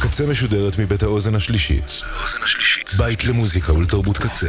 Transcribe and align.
הקצה 0.00 0.26
משודרת 0.26 0.78
מבית 0.78 1.02
האוזן 1.02 1.34
השלישית. 1.34 2.02
בית 2.98 3.24
למוזיקה 3.24 3.72
ולתרבות 3.72 4.18
קצה. 4.18 4.46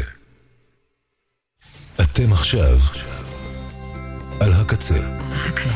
אתם 2.02 2.34
עכשיו 2.34 2.80
על 4.40 4.54
הקצה. 4.54 4.98
הקצה. 5.32 5.70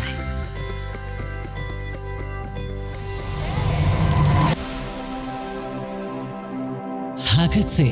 הקצה, 7.38 7.84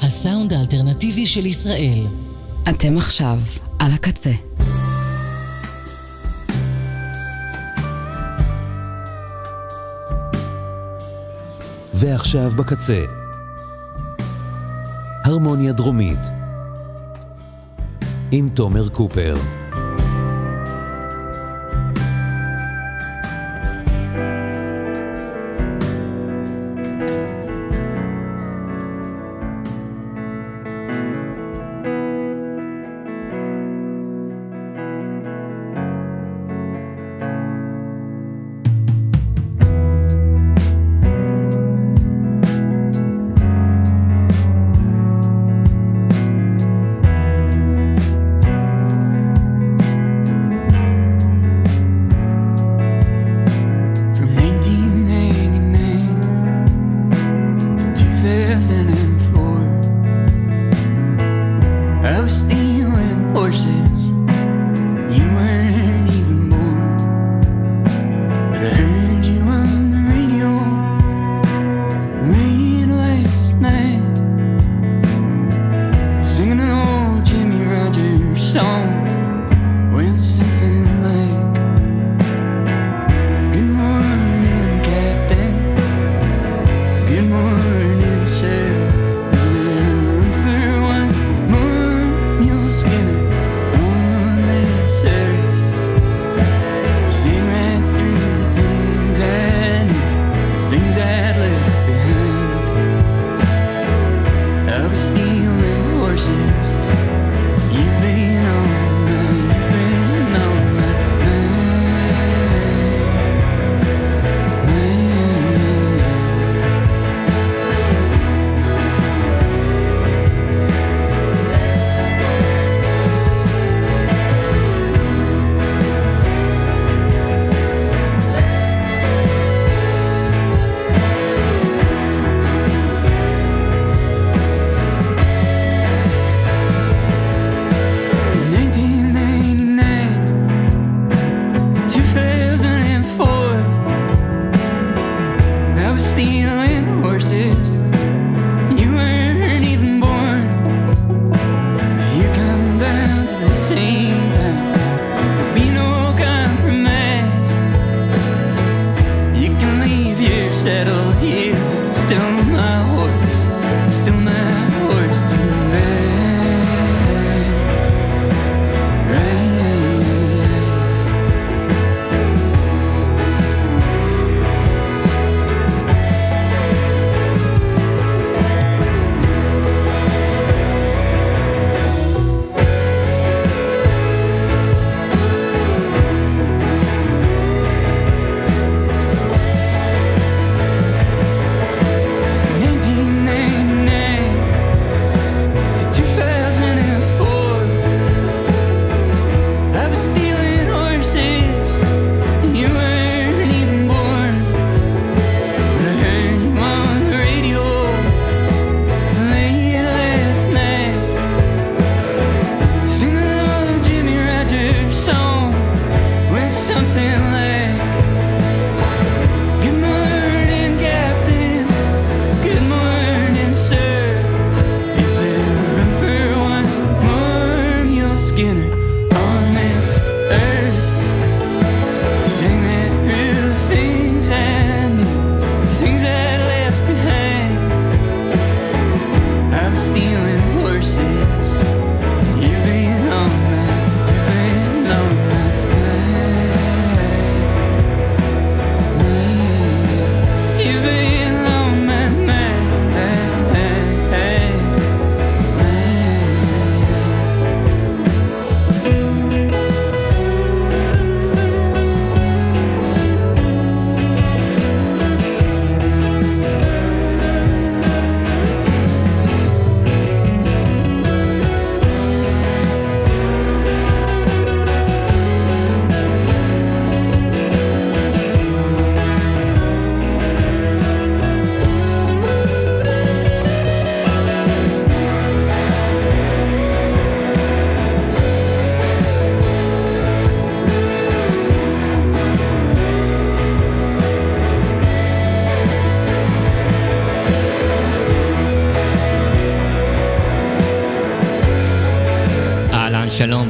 הסאונד 0.00 0.52
האלטרנטיבי 0.52 1.26
של 1.26 1.46
ישראל. 1.46 2.06
אתם 2.70 2.98
עכשיו 2.98 3.38
על 3.78 3.92
הקצה. 3.92 4.45
ועכשיו 11.98 12.50
בקצה. 12.50 13.04
הרמוניה 15.24 15.72
דרומית 15.72 16.18
עם 18.32 18.48
תומר 18.54 18.88
קופר. 18.88 19.34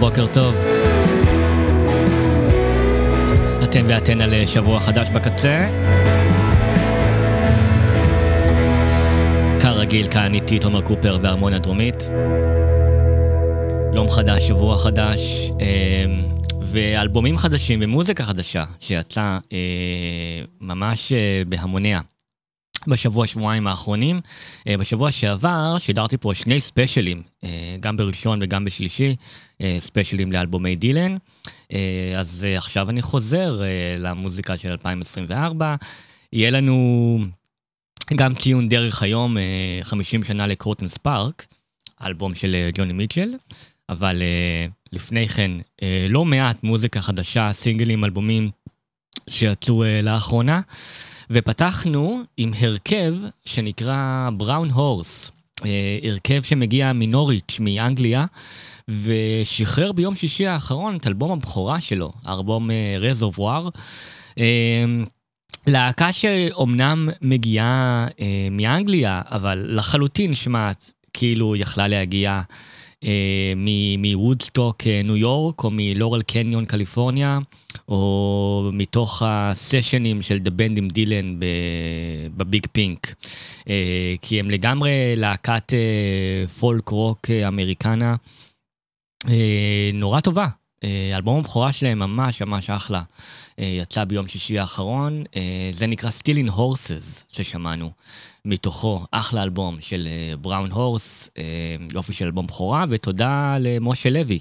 בוקר 0.07 0.27
טוב. 0.27 0.55
אתם 3.65 3.85
ואתן 3.89 4.21
על 4.21 4.47
שבוע 4.47 4.81
חדש 4.81 5.11
בקצה. 5.11 5.69
כרגיל, 9.61 10.11
כאן 10.11 10.35
איתי 10.35 10.59
תומר 10.59 10.81
קופר 10.81 11.19
והרמוניה 11.23 11.59
הדרומית. 11.59 12.09
יום 13.95 14.11
חדש, 14.11 14.49
שבוע 14.49 14.79
חדש, 14.79 15.51
אה, 15.61 16.05
ואלבומים 16.73 17.39
חדשים 17.39 17.79
ומוזיקה 17.83 18.25
חדשה 18.25 18.65
שיצאה 18.81 19.39
אה, 19.53 19.59
ממש 20.61 21.13
אה, 21.13 21.43
בהמוניה. 21.49 22.01
בשבוע, 22.87 23.27
שבועיים 23.27 23.67
האחרונים. 23.67 24.21
אה, 24.69 24.77
בשבוע 24.77 25.11
שעבר 25.13 25.79
שידרתי 25.79 26.17
פה 26.17 26.35
שני 26.35 26.61
ספיישלים, 26.61 27.19
אה, 27.19 27.36
גם 27.87 27.97
בראשון 27.97 28.39
וגם 28.43 28.65
בשלישי, 28.65 29.17
אה, 29.61 29.77
ספיישלים 29.79 30.33
לאלבומי 30.33 30.77
דילן. 30.77 31.17
אז 32.19 32.47
עכשיו 32.57 32.91
אני 32.91 33.03
חוזר 33.03 33.61
למוזיקה 33.99 34.59
של 34.59 34.71
2024. 34.71 35.75
יהיה 36.33 36.51
לנו 36.51 37.19
גם 38.15 38.35
ציון 38.35 38.69
דרך 38.69 39.03
היום, 39.03 39.37
50 39.83 40.25
שנה 40.25 40.47
לקרוטן 40.47 40.89
ספארק, 40.89 41.47
אלבום 42.03 42.35
של 42.35 42.57
ג'וני 42.75 42.93
מיטשל, 42.93 43.35
אבל 43.89 44.23
לפני 44.93 45.29
כן, 45.29 45.51
לא 46.09 46.25
מעט 46.25 46.63
מוזיקה 46.63 47.01
חדשה, 47.01 47.53
סינגלים, 47.53 48.05
אלבומים 48.05 48.51
שיצאו 49.31 49.85
לאחרונה. 50.03 50.61
ופתחנו 51.31 52.23
עם 52.37 52.53
הרכב 52.61 53.15
שנקרא 53.45 54.29
Brown 54.37 54.71
Horse, 54.71 55.31
אה, 55.31 55.36
הרכב 56.03 56.43
שמגיע 56.43 56.93
מנוריץ' 56.93 57.57
מאנגליה, 57.61 58.27
ושחרר 58.89 59.93
ביום 59.93 60.15
שישי 60.15 60.47
האחרון 60.47 60.97
את 60.97 61.07
אלבום 61.07 61.33
הבכורה 61.33 61.81
שלו, 61.81 62.13
האלבום 62.25 62.71
Reservoir. 63.01 63.69
אה, 64.39 64.45
אה, 64.45 65.05
להקה 65.67 66.13
שאומנם 66.13 67.09
מגיעה 67.23 68.07
מאנגליה, 68.51 69.23
אבל 69.25 69.67
לחלוטין 69.69 70.31
נשמעת 70.31 70.91
כאילו 71.13 71.57
יכלה 71.57 71.89
להגיע 71.89 72.31
אה, 72.31 72.43
מוודסטוק 73.99 74.87
אה, 74.87 75.01
ניו 75.05 75.17
יורק, 75.17 75.65
או 75.65 75.71
מלורל 75.73 76.23
קניון 76.23 76.65
קליפורניה, 76.65 77.39
או 77.89 78.71
מתוך 78.73 79.23
הסשנים 79.27 80.23
של 80.23 80.39
The 80.39 80.51
Band 80.51 80.79
עם 80.79 80.89
דילן 80.89 81.41
בביג 82.37 82.67
פינק. 82.73 83.15
אה, 83.69 84.15
כי 84.23 84.41
הם 84.41 84.51
לגמרי 84.51 85.17
להקת 85.17 85.73
פולק 86.59 86.89
רוק 86.89 87.31
אמריקנה 87.31 88.17
נורא 89.93 90.21
טובה. 90.21 90.47
אלבום 91.15 91.39
הבכורה 91.39 91.73
שלהם 91.73 91.99
ממש 91.99 92.43
ממש 92.43 92.71
אחלה. 92.71 93.03
יצא 93.59 94.05
ביום 94.05 94.29
שישי 94.29 94.59
האחרון, 94.59 95.25
זה 95.73 95.87
נקרא 95.87 96.11
Still 96.11 96.47
in 96.47 96.51
Horses 96.51 97.25
ששמענו. 97.33 97.91
מתוכו 98.45 99.05
אחלה 99.11 99.43
אלבום 99.43 99.77
של 99.81 100.09
בראון 100.41 100.73
uh, 100.73 100.75
הורס, 100.75 101.31
יופי 101.95 102.13
של 102.13 102.25
אלבום 102.25 102.47
בכורה, 102.47 102.85
ותודה 102.91 103.57
למשה 103.61 104.11
לוי 104.11 104.39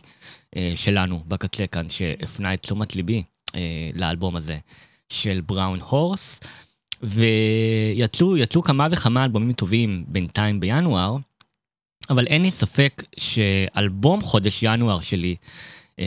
שלנו 0.75 1.23
בקצה 1.27 1.67
כאן, 1.67 1.89
שהפנה 1.89 2.53
את 2.53 2.59
תשומת 2.61 2.95
ליבי 2.95 3.23
לאלבום 3.93 4.35
הזה 4.35 4.57
של 5.09 5.41
בראון 5.45 5.79
הורס. 5.81 6.39
ויצאו 7.03 8.61
כמה 8.63 8.87
וכמה 8.91 9.23
אלבומים 9.23 9.53
טובים 9.53 10.05
בינתיים 10.07 10.59
בינואר, 10.59 11.17
אבל 12.09 12.27
אין 12.27 12.41
לי 12.41 12.51
ספק 12.51 13.03
שאלבום 13.19 14.21
חודש 14.21 14.63
ינואר 14.63 15.01
שלי 15.01 15.35
uh, 15.99 16.03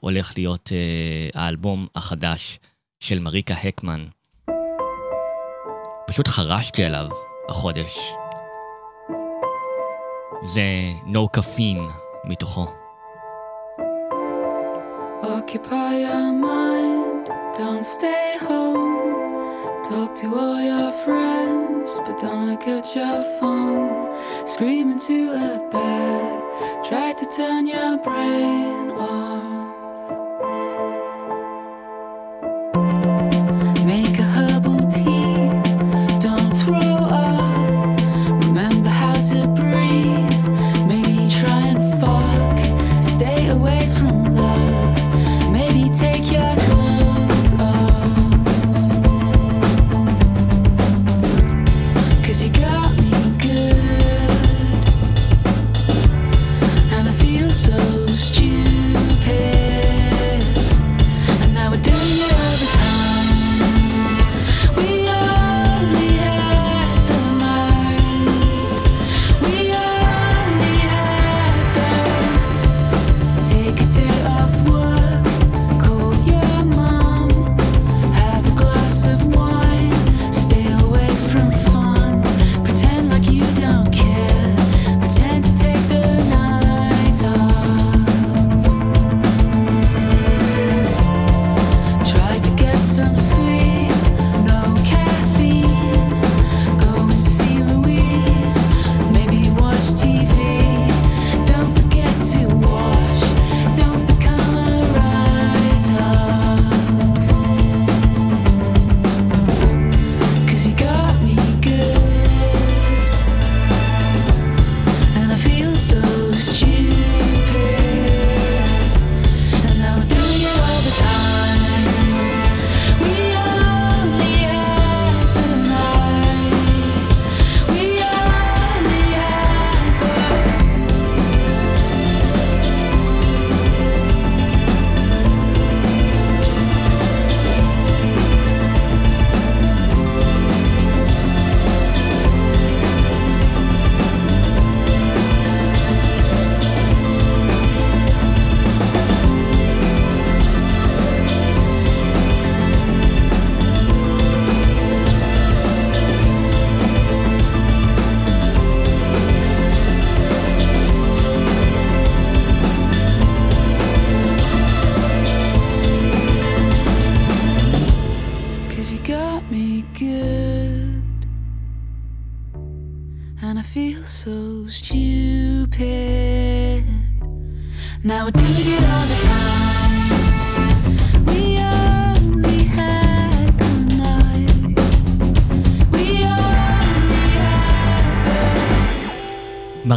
הולך 0.00 0.32
להיות 0.36 0.68
uh, 0.68 1.38
האלבום 1.38 1.86
החדש 1.94 2.58
של 3.00 3.20
מריקה 3.20 3.54
הקמן. 3.54 4.06
פשוט 6.06 6.28
חרשתי 6.28 6.84
עליו 6.84 7.06
החודש. 7.48 8.12
זה 10.44 10.62
No 11.06 11.38
Caffeine 11.38 11.88
מתוכו. 12.24 12.66
Occupy 15.22 15.92
your 16.04 16.32
mind, 16.44 17.26
don't 17.56 17.84
stay 17.96 18.38
home. 18.46 18.93
Talk 19.94 20.12
to 20.12 20.34
all 20.34 20.60
your 20.60 20.90
friends, 20.90 22.00
but 22.04 22.18
don't 22.18 22.48
look 22.48 22.66
at 22.66 22.96
your 22.96 23.22
phone. 23.38 24.18
Scream 24.44 24.90
into 24.90 25.30
a 25.30 25.70
bed, 25.70 26.84
try 26.84 27.12
to 27.12 27.24
turn 27.26 27.68
your 27.68 27.96
brain 27.98 28.90
off. 28.90 29.33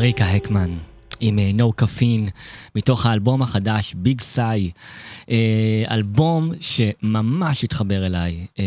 Had 0.07 0.23
מריקה 0.23 0.25
הקמן. 0.25 0.77
עם 1.19 1.39
אה, 1.39 1.51
No 1.57 1.83
Caffeine, 1.83 2.29
מתוך 2.75 3.05
האלבום 3.05 3.41
החדש, 3.41 3.93
ביג 3.93 4.21
סאי. 4.21 4.71
אלבום 5.89 6.51
שממש 6.59 7.63
התחבר 7.63 8.05
אליי 8.05 8.45
אה, 8.59 8.63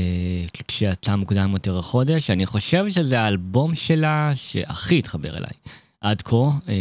כשיצא 0.69 1.17
מוקדם 1.17 1.51
יותר 1.53 1.79
החודש. 1.79 2.31
אני 2.31 2.47
חושב 2.47 2.85
שזה 2.89 3.21
האלבום 3.21 3.75
שלה 3.75 4.33
שהכי 4.35 4.99
התחבר 4.99 5.37
אליי. 5.37 5.53
עד 6.01 6.23
כה, 6.23 6.37
אה, 6.37 6.75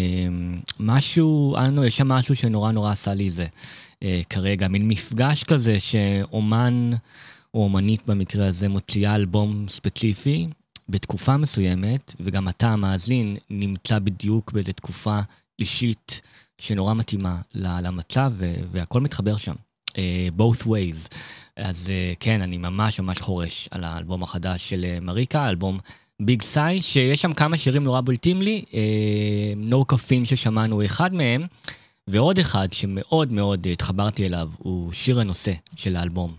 משהו, 0.79 1.57
אנו, 1.57 1.85
יש 1.85 1.97
שם 1.97 2.07
משהו 2.07 2.35
שנורא 2.35 2.71
נורא 2.71 2.91
עשה 2.91 3.13
לי 3.13 3.31
זה 3.31 3.45
אה, 4.03 4.21
כרגע, 4.29 4.67
מין 4.67 4.87
מפגש 4.87 5.43
כזה 5.43 5.79
שאומן, 5.79 6.91
או 7.53 7.63
אומנית 7.63 8.01
במקרה 8.07 8.47
הזה, 8.47 8.69
מוציאה 8.69 9.15
אלבום 9.15 9.65
ספציפי 9.69 10.47
בתקופה 10.89 11.37
מסוימת, 11.37 12.13
וגם 12.19 12.49
אתה, 12.49 12.69
המאזין, 12.69 13.37
נמצא 13.49 13.99
בדיוק 13.99 14.51
באיזו 14.51 14.71
תקופה 14.71 15.19
אישית 15.59 16.21
שנורא 16.57 16.93
מתאימה 16.93 17.41
למצב, 17.55 18.33
והכל 18.71 19.01
מתחבר 19.01 19.37
שם. 19.37 19.55
Uh, 19.89 20.39
both 20.39 20.63
ways. 20.65 21.15
אז 21.57 21.87
uh, 21.87 22.17
כן, 22.19 22.41
אני 22.41 22.57
ממש 22.57 22.99
ממש 22.99 23.17
חורש 23.19 23.69
על 23.71 23.83
האלבום 23.83 24.23
החדש 24.23 24.69
של 24.69 24.85
uh, 24.85 25.03
מריקה, 25.03 25.49
אלבום 25.49 25.79
ביג 26.21 26.41
סאי, 26.41 26.81
שיש 26.81 27.21
שם 27.21 27.33
כמה 27.33 27.57
שירים 27.57 27.83
נורא 27.83 28.01
בולטים 28.01 28.41
לי, 28.41 28.63
uh, 28.71 29.71
No 29.71 29.93
Caffeine 29.93 30.25
ששמענו 30.25 30.85
אחד 30.85 31.13
מהם, 31.13 31.47
ועוד 32.07 32.39
אחד 32.39 32.73
שמאוד 32.73 33.31
מאוד 33.31 33.67
התחברתי 33.71 34.25
אליו, 34.25 34.49
הוא 34.57 34.93
שיר 34.93 35.19
הנושא 35.19 35.53
של 35.75 35.95
האלבום. 35.95 36.35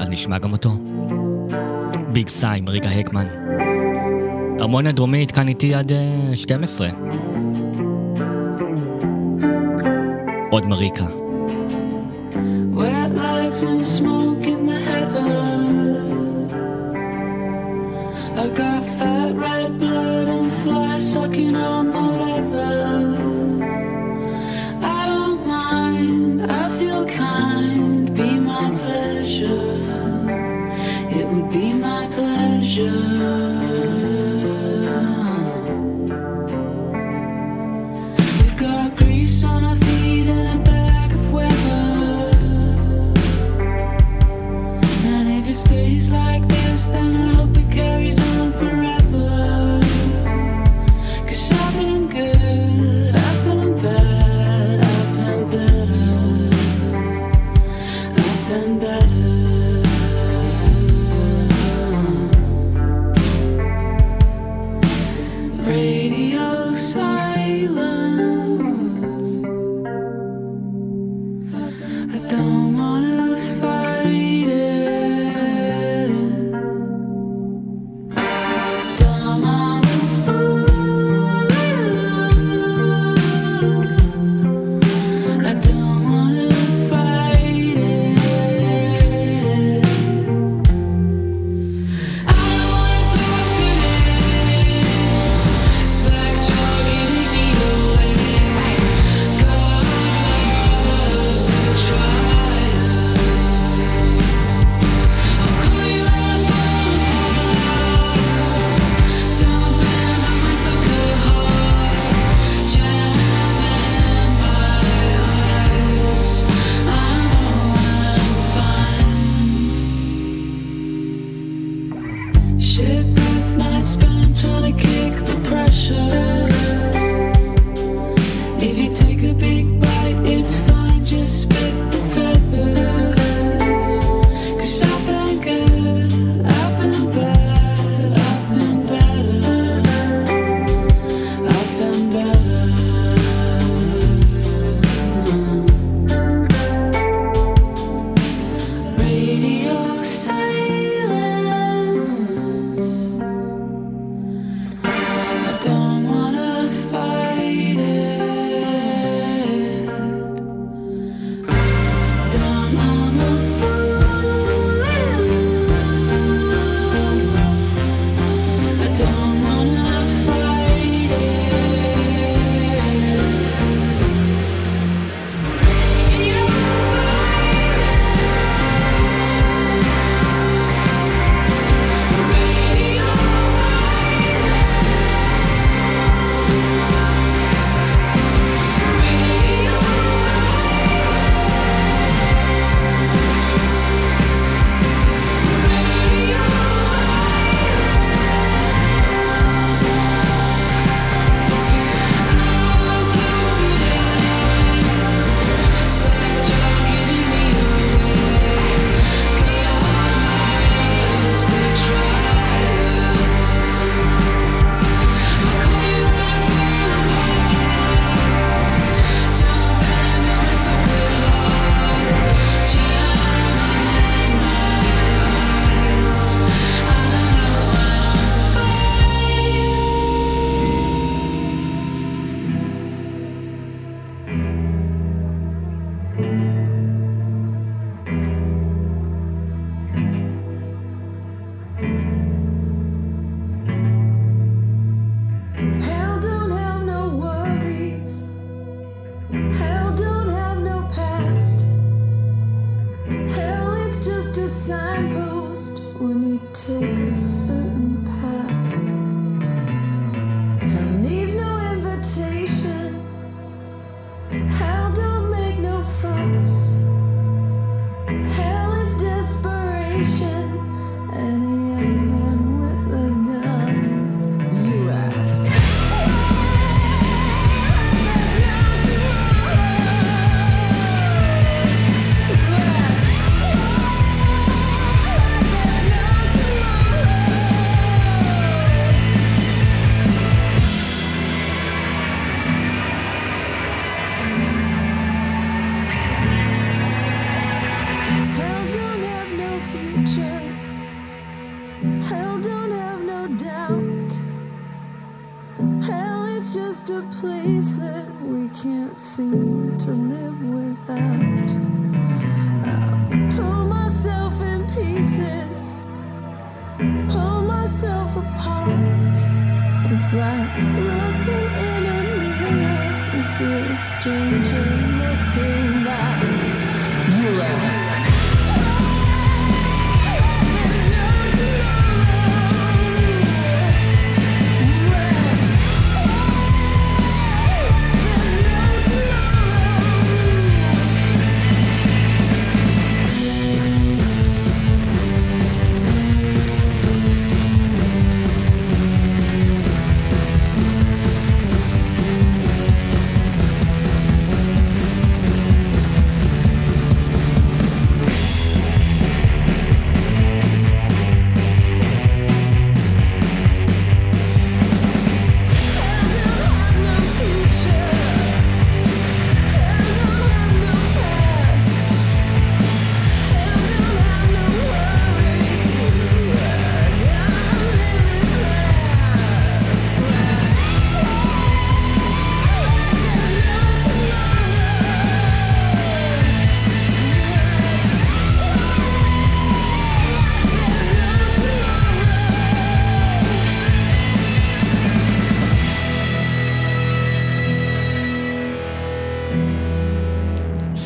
אז 0.00 0.08
נשמע 0.08 0.38
גם 0.38 0.52
אותו. 0.52 0.78
ביג 2.14 2.28
סאי, 2.28 2.60
מריקה 2.60 2.88
הקמן. 2.88 3.26
הרמוניה 4.58 4.92
דרומית 4.92 5.32
כאן 5.32 5.48
איתי 5.48 5.74
עד 5.74 5.92
uh, 5.92 6.36
12. 6.36 6.88
עוד 10.50 10.66
מריקה. 10.66 11.06
I 18.36 18.46
got 18.62 18.82
fat 18.98 19.30
red 19.44 19.70
blood 19.80 20.26
and 20.36 20.48
flies 20.62 21.04
sucking 21.12 21.54
on 21.56 21.84
my 21.94 22.08
leather. 22.20 22.93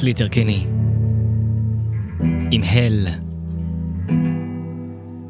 סליטר 0.09 0.29
קיני. 0.29 0.67
עם 2.51 2.63
Hell. 2.65 3.09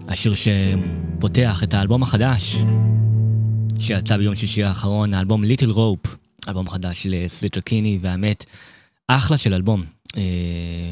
השיר 0.08 0.34
שפותח 0.34 1.62
את 1.62 1.74
האלבום 1.74 2.02
החדש 2.02 2.56
שיצא 3.78 4.16
ביום 4.16 4.34
שישי 4.34 4.62
האחרון, 4.64 5.14
האלבום 5.14 5.44
Little 5.44 5.70
Rope, 5.70 6.16
אלבום 6.48 6.70
חדש 6.70 7.06
לסליטר 7.10 7.60
קיני, 7.60 7.98
והאמת, 8.02 8.44
אחלה 9.08 9.38
של 9.38 9.54
אלבום. 9.54 9.84
אה, 10.16 10.22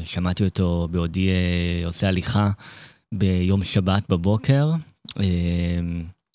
שמעתי 0.05 0.43
אותו 0.43 0.87
בעודי 0.91 1.29
אה, 1.29 1.85
עושה 1.85 2.07
הליכה 2.07 2.51
ביום 3.13 3.63
שבת 3.63 4.03
בבוקר. 4.09 4.71
אה, 5.19 5.25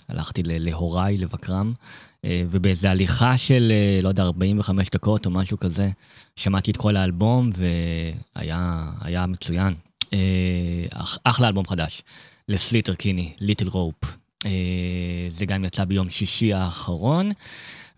הלכתי 0.08 0.42
להוריי 0.44 1.18
לבקרם, 1.18 1.72
ובאיזה 2.26 2.90
הליכה 2.90 3.38
של, 3.38 3.68
אה, 3.72 4.00
לא 4.02 4.08
יודע, 4.08 4.22
45 4.22 4.88
דקות 4.90 5.26
או 5.26 5.30
משהו 5.30 5.58
כזה, 5.58 5.90
שמעתי 6.36 6.70
את 6.70 6.76
כל 6.76 6.96
האלבום 6.96 7.50
והיה 8.36 8.84
היה 9.00 9.26
מצוין. 9.26 9.74
אה, 10.12 10.18
אח- 10.90 11.18
אחלה 11.24 11.48
אלבום 11.48 11.66
חדש, 11.66 12.02
לסליטר 12.48 12.94
קיני, 12.94 13.32
ליטל 13.40 13.68
רופ. 13.68 13.94
אה, 14.46 14.50
זה 15.30 15.46
גם 15.46 15.64
יצא 15.64 15.84
ביום 15.84 16.10
שישי 16.10 16.52
האחרון, 16.52 17.30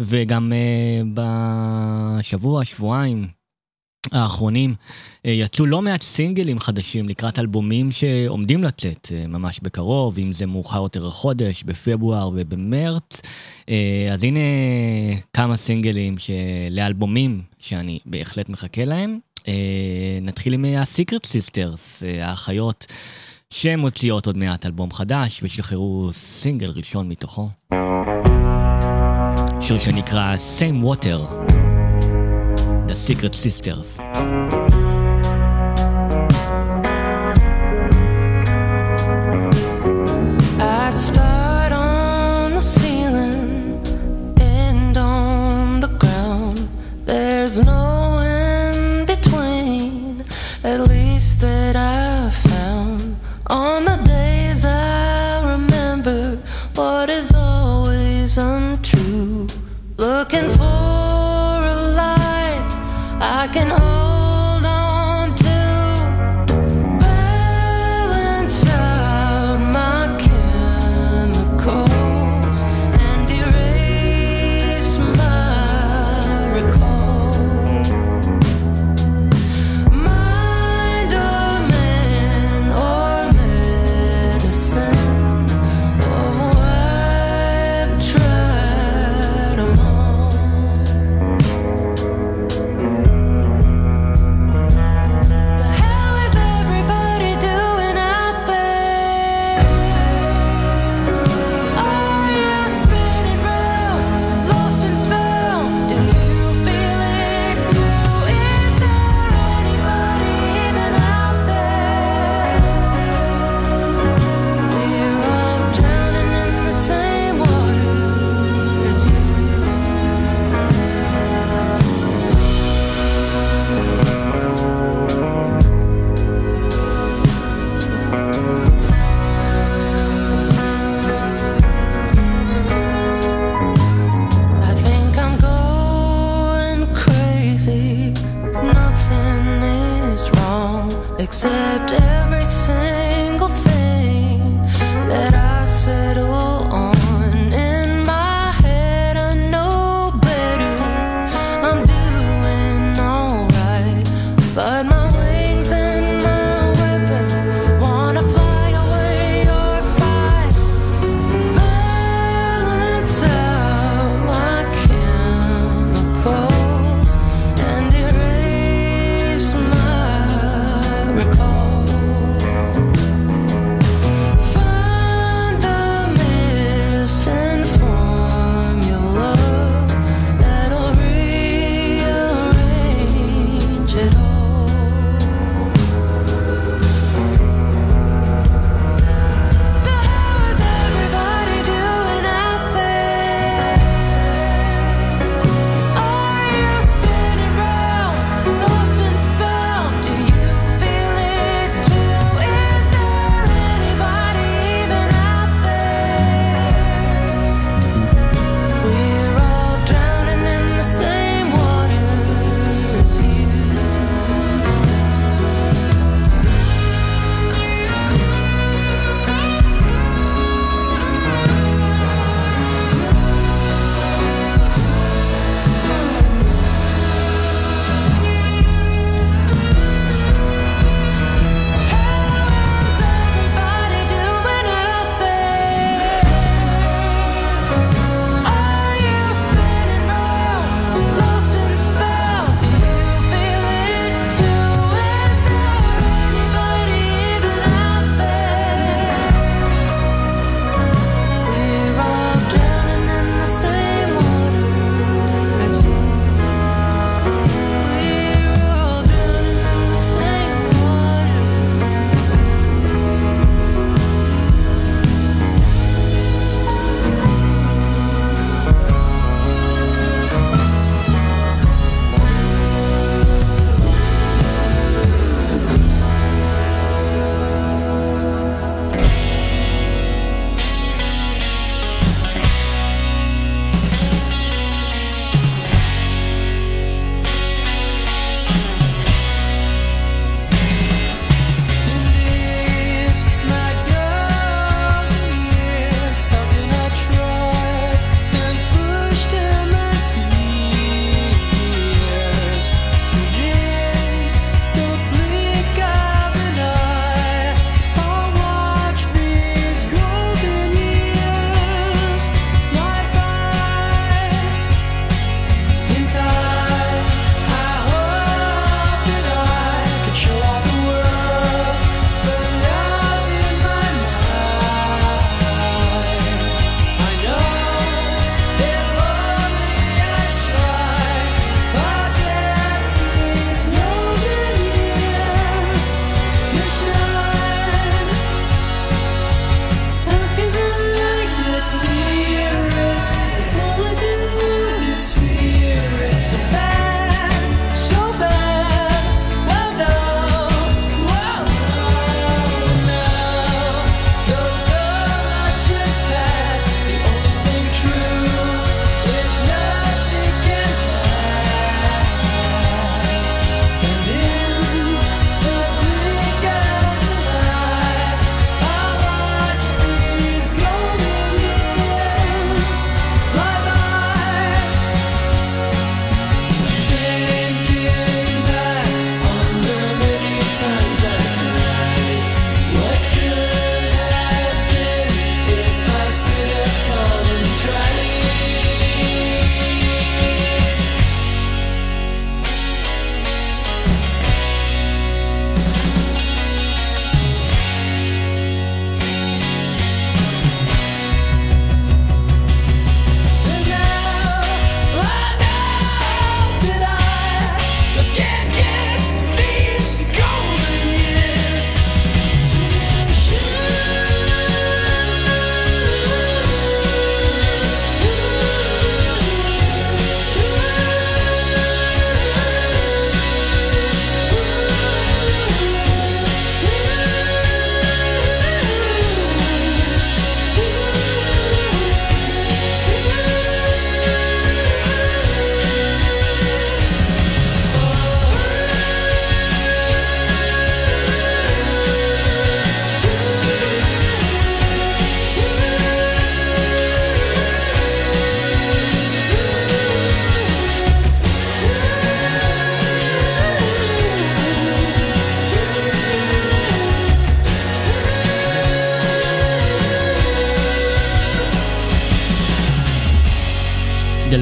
וגם 0.00 0.52
אה, 0.52 1.02
בשבוע, 2.18 2.64
שבועיים 2.64 3.28
האחרונים 4.12 4.74
אה, 5.26 5.30
יצאו 5.30 5.66
לא 5.66 5.82
מעט 5.82 6.02
סינגלים 6.02 6.58
חדשים 6.58 7.08
לקראת 7.08 7.38
אלבומים 7.38 7.92
שעומדים 7.92 8.64
לצאת 8.64 9.08
אה, 9.14 9.26
ממש 9.26 9.60
בקרוב, 9.62 10.18
אם 10.18 10.32
זה 10.32 10.46
מאוחר 10.46 10.82
יותר 10.82 11.06
החודש, 11.06 11.62
בפברואר 11.62 12.30
ובמרץ. 12.34 13.20
אה, 13.68 14.08
אז 14.12 14.24
הנה 14.24 14.40
כמה 15.32 15.56
סינגלים 15.56 16.16
לאלבומים 16.70 17.42
שאני 17.58 17.98
בהחלט 18.06 18.48
מחכה 18.48 18.84
להם. 18.84 19.18
נתחיל 20.22 20.54
עם 20.54 20.64
ה-Secret 20.64 21.26
Sisters, 21.26 22.04
האחיות 22.20 22.86
שמוציאות 23.50 24.26
עוד 24.26 24.36
מעט 24.36 24.66
אלבום 24.66 24.92
חדש 24.92 25.40
ושחררו 25.42 26.08
סינגל 26.12 26.72
ראשון 26.76 27.08
מתוכו. 27.08 27.48
שיר 29.60 29.78
שנקרא 29.78 30.34
Same 30.58 30.84
Water. 30.84 31.43
The 32.94 33.00
Secret 33.00 33.34
Sisters. 33.34 33.98
I 40.60 40.90
start 40.92 41.34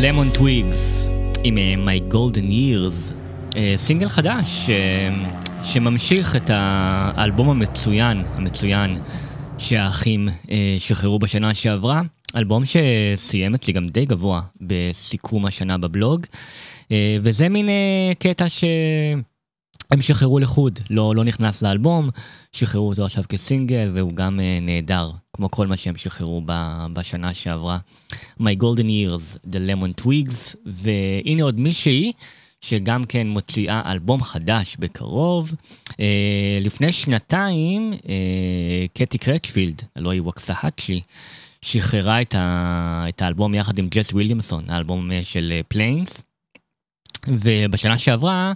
Lemon 0.03 0.39
Twigs 0.39 1.09
עם 1.45 1.59
אה, 1.59 1.75
My 1.77 2.13
Golden 2.15 2.51
Years, 2.51 3.13
אה, 3.57 3.75
סינגל 3.77 4.09
חדש 4.09 4.71
אה, 4.71 5.15
שממשיך 5.63 6.37
את 6.37 6.51
האלבום 6.53 7.49
המצוין, 7.49 8.23
המצוין 8.35 8.97
שהאחים 9.59 10.29
שחררו 10.79 11.19
בשנה 11.19 11.55
שעברה, 11.55 12.03
אלבום 12.37 12.63
שסיים 12.65 13.55
אצלי 13.55 13.73
גם 13.73 13.89
די 13.89 14.05
גבוה 14.05 14.41
בסיכום 14.61 15.47
השנה 15.47 15.79
בבלוג, 15.79 16.27
וזה 17.23 17.49
מין 17.49 17.69
קטע 18.19 18.49
ש... 18.49 18.65
הם 19.93 20.03
שחררו 20.03 20.39
לחוד, 20.39 20.81
לא, 20.91 21.15
לא 21.17 21.25
נכנס 21.25 21.63
לאלבום, 21.63 22.11
שחררו 22.53 22.89
אותו 22.89 23.05
עכשיו 23.05 23.25
כסינגל, 23.29 23.91
והוא 23.95 24.13
גם 24.13 24.35
uh, 24.35 24.63
נהדר, 24.63 25.11
כמו 25.33 25.51
כל 25.51 25.67
מה 25.67 25.77
שהם 25.77 25.97
שחררו 25.97 26.43
ב, 26.47 26.53
בשנה 26.93 27.35
שעברה. 27.35 27.79
My 28.41 28.55
Golden 28.61 28.87
Years, 28.87 29.39
The 29.53 29.57
Lemon 29.71 30.05
Twigs, 30.05 30.57
והנה 30.67 31.43
עוד 31.43 31.61
מישהי 31.61 32.13
שגם 32.61 33.05
כן 33.05 33.27
מוציאה 33.27 33.93
אלבום 33.93 34.23
חדש 34.23 34.77
בקרוב. 34.79 35.53
Uh, 35.91 35.95
לפני 36.61 36.93
שנתיים, 36.93 37.93
uh, 37.93 38.07
קטי 38.95 39.19
קרצ'פילד, 39.19 39.83
הלוא 39.97 40.13
היא 40.13 40.23
ווקסהאצ'י, 40.23 41.01
שחררה 41.63 42.21
את, 42.21 42.35
ה, 42.35 43.05
את 43.09 43.23
האלבום 43.23 43.55
יחד 43.55 43.79
עם 43.79 43.89
ג'ס 43.91 44.13
וויליאמסון, 44.13 44.65
האלבום 44.69 45.11
uh, 45.11 45.15
של 45.23 45.61
פליינס, 45.69 46.19
uh, 46.19 47.29
ובשנה 47.29 47.99
שעברה, 47.99 48.53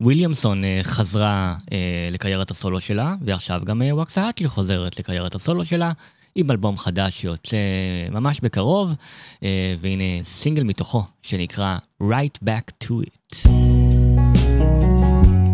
וויליאמסון 0.00 0.62
uh, 0.62 0.66
חזרה 0.84 1.56
uh, 1.60 1.70
לקריירת 2.12 2.50
הסולו 2.50 2.80
שלה, 2.80 3.14
ועכשיו 3.20 3.60
גם 3.64 3.82
uh, 3.82 3.94
ווקסהאצ'י 3.94 4.48
חוזרת 4.48 4.98
לקריירת 4.98 5.34
הסולו 5.34 5.64
שלה, 5.64 5.92
עם 6.34 6.50
אלבום 6.50 6.76
חדש 6.76 7.20
שיוצא 7.20 7.56
ממש 8.10 8.40
בקרוב, 8.40 8.90
והנה 9.80 10.04
סינגל 10.24 10.62
מתוכו 10.62 11.04
שנקרא 11.22 11.78
Right 12.02 12.44
Back 12.44 12.84
to 12.84 12.90
It. 12.90 13.48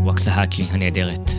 ווקסה 0.05 0.35
האטלי 0.35 0.65
הנהדרת. 0.71 1.31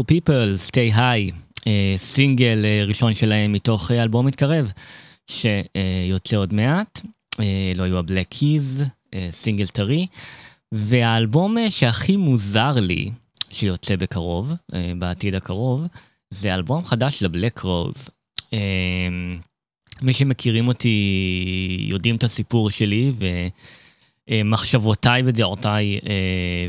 Beautiful 0.00 0.04
People, 0.04 0.70
Stay 0.70 0.96
High, 0.96 1.34
אה, 1.66 1.94
סינגל 1.96 2.64
אה, 2.64 2.84
ראשון 2.86 3.14
שלהם 3.14 3.52
מתוך 3.52 3.90
אה, 3.90 4.02
אלבום 4.02 4.26
מתקרב, 4.26 4.72
שיוצא 5.30 6.36
עוד 6.36 6.54
מעט, 6.54 7.00
אה, 7.40 7.72
לא 7.76 7.82
היו 7.82 7.98
ה-Black 7.98 8.34
Keys, 8.34 8.84
אה, 9.14 9.26
סינגל 9.30 9.66
טרי, 9.66 10.06
והאלבום 10.72 11.58
אה, 11.58 11.70
שהכי 11.70 12.16
מוזר 12.16 12.72
לי, 12.72 13.10
שיוצא 13.50 13.96
בקרוב, 13.96 14.52
אה, 14.74 14.92
בעתיד 14.98 15.34
הקרוב, 15.34 15.86
זה 16.30 16.54
אלבום 16.54 16.84
חדש 16.84 17.22
לבלק 17.22 17.58
רוז. 17.58 18.08
מי 20.02 20.12
שמכירים 20.12 20.68
אותי 20.68 21.86
יודעים 21.90 22.16
את 22.16 22.24
הסיפור 22.24 22.70
שלי, 22.70 23.12
ו... 23.18 23.26
אה, 24.30 24.42
מחשבותיי 24.44 25.22
ודעותיי 25.26 25.98
אה, 26.06 26.10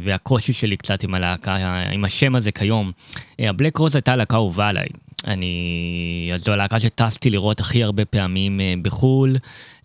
והקושי 0.03 0.53
שלי 0.53 0.77
קצת 0.77 1.03
עם 1.03 1.13
הלהקה, 1.13 1.55
עם 1.91 2.05
השם 2.05 2.35
הזה 2.35 2.51
כיום. 2.51 2.91
אה, 3.39 3.49
הבלק 3.49 3.77
רוז 3.77 3.95
הייתה 3.95 4.15
להקה 4.15 4.35
אהובה 4.35 4.67
עליי. 4.67 4.87
אני... 5.27 6.31
זו 6.37 6.51
הלהקה 6.51 6.79
שטסתי 6.79 7.29
לראות 7.29 7.59
הכי 7.59 7.83
הרבה 7.83 8.05
פעמים 8.05 8.61
אה, 8.61 8.73
בחו"ל, 8.81 9.35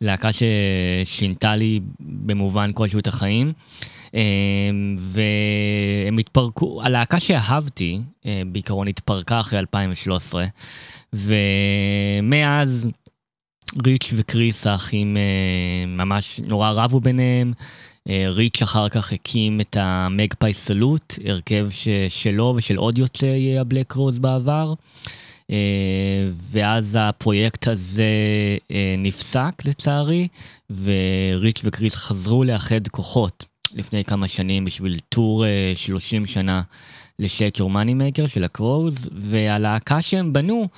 להקה 0.01 0.29
ששינתה 0.33 1.57
לי 1.57 1.81
במובן 2.01 2.71
כלשהו 2.75 2.99
את 2.99 3.07
החיים. 3.07 3.53
אה, 4.15 4.21
והם 4.99 6.19
התפרקו, 6.19 6.83
הלהקה 6.83 7.21
שאהבתי 7.21 8.01
אה, 8.27 8.43
בעיקרון 8.47 8.89
התפרקה 8.89 9.41
אחרי 9.41 9.59
2013, 9.59 10.45
ומאז 11.13 12.89
ריץ' 13.87 14.13
וקריס 14.17 14.67
האחים 14.67 15.17
אה, 15.17 15.23
ממש 15.87 16.41
נורא 16.49 16.71
רבו 16.71 17.01
ביניהם. 17.01 17.53
אה, 18.09 18.25
ריץ' 18.29 18.63
אחר 18.63 18.89
כך 18.89 19.13
הקים 19.13 19.61
את 19.61 19.77
המגפאי 19.81 20.53
סלוט, 20.53 21.15
הרכב 21.25 21.69
ש- 21.71 21.89
שלו 22.09 22.55
ושל 22.57 22.77
עוד 22.77 22.99
יוצאי 22.99 23.59
הבלק 23.59 23.93
רוז 23.93 24.19
בעבר. 24.19 24.75
אה, 25.51 25.57
ואז 26.51 26.99
הפרויקט 27.01 27.69
הזה 27.69 28.05
נפסק 28.99 29.53
לצערי, 29.65 30.29
וריץ' 30.83 31.61
וקריס 31.65 31.95
חזרו 31.97 32.45
לאחד 32.45 32.89
כוחות 32.89 33.45
לפני 33.75 34.05
כמה 34.05 34.29
שנים 34.29 34.65
בשביל 34.65 34.99
טור 35.09 35.47
אה, 35.47 35.73
30 35.75 36.27
שנה 36.27 36.63
לשק 37.19 37.55
יור 37.59 37.71
מאני 37.71 37.95
מייקר 37.95 38.27
של 38.27 38.45
הקרוז, 38.45 39.09
והלהקה 39.21 40.03
שהם 40.03 40.33
בנו 40.33 40.69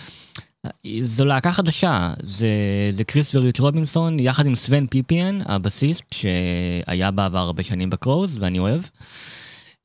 זו 1.03 1.25
להקה 1.25 1.53
חדשה, 1.53 2.15
זה, 2.23 2.49
זה 2.91 3.05
קריס 3.05 3.35
וריץ' 3.35 3.61
רובינסון 3.61 4.21
יחד 4.21 4.47
עם 4.47 4.55
סוון 4.55 4.87
פיפיאן, 4.87 5.39
הבסיסט 5.47 6.05
שהיה 6.13 7.11
בעבר 7.11 7.39
הרבה 7.39 7.63
שנים 7.63 7.91
בקרוז 7.91 8.39
ואני 8.41 8.59
אוהב. 8.59 8.83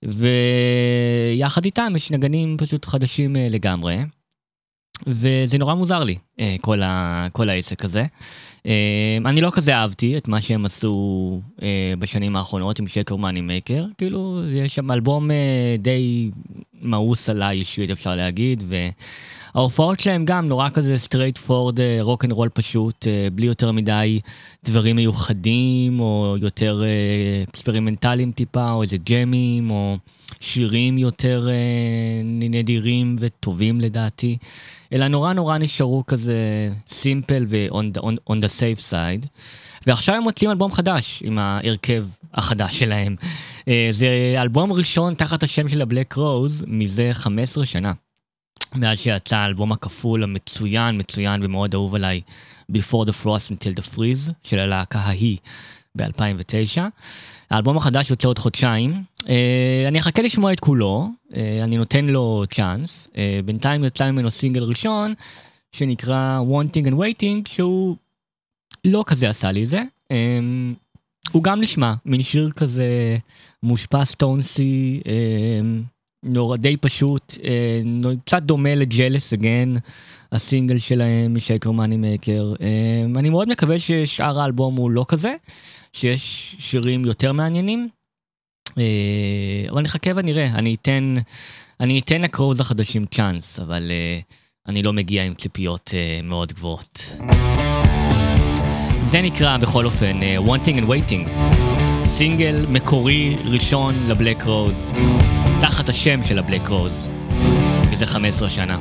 ויחד 0.05 1.65
איתם 1.65 1.93
יש 1.95 2.11
נגנים 2.11 2.57
פשוט 2.57 2.85
חדשים 2.85 3.35
אה, 3.35 3.47
לגמרי. 3.49 3.97
וזה 5.07 5.57
נורא 5.57 5.73
מוזר 5.73 6.03
לי, 6.03 6.15
אה, 6.39 6.55
כל, 6.61 6.81
ה, 6.81 7.27
כל 7.31 7.49
העסק 7.49 7.85
הזה. 7.85 8.05
אה, 8.65 9.17
אני 9.25 9.41
לא 9.41 9.51
כזה 9.53 9.75
אהבתי 9.75 10.17
את 10.17 10.27
מה 10.27 10.41
שהם 10.41 10.65
עשו 10.65 11.41
בשנים 11.99 12.35
האחרונות 12.35 12.79
עם 12.79 12.87
Shake 12.87 13.03
Your 13.03 13.15
Money 13.15 13.41
Maker, 13.41 13.85
כאילו 13.97 14.41
יש 14.51 14.75
שם 14.75 14.91
אלבום 14.91 15.29
די 15.79 16.31
מאוס 16.81 17.29
עליי 17.29 17.57
אישית 17.57 17.89
אפשר 17.89 18.15
להגיד, 18.15 18.63
וההופעות 19.55 19.99
שלהם 19.99 20.25
גם 20.25 20.47
נורא 20.47 20.69
כזה 20.69 20.97
straightforward 20.97 21.79
רוק 22.01 22.25
אנד 22.25 22.31
רול 22.31 22.49
פשוט, 22.49 23.07
אה, 23.07 23.27
בלי 23.33 23.45
יותר 23.45 23.71
מדי 23.71 24.19
דברים 24.65 24.95
מיוחדים, 24.95 25.99
או 25.99 26.35
יותר 26.41 26.83
אה, 26.83 27.43
אקספרימנטליים 27.49 28.31
טיפה, 28.31 28.71
או 28.71 28.83
איזה 28.83 28.97
ג'מים, 28.97 29.71
או 29.71 29.97
שירים 30.39 30.97
יותר 30.97 31.47
אה, 31.49 31.53
נדירים 32.23 33.15
וטובים 33.19 33.81
לדעתי, 33.81 34.37
אלא 34.93 35.07
נורא 35.07 35.33
נורא 35.33 35.57
נשארו 35.57 36.03
כזה 36.07 36.69
simple 36.87 37.45
ו-on 37.49 38.33
the, 38.33 38.59
safe 38.59 38.91
side. 38.91 39.27
ועכשיו 39.87 40.15
הם 40.15 40.23
מוציאים 40.23 40.51
אלבום 40.51 40.71
חדש 40.71 41.23
עם 41.25 41.37
ההרכב 41.39 42.05
החדש 42.33 42.79
שלהם. 42.79 43.15
אה, 43.67 43.89
זה 43.91 44.35
אלבום 44.37 44.73
ראשון 44.73 45.13
תחת 45.13 45.43
השם 45.43 45.69
של 45.69 45.81
הבלק 45.81 46.13
רוז 46.13 46.63
מזה 46.67 47.09
15 47.13 47.65
שנה. 47.65 47.91
מאז 48.75 48.99
שיצא 48.99 49.35
האלבום 49.35 49.71
הכפול 49.71 50.23
המצוין, 50.23 50.97
מצוין 50.97 51.43
ומאוד 51.43 51.73
אהוב 51.73 51.95
עליי, 51.95 52.21
Before 52.71 53.05
the 53.05 53.23
Frost 53.23 53.51
Until 53.51 53.79
the 53.79 53.95
Freeze, 53.95 54.31
של 54.43 54.59
הלהקה 54.59 54.99
ההיא 54.99 55.37
ב-2009. 55.95 56.81
האלבום 57.49 57.77
החדש 57.77 58.09
יוצא 58.09 58.27
עוד 58.27 58.39
חודשיים. 58.39 59.03
אה, 59.29 59.85
אני 59.87 59.99
אחכה 59.99 60.21
לשמוע 60.21 60.53
את 60.53 60.59
כולו, 60.59 61.09
אה, 61.35 61.63
אני 61.63 61.77
נותן 61.77 62.05
לו 62.05 62.43
צ'אנס. 62.51 63.07
אה, 63.17 63.39
בינתיים 63.45 63.83
יצא 63.83 64.11
ממנו 64.11 64.31
סינגל 64.31 64.63
ראשון, 64.63 65.13
שנקרא 65.71 66.39
Wanting 66.49 66.87
and 66.87 66.93
Waiting, 66.93 67.49
שהוא 67.49 67.95
לא 68.85 69.03
כזה 69.07 69.29
עשה 69.29 69.51
לי 69.51 69.65
זה. 69.65 69.83
אה, 70.11 70.39
הוא 71.31 71.43
גם 71.43 71.61
נשמע, 71.61 71.93
מין 72.05 72.21
שיר 72.21 72.51
כזה 72.51 73.17
מושפע 73.63 74.05
סטונסי, 74.05 75.01
אה, 75.07 75.11
נורא 76.23 76.57
די 76.57 76.77
פשוט, 76.77 77.37
אה, 77.43 77.81
קצת 78.25 78.43
דומה 78.43 78.75
לג'לס 78.75 79.33
אגן, 79.33 79.73
הסינגל 80.31 80.77
שלהם 80.77 81.35
משקר 81.35 81.71
מאני 81.71 81.97
מייקר. 81.97 82.53
אה, 82.61 83.19
אני 83.19 83.29
מאוד 83.29 83.49
מקווה 83.49 83.79
ששאר 83.79 84.39
האלבום 84.39 84.75
הוא 84.75 84.91
לא 84.91 85.05
כזה, 85.07 85.35
שיש 85.93 86.55
שירים 86.59 87.05
יותר 87.05 87.31
מעניינים. 87.33 87.87
אה, 88.77 88.83
אבל 89.69 89.81
נחכה 89.81 90.09
ונראה, 90.15 90.45
אני 90.45 90.75
אתן, 90.75 91.13
אני 91.79 91.99
אתן 91.99 92.21
לקרוז 92.21 92.59
החדשים 92.59 93.05
צ'אנס, 93.05 93.59
אבל 93.59 93.91
אני 94.67 94.83
לא 94.83 94.93
מגיע 94.93 95.23
עם 95.23 95.33
ציפיות 95.33 95.91
מאוד 96.23 96.53
גבוהות. 96.53 97.15
זה 99.03 99.21
נקרא 99.21 99.57
בכל 99.57 99.85
אופן 99.85 100.19
Wanting 100.45 100.77
and 100.77 100.87
Waiting, 100.87 101.29
סינגל 102.15 102.65
מקורי 102.69 103.37
ראשון 103.45 103.93
לבלק 104.07 104.43
רוז, 104.43 104.91
תחת 105.61 105.89
השם 105.89 106.23
של 106.23 106.39
הבלק 106.39 106.67
רוז, 106.67 107.09
מזה 107.91 108.05
15 108.05 108.49
שנה. 108.49 108.77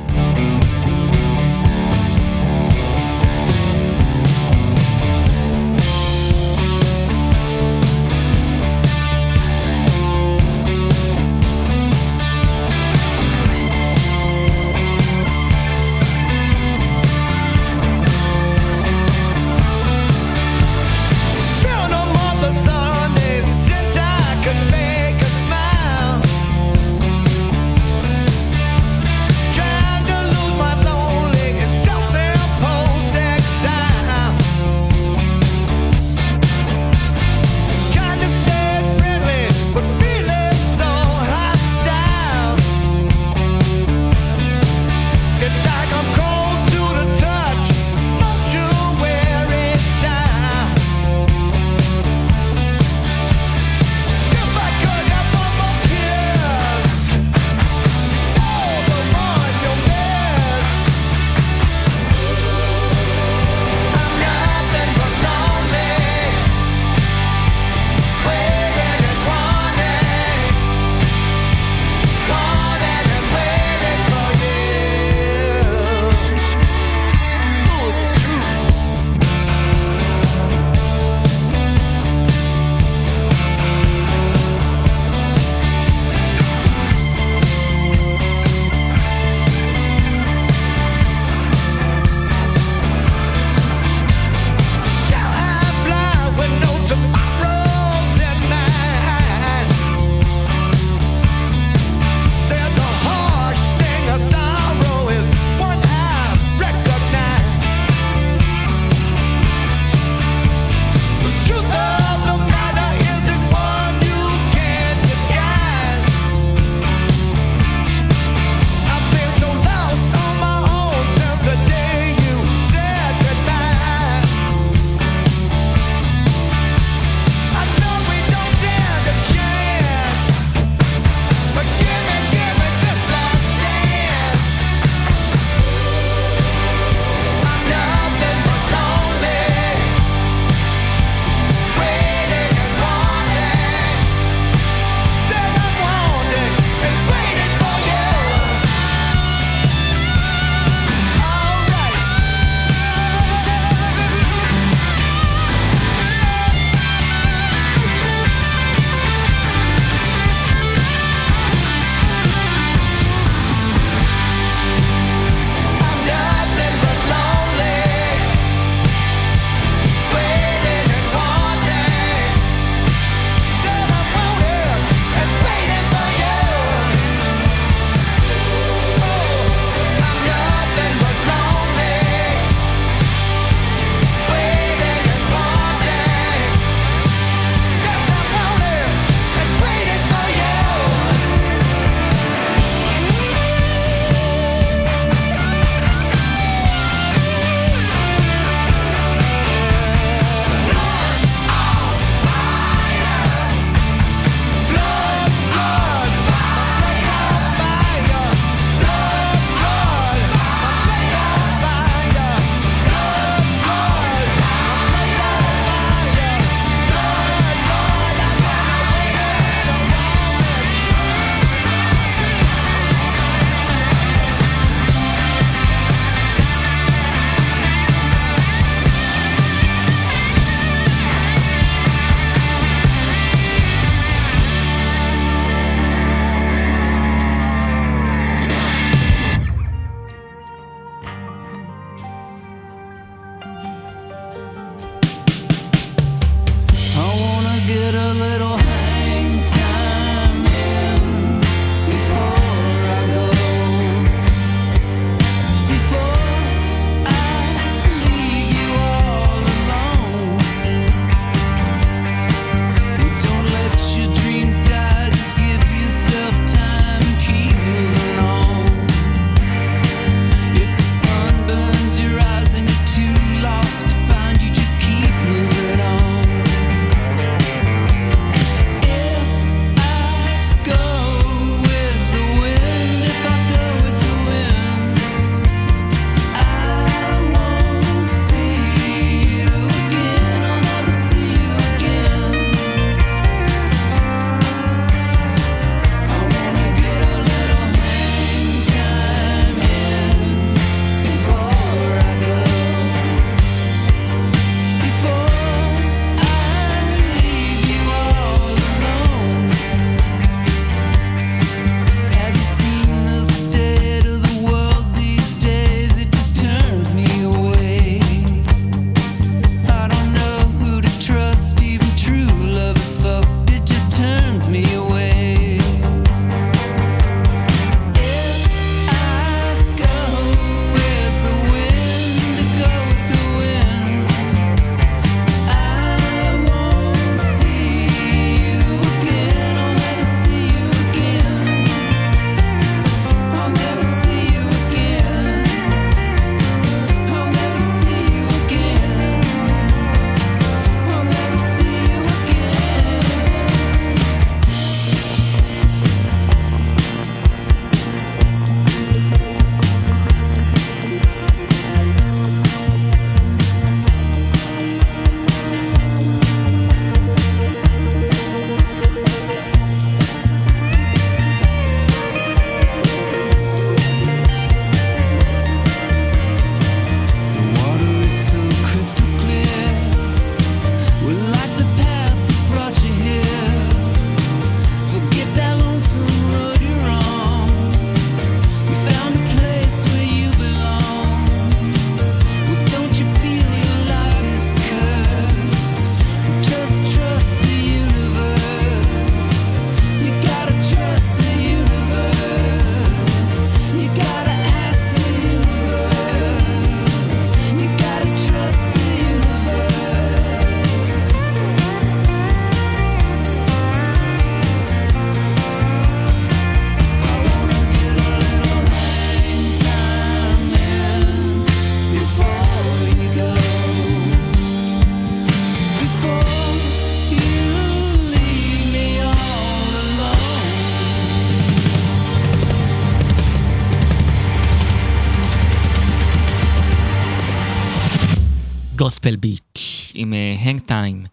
גוספל 439.03 439.15
ביץ' 439.15 439.91
עם 439.95 440.13
Hang 440.39 440.59
Time. 440.59 441.05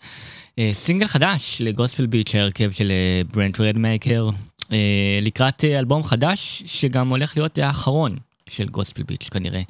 סינגל 0.73 1.07
חדש 1.07 1.63
לגוספל 1.65 2.07
ביץ', 2.07 2.35
ההרכב 2.35 2.71
של 2.71 2.91
אה, 2.91 3.23
ברנט 3.35 3.61
רדמייקר, 3.61 4.29
אה, 4.73 5.19
לקראת 5.23 5.65
אה, 5.65 5.79
אלבום 5.79 6.05
חדש 6.05 6.63
שגם 6.67 7.09
הולך 7.09 7.37
להיות 7.37 7.59
האחרון 7.59 8.17
של 8.49 8.69
גוספל 8.69 9.03
ביץ' 9.03 9.29
כנראה. 9.29 9.63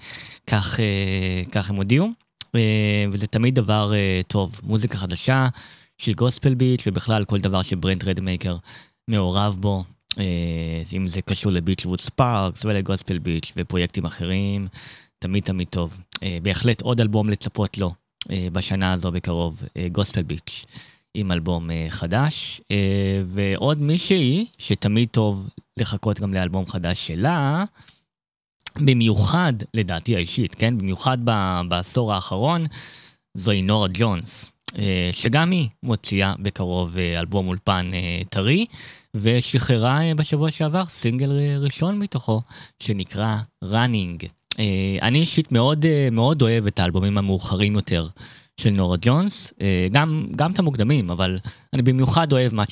כך, 0.46 0.80
אה, 0.80 1.42
כך 1.52 1.70
הם 1.70 1.76
הודיעו, 1.76 2.10
אה, 2.54 3.04
וזה 3.12 3.26
תמיד 3.26 3.54
דבר 3.54 3.92
אה, 3.94 4.20
טוב. 4.28 4.60
מוזיקה 4.62 4.96
חדשה 4.96 5.48
של 5.98 6.12
גוספל 6.12 6.54
ביץ' 6.54 6.82
ובכלל 6.86 7.24
כל 7.24 7.38
דבר 7.38 7.62
שברנט 7.62 8.04
רדמייקר 8.04 8.56
מעורב 9.08 9.56
בו. 9.60 9.84
אה, 10.18 10.82
אם 10.96 11.08
זה 11.08 11.22
קשור 11.22 11.52
לביצ'ווד 11.52 12.00
ספארקס 12.00 12.64
ולגוספל 12.64 13.18
ביץ' 13.18 13.52
ופרויקטים 13.56 14.04
אחרים, 14.04 14.68
תמיד 15.18 15.42
תמיד 15.42 15.68
טוב. 15.68 16.00
אה, 16.22 16.38
בהחלט 16.42 16.80
עוד 16.80 17.00
אלבום 17.00 17.30
לצפות 17.30 17.78
לו 17.78 17.92
בשנה 18.52 18.92
הזו 18.92 19.12
בקרוב, 19.12 19.62
גוספל 19.92 20.22
ביץ', 20.22 20.64
עם 21.14 21.32
אלבום 21.32 21.70
אה, 21.70 21.86
חדש. 21.88 22.60
אה, 22.70 23.22
ועוד 23.26 23.78
מישהי 23.78 24.46
שתמיד 24.58 25.08
טוב 25.08 25.48
לחכות 25.76 26.20
גם 26.20 26.34
לאלבום 26.34 26.66
חדש 26.66 27.06
שלה, 27.06 27.64
במיוחד, 28.76 29.52
לדעתי 29.74 30.16
האישית, 30.16 30.54
כן? 30.54 30.78
במיוחד 30.78 31.18
בעשור 31.68 32.12
האחרון, 32.12 32.64
זוהי 33.34 33.62
נורה 33.62 33.88
ג'ונס. 33.92 34.50
אה, 34.78 35.08
שגם 35.12 35.50
היא 35.50 35.68
מוציאה 35.82 36.34
בקרוב 36.38 36.98
אה, 36.98 37.20
אלבום 37.20 37.48
אולפן 37.48 37.90
אה, 37.94 38.22
טרי, 38.28 38.66
ושחררה 39.14 40.02
אה, 40.02 40.14
בשבוע 40.14 40.50
שעבר 40.50 40.84
סינגל 40.86 41.38
אה, 41.38 41.58
ראשון 41.58 41.98
מתוכו, 41.98 42.42
שנקרא 42.82 43.36
Running. 43.64 44.39
אה, 44.58 44.98
אני 45.02 45.18
אישית 45.18 45.52
מאוד 45.52 45.86
אה, 45.86 46.08
מאוד 46.12 46.42
אוהב 46.42 46.66
את 46.66 46.78
האלבומים 46.78 47.18
המאוחרים 47.18 47.74
יותר 47.74 48.08
של 48.60 48.70
נורה 48.70 48.96
ג'ונס, 49.00 49.52
אה, 49.60 49.86
גם, 49.92 50.26
גם 50.36 50.52
את 50.52 50.58
המוקדמים, 50.58 51.10
אבל 51.10 51.38
אני 51.72 51.82
במיוחד 51.82 52.32
אוהב 52.32 52.54
מה, 52.54 52.64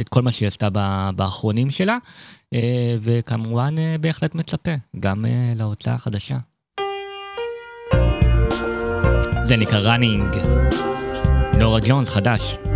את 0.00 0.08
כל 0.08 0.22
מה 0.22 0.32
שהיא 0.32 0.46
עשתה 0.46 0.68
באחרונים 1.16 1.70
שלה, 1.70 1.98
וכמובן 3.00 3.74
בהחלט 4.00 4.34
מצפה 4.34 4.70
גם 5.00 5.26
אה, 5.26 5.52
להוצאה 5.56 5.94
החדשה. 5.94 6.36
זה 9.42 9.56
נקרא 9.56 9.96
Running. 9.96 10.36
נורה 11.58 11.80
ג'ונס 11.84 12.10
חדש. 12.10 12.69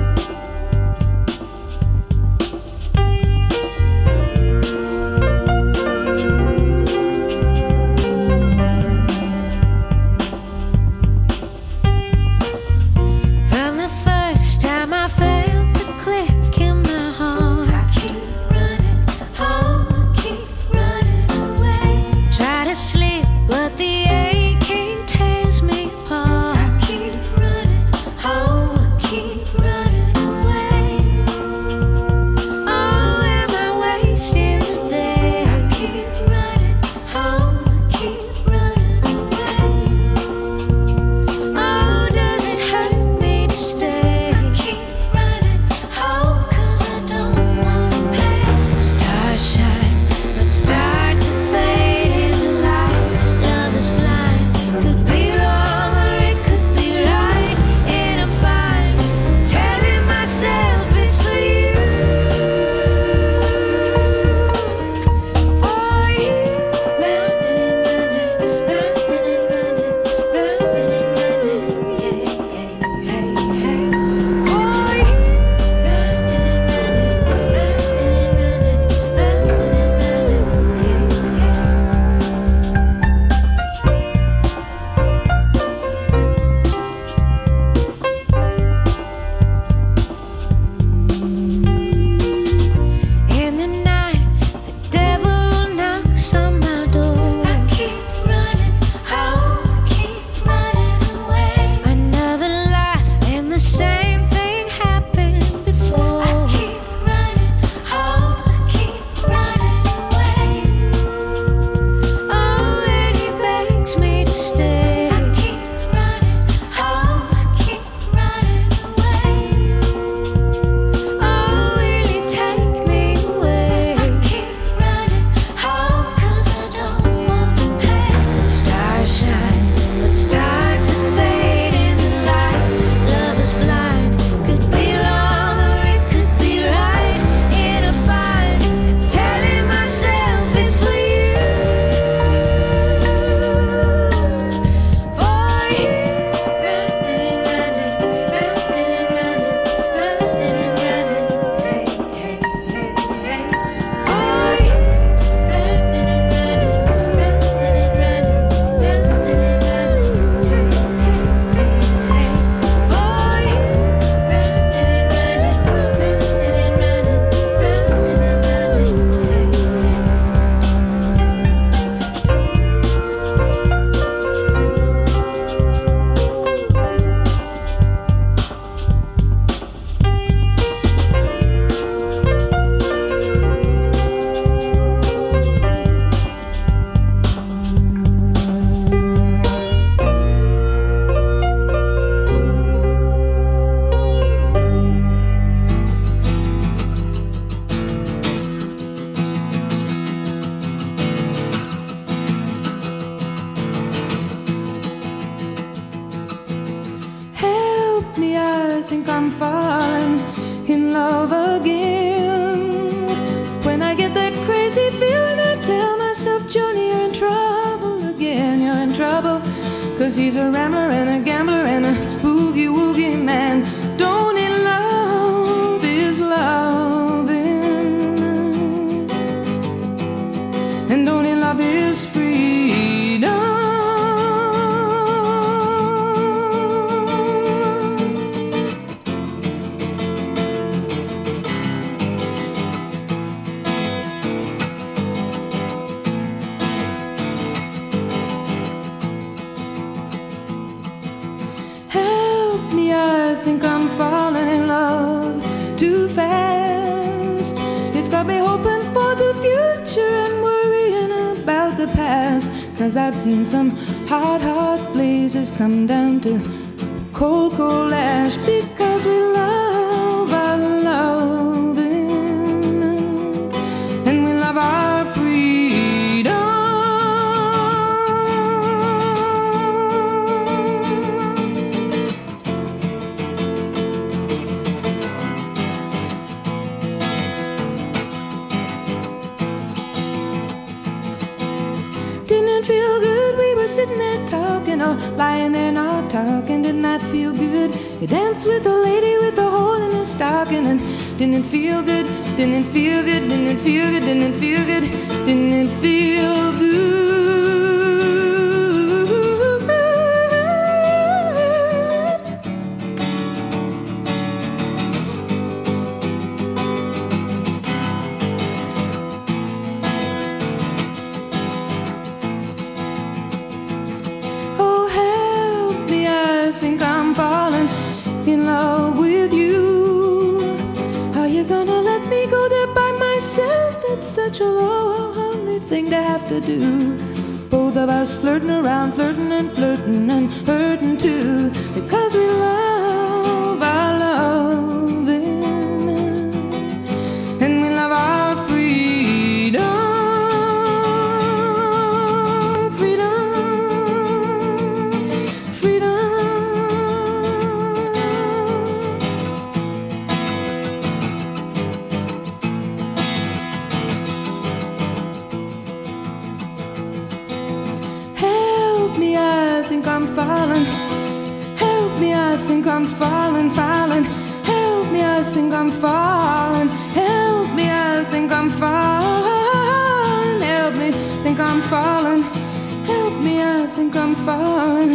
Think 383.95 384.07
I'm 384.07 384.17
falling. 384.27 384.93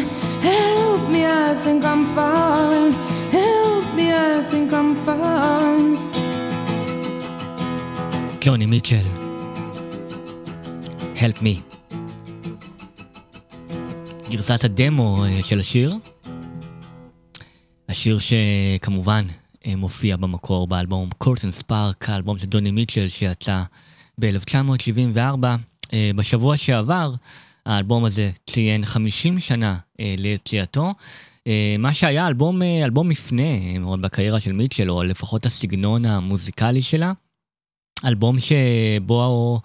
Help 0.50 1.02
me, 1.14 1.22
I 1.26 1.56
think 1.64 1.82
I'm 1.92 2.04
falling. 2.16 2.94
Help 3.38 3.86
me, 3.98 4.06
I 4.12 4.44
think 4.52 4.74
I'm 4.74 4.92
falling. 5.06 5.98
ג'וני 8.42 8.66
מיטשל. 8.66 9.06
Help 11.16 11.42
me. 11.42 11.76
גרסת 14.30 14.64
הדמו 14.64 15.26
אה, 15.26 15.44
של 15.44 15.60
השיר. 15.60 15.94
השיר 17.90 18.20
שכמובן 18.20 19.26
אה, 19.66 19.76
מופיע 19.76 20.18
במקור 20.18 20.68
באלבום 20.68 21.10
קורטן 21.18 21.52
ספארק, 21.52 22.10
האלבום 22.10 22.38
של 22.38 22.48
ג'וני 22.52 22.72
מיטשל 22.72 23.08
שיצא 23.08 23.64
ב-1974. 24.20 25.46
אה, 25.94 26.12
בשבוע 26.16 26.58
שעבר 26.58 27.14
האלבום 27.66 28.06
הזה 28.06 28.32
ציין 28.50 28.86
50 28.86 29.40
שנה 29.40 29.78
אה, 30.00 30.16
ליציאתו. 30.18 30.94
אה, 31.48 31.76
מה 31.80 31.94
שהיה 31.94 32.28
אלבום, 32.28 32.62
אה, 32.62 32.86
אלבום 32.86 33.10
מפנה 33.10 33.42
אה, 33.42 33.80
מאוד 33.80 34.02
בקריירה 34.02 34.40
של 34.40 34.52
מיטשל, 34.52 34.92
או 34.92 35.04
לפחות 35.04 35.46
הסגנון 35.46 36.06
המוזיקלי 36.06 36.82
שלה. 36.82 37.12
אלבום 38.06 38.38
שבו 38.40 39.62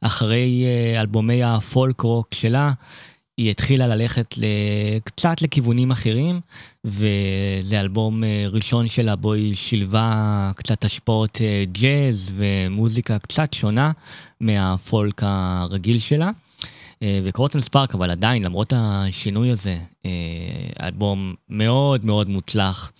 אחרי 0.00 0.64
אה, 0.64 1.00
אלבומי 1.00 1.42
הפולק 1.42 2.00
רוק 2.00 2.34
שלה, 2.34 2.72
היא 3.36 3.50
התחילה 3.50 3.86
ללכת 3.86 4.34
קצת 5.04 5.42
לכיוונים 5.42 5.90
אחרים, 5.90 6.40
וזה 6.84 7.80
אלבום 7.80 8.24
אה, 8.24 8.46
ראשון 8.50 8.88
שלה 8.88 9.16
בו 9.16 9.32
היא 9.32 9.54
שילבה 9.54 10.50
קצת 10.56 10.84
השפעות 10.84 11.38
אה, 11.40 11.64
ג'אז 11.72 12.32
ומוזיקה 12.36 13.18
קצת 13.18 13.52
שונה 13.52 13.92
מהפולק 14.40 15.22
הרגיל 15.24 15.98
שלה. 15.98 16.30
אה, 17.04 17.20
וקרוטן 17.24 17.60
ספארק, 17.60 17.94
אבל 17.94 18.10
עדיין, 18.10 18.42
למרות 18.42 18.72
השינוי 18.76 19.50
הזה, 19.50 19.78
אה, 20.06 20.10
אלבום 20.86 21.34
מאוד 21.48 22.04
מאוד 22.04 22.28
מוצלח, 22.28 22.92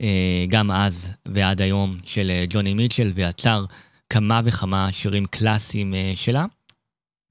אה, 0.00 0.44
גם 0.48 0.70
אז 0.70 1.08
ועד 1.26 1.60
היום, 1.60 1.98
של 2.04 2.30
אה, 2.30 2.44
ג'וני 2.48 2.74
מיטשל, 2.74 3.12
ויצר 3.14 3.64
כמה 4.10 4.40
וכמה 4.44 4.92
שירים 4.92 5.26
קלאסיים 5.26 5.94
אה, 5.94 6.12
שלה. 6.14 6.44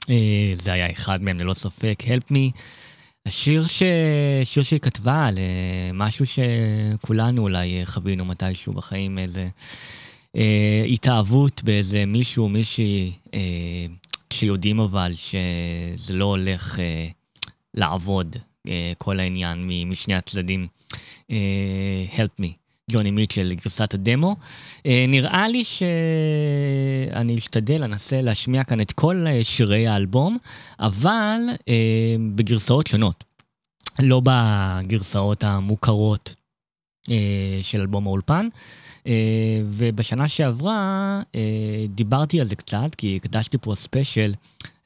אה, 0.09 0.53
זה 0.55 0.71
היה 0.71 0.91
אחד 0.91 1.21
מהם 1.21 1.39
ללא 1.39 1.53
ספק, 1.53 2.03
Help 2.07 2.31
Me. 2.31 2.59
השיר 3.25 3.67
ש... 3.67 3.83
שיר 4.43 4.63
שהיא 4.63 4.79
כתבה 4.79 5.25
על 5.25 5.37
אה, 5.37 5.91
משהו 5.93 6.25
שכולנו 6.25 7.41
אולי 7.41 7.79
אה, 7.79 7.85
חווינו 7.85 8.25
מתישהו 8.25 8.73
בחיים, 8.73 9.19
איזה 9.19 9.47
אה, 10.35 10.83
התאהבות 10.89 11.63
באיזה 11.63 12.05
מישהו, 12.05 12.49
מישהי, 12.49 13.11
אה, 13.33 13.85
כשיודעים 14.31 14.79
אבל 14.79 15.11
שזה 15.15 16.13
לא 16.13 16.25
הולך 16.25 16.79
אה, 16.79 17.07
לעבוד, 17.73 18.35
אה, 18.67 18.91
כל 18.97 19.19
העניין 19.19 19.69
משני 19.85 20.15
הצדדים. 20.15 20.67
אה, 21.31 22.05
Help 22.15 22.41
Me. 22.41 22.47
ג'וני 22.91 23.11
מיטשל, 23.11 23.53
גרסת 23.53 23.93
הדמו. 23.93 24.35
אה, 24.85 25.05
נראה 25.07 25.47
לי 25.47 25.63
שאני 25.63 27.37
אשתדל, 27.37 27.83
אנסה 27.83 28.21
להשמיע 28.21 28.63
כאן 28.63 28.81
את 28.81 28.91
כל 28.91 29.25
אה, 29.27 29.43
שירי 29.43 29.87
האלבום, 29.87 30.37
אבל 30.79 31.39
אה, 31.69 32.15
בגרסאות 32.35 32.87
שונות. 32.87 33.23
לא 33.99 34.21
בגרסאות 34.23 35.43
המוכרות 35.43 36.35
אה, 37.09 37.59
של 37.61 37.81
אלבום 37.81 38.07
האולפן. 38.07 38.47
אה, 39.07 39.13
ובשנה 39.69 40.27
שעברה 40.27 41.21
אה, 41.35 41.39
דיברתי 41.89 42.41
על 42.41 42.47
זה 42.47 42.55
קצת, 42.55 42.95
כי 42.97 43.15
הקדשתי 43.15 43.57
פה 43.61 43.75
special 43.75 44.33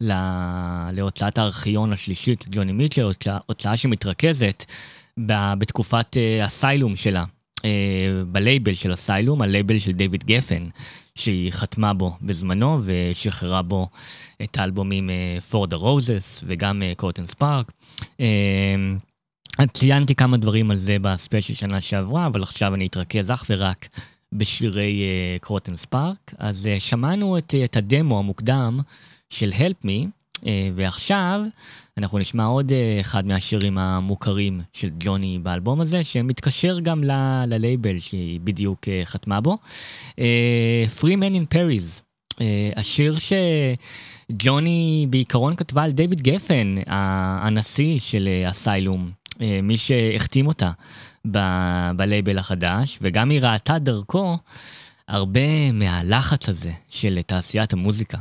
לה- 0.02 0.90
להוצאת 0.94 1.38
הארכיון 1.38 1.94
השלישית, 1.94 2.46
ג'וני 2.52 2.72
מיטשל, 2.72 3.10
הוצאה, 3.46 3.78
שמתרכזת 3.78 4.66
בתקופת 5.58 6.18
האסיילום 6.44 6.96
שלה. 6.96 7.24
אה, 7.66 7.70
בלייבל 8.32 8.74
של 8.74 8.92
אסיילום, 8.92 9.42
הלייבל 9.42 9.80
של 9.80 9.92
דיוויד 9.92 10.24
גפן, 10.24 10.64
שהיא 11.16 11.52
חתמה 11.52 11.94
בו 11.94 12.18
בזמנו 12.22 12.82
ושחררה 12.84 13.62
בו 13.62 13.88
את 14.44 14.58
האלבומים 14.58 15.10
For 15.52 15.68
the 15.68 15.76
Roses 15.78 16.44
וגם 16.48 16.84
Court 16.98 17.15
and 17.15 17.26
Spark. 17.26 17.72
אז 18.20 18.26
ציינתי 19.74 20.16
כמה 20.16 20.38
דברים 20.38 20.72
על 20.72 20.78
זה 20.78 20.98
בספיישל 21.02 21.54
שנה 21.54 21.82
שעברה, 21.82 22.28
אבל 22.28 22.44
עכשיו 22.44 22.76
אני 22.76 22.88
אתרכז 22.88 23.32
אך 23.32 23.44
ורק 23.50 23.88
בשירי 24.34 25.04
uh, 25.04 25.42
קרוטן 25.42 25.76
ספארק. 25.76 26.34
אז 26.38 26.70
uh, 26.78 26.80
שמענו 26.80 27.38
את, 27.38 27.54
uh, 27.54 27.66
את 27.66 27.78
הדמו 27.78 28.20
המוקדם 28.20 28.80
של 29.30 29.52
Help 29.58 29.86
Me, 29.86 30.08
uh, 30.36 30.44
ועכשיו 30.76 31.42
אנחנו 31.98 32.18
נשמע 32.18 32.46
עוד 32.46 32.72
uh, 32.72 33.02
אחד 33.02 33.26
מהשירים 33.28 33.78
המוכרים 33.78 34.62
של 34.74 34.90
ג'וני 35.00 35.40
באלבום 35.44 35.82
הזה, 35.82 36.04
שמתקשר 36.04 36.80
גם 36.80 37.04
ל- 37.04 37.46
ללייבל 37.48 38.00
שהיא 38.00 38.40
בדיוק 38.44 38.80
uh, 38.84 39.06
חתמה 39.06 39.42
בו. 39.42 39.58
Uh, 40.12 40.16
Free 41.00 41.18
Man 41.18 41.36
in 41.36 41.56
Paris, 41.56 42.02
uh, 42.34 42.40
השיר 42.76 43.18
שג'וני 44.30 45.08
בעיקרון 45.10 45.56
כתבה 45.56 45.84
על 45.84 45.92
דיוויד 45.92 46.22
גפן, 46.22 46.76
הנשיא 46.88 48.00
של 48.00 48.30
uh, 48.46 48.50
אסיילום. 48.50 49.25
אה, 49.42 49.60
מי 49.64 49.78
שהחתים 49.78 50.48
אותה 50.48 50.72
ב- 51.32 51.92
בלייבל 51.96 52.38
החדש, 52.38 53.00
וגם 53.02 53.30
היא 53.30 53.42
ראתה 53.42 53.80
דרכו 53.80 54.38
הרבה 55.08 55.72
מהלחץ 55.72 56.50
הזה 56.50 56.72
של 56.90 57.20
תעשיית 57.22 57.74
המוזיקה. 57.74 58.18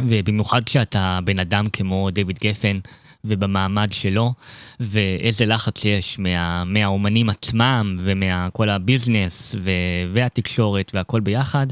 ובמיוחד 0.00 0.64
כשאתה 0.64 1.18
בן 1.24 1.38
אדם 1.38 1.66
כמו 1.72 2.10
דיוויד 2.10 2.38
גפן 2.38 2.78
ובמעמד 3.24 3.92
שלו, 3.92 4.32
ואיזה 4.80 5.46
לחץ 5.46 5.84
יש 5.84 6.18
מה, 6.18 6.64
מהאומנים 6.64 7.30
עצמם 7.30 7.98
ומכל 8.04 8.70
הביזנס 8.70 9.54
ו, 9.64 9.70
והתקשורת 10.14 10.90
והכל 10.94 11.20
ביחד. 11.20 11.66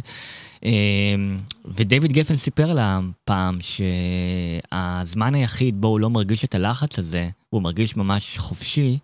אמ, 0.65 1.39
ודייוויד 1.65 2.13
גפן 2.13 2.37
סיפר 2.37 2.73
לה 2.73 3.01
פעם 3.25 3.59
שהזמן 3.61 5.35
היחיד 5.35 5.81
בו 5.81 5.89
הוא 5.89 6.01
לא 6.01 6.11
מרגיש 6.11 6.45
את 6.45 6.55
הלחץ 6.55 6.99
הזה, 6.99 7.29
הוא 7.51 7.63
מרגיש 7.63 7.97
ממש 7.97 8.39
חופשי, 8.39 8.99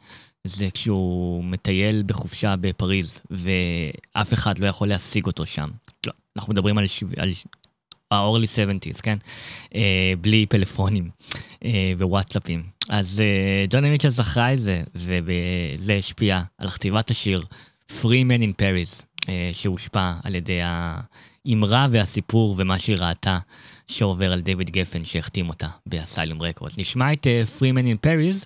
זה 0.44 0.68
כשהוא 0.74 1.44
מטייל 1.44 2.02
בחופשה 2.06 2.54
בפריז, 2.60 3.20
ואף 3.30 4.32
אחד 4.32 4.58
לא 4.58 4.66
יכול 4.66 4.88
להשיג 4.88 5.26
אותו 5.26 5.46
שם. 5.46 5.68
לא, 6.06 6.12
אנחנו 6.36 6.52
מדברים 6.52 6.78
על, 6.78 6.86
שו- 6.86 7.06
על 7.16 7.30
ה-early 8.10 8.46
70's, 8.46 9.02
כן? 9.02 9.18
אה, 9.74 10.12
בלי 10.20 10.46
פלאפונים 10.46 11.10
אה, 11.64 11.92
ווואטסאפים. 11.98 12.62
אז 12.88 13.20
אה, 13.20 13.64
ג'וני 13.70 13.90
מיטשל 13.90 14.08
זכרה 14.08 14.52
את 14.52 14.60
זה, 14.60 14.82
וזה 14.94 15.94
השפיע 15.94 16.42
על 16.58 16.68
כתיבת 16.68 17.10
השיר 17.10 17.42
Free 17.90 18.24
Man 18.28 18.42
in 18.42 18.62
Paris, 18.62 19.04
אה, 19.28 19.50
שהושפע 19.52 20.12
על 20.24 20.34
ידי 20.34 20.60
האמרה 20.62 21.86
והסיפור 21.90 22.54
ומה 22.58 22.78
שהיא 22.78 22.96
ראתה 23.00 23.38
שעובר 23.88 24.32
על 24.32 24.40
דיוויד 24.40 24.70
גפן 24.70 25.04
שהחתים 25.04 25.48
אותה 25.48 25.66
באסיילום 25.86 26.42
רקורד. 26.42 26.70
נשמע 26.78 27.12
את 27.12 27.26
in 27.78 28.06
Paris 28.06 28.44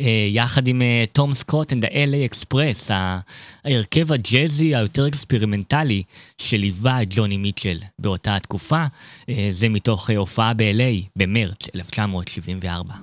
אה, 0.00 0.06
יחד 0.32 0.68
עם 0.68 0.82
תום 1.12 1.34
סקוט 1.34 1.72
and 1.72 1.76
the 1.76 1.88
LA 1.90 2.32
Express, 2.34 2.92
ה- 2.92 3.18
ההרכב 3.64 4.12
הג'אזי 4.12 4.76
היותר 4.76 5.08
אקספרימנטלי 5.08 6.02
שליווה 6.38 7.02
את 7.02 7.06
ג'וני 7.10 7.36
מיטשל 7.36 7.78
באותה 7.98 8.36
התקופה. 8.36 8.84
אה, 9.28 9.48
זה 9.52 9.68
מתוך 9.68 10.10
אה, 10.10 10.16
הופעה 10.16 10.54
ב-LA 10.54 11.06
במרץ 11.16 11.58
1974. 11.74 12.94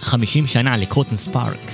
50 0.00 0.46
שנה 0.46 0.76
לקרוטן 0.76 1.16
ספארק. 1.16 1.72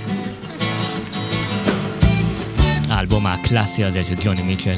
האלבום 2.88 3.26
הקלאסי 3.26 3.84
הזה 3.84 4.04
של 4.04 4.14
ג'וני 4.24 4.42
מיטשל. 4.42 4.76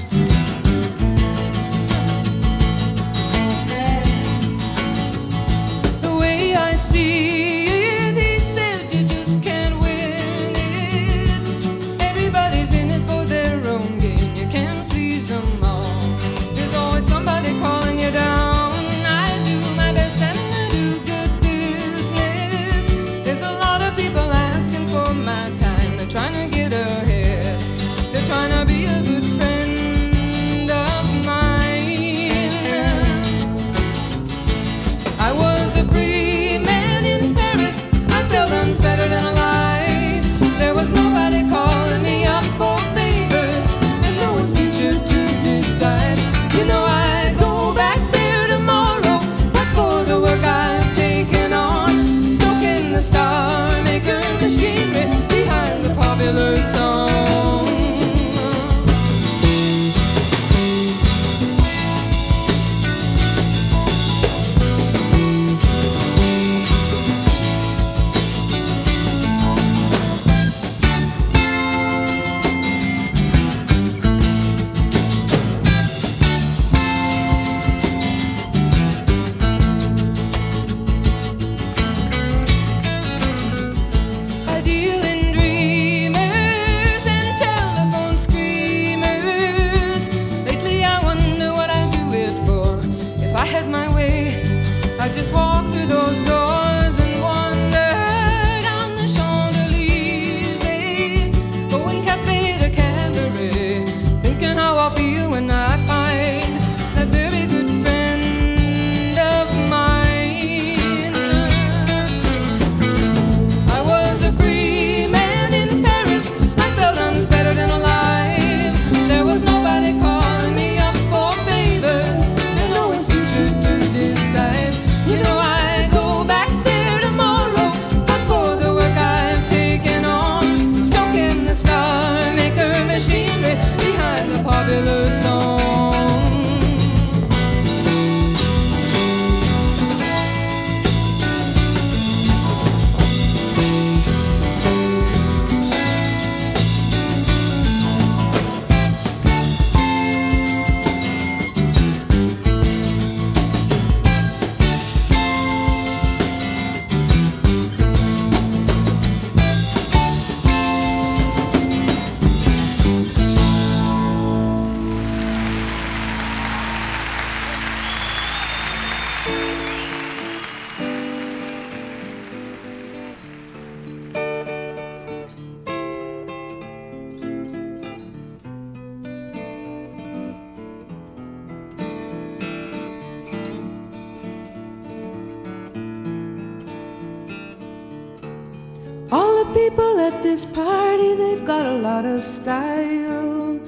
This 190.34 190.44
party, 190.46 191.14
they've 191.14 191.44
got 191.44 191.64
a 191.64 191.76
lot 191.78 192.04
of 192.04 192.26
style. 192.26 193.60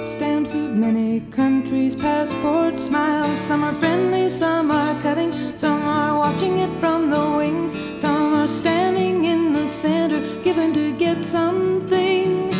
Stamps 0.00 0.54
of 0.54 0.74
many 0.74 1.20
countries, 1.40 1.94
passports, 1.94 2.84
smiles. 2.84 3.38
Some 3.38 3.62
are 3.62 3.74
friendly, 3.74 4.30
some 4.30 4.70
are 4.70 4.94
cutting, 5.02 5.32
some 5.58 5.82
are 5.82 6.18
watching 6.18 6.60
it 6.60 6.72
from 6.80 7.10
the 7.10 7.24
wings. 7.36 7.72
Some 8.00 8.32
are 8.40 8.48
standing 8.48 9.26
in 9.26 9.52
the 9.52 9.68
center, 9.68 10.20
given 10.42 10.72
to 10.72 10.96
get 10.96 11.22
something. 11.22 12.50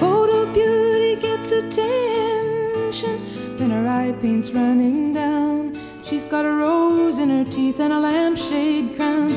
Photo 0.00 0.52
beauty 0.52 1.14
gets 1.14 1.52
attention, 1.52 3.14
then 3.56 3.70
her 3.70 3.86
eye 3.88 4.12
paint's 4.20 4.50
running 4.50 5.12
down. 5.12 5.78
She's 6.04 6.24
got 6.24 6.44
a 6.44 6.54
rose 6.64 7.18
in 7.18 7.28
her 7.30 7.44
teeth 7.44 7.78
and 7.78 7.92
a 7.92 8.00
lampshade 8.00 8.96
crown. 8.96 9.30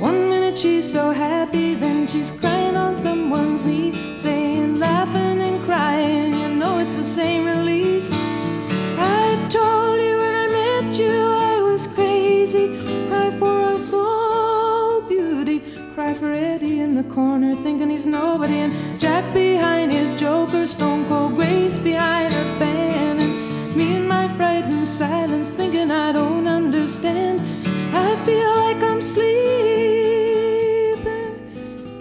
One 0.00 0.28
minute 0.28 0.58
she's 0.58 0.90
so 0.90 1.12
happy, 1.12 1.76
then 1.76 2.08
she's 2.08 2.32
crying 2.32 2.59
someone's 3.00 3.64
knee, 3.64 3.92
saying, 4.14 4.78
laughing 4.78 5.40
and 5.40 5.64
crying. 5.64 6.34
You 6.34 6.48
know 6.48 6.78
it's 6.78 6.96
the 6.96 7.06
same 7.06 7.46
release. 7.46 8.10
I 8.12 9.36
told 9.48 9.98
you 9.98 10.18
when 10.18 10.34
I 10.34 10.46
met 10.58 10.98
you 10.98 11.10
I 11.10 11.60
was 11.62 11.86
crazy. 11.86 12.66
Cry 13.08 13.30
for 13.38 13.62
us 13.62 13.94
all, 13.94 15.00
beauty. 15.08 15.62
Cry 15.94 16.12
for 16.12 16.30
Eddie 16.30 16.80
in 16.80 16.94
the 16.94 17.04
corner, 17.14 17.54
thinking 17.54 17.88
he's 17.88 18.04
nobody, 18.04 18.58
and 18.64 19.00
Jack 19.00 19.32
behind 19.32 19.92
his 19.92 20.12
joker, 20.20 20.66
Stone 20.66 21.06
Cold 21.06 21.36
Grace 21.36 21.78
behind 21.78 22.34
her 22.34 22.58
fan, 22.58 23.18
and 23.18 23.76
me 23.76 23.96
in 23.96 24.06
my 24.06 24.28
frightened 24.36 24.86
silence, 24.86 25.50
thinking 25.50 25.90
I 25.90 26.12
don't 26.12 26.46
understand. 26.46 27.40
I 27.94 28.14
feel 28.26 28.50
like 28.56 28.82
I'm 28.82 29.00
sleeping. 29.00 29.40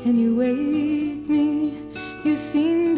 Can 0.03 0.17
you 0.17 0.35
seem 0.35 0.78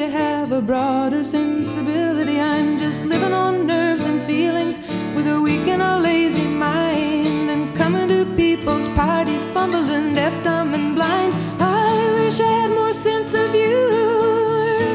to 0.01 0.09
have 0.09 0.51
a 0.51 0.61
broader 0.61 1.23
sensibility. 1.23 2.39
I'm 2.39 2.79
just 2.79 3.05
living 3.05 3.33
on 3.33 3.67
nerves 3.67 4.03
and 4.03 4.19
feelings 4.23 4.79
with 5.15 5.27
a 5.27 5.39
weak 5.39 5.67
and 5.67 5.81
a 5.81 5.99
lazy 5.99 6.47
mind. 6.47 7.49
And 7.53 7.75
coming 7.77 8.07
to 8.09 8.25
people's 8.35 8.87
parties, 8.99 9.45
fumbling, 9.53 10.15
deaf, 10.15 10.33
dumb, 10.43 10.73
and 10.73 10.95
blind. 10.95 11.33
I 11.61 11.93
wish 12.17 12.39
I 12.39 12.51
had 12.61 12.71
more 12.71 12.93
sense 12.93 13.35
of 13.35 13.51
humor. 13.51 14.87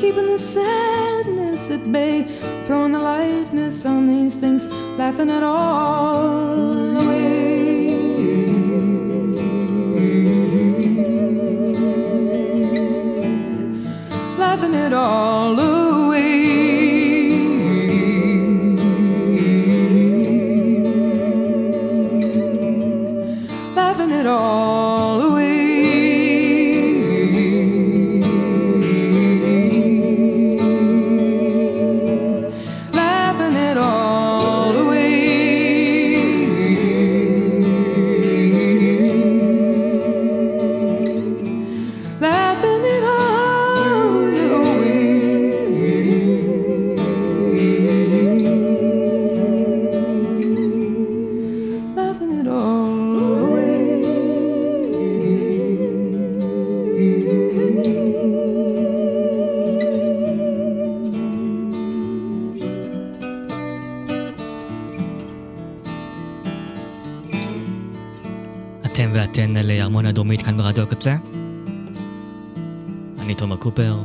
Keeping 0.00 0.28
the 0.28 0.38
sadness 0.38 1.70
at 1.70 1.92
bay, 1.92 2.24
throwing 2.64 2.92
the 2.92 2.98
lightness 2.98 3.84
on 3.84 4.08
these 4.08 4.36
things, 4.36 4.64
laughing 4.96 5.30
at 5.30 5.42
all 5.42 6.99
all 14.92 15.69
הדרומית 70.30 70.46
כאן 70.46 70.56
ברדיו 70.56 70.84
הקצה. 70.84 71.16
אני 73.18 73.34
תומר 73.34 73.56
קופר, 73.56 73.98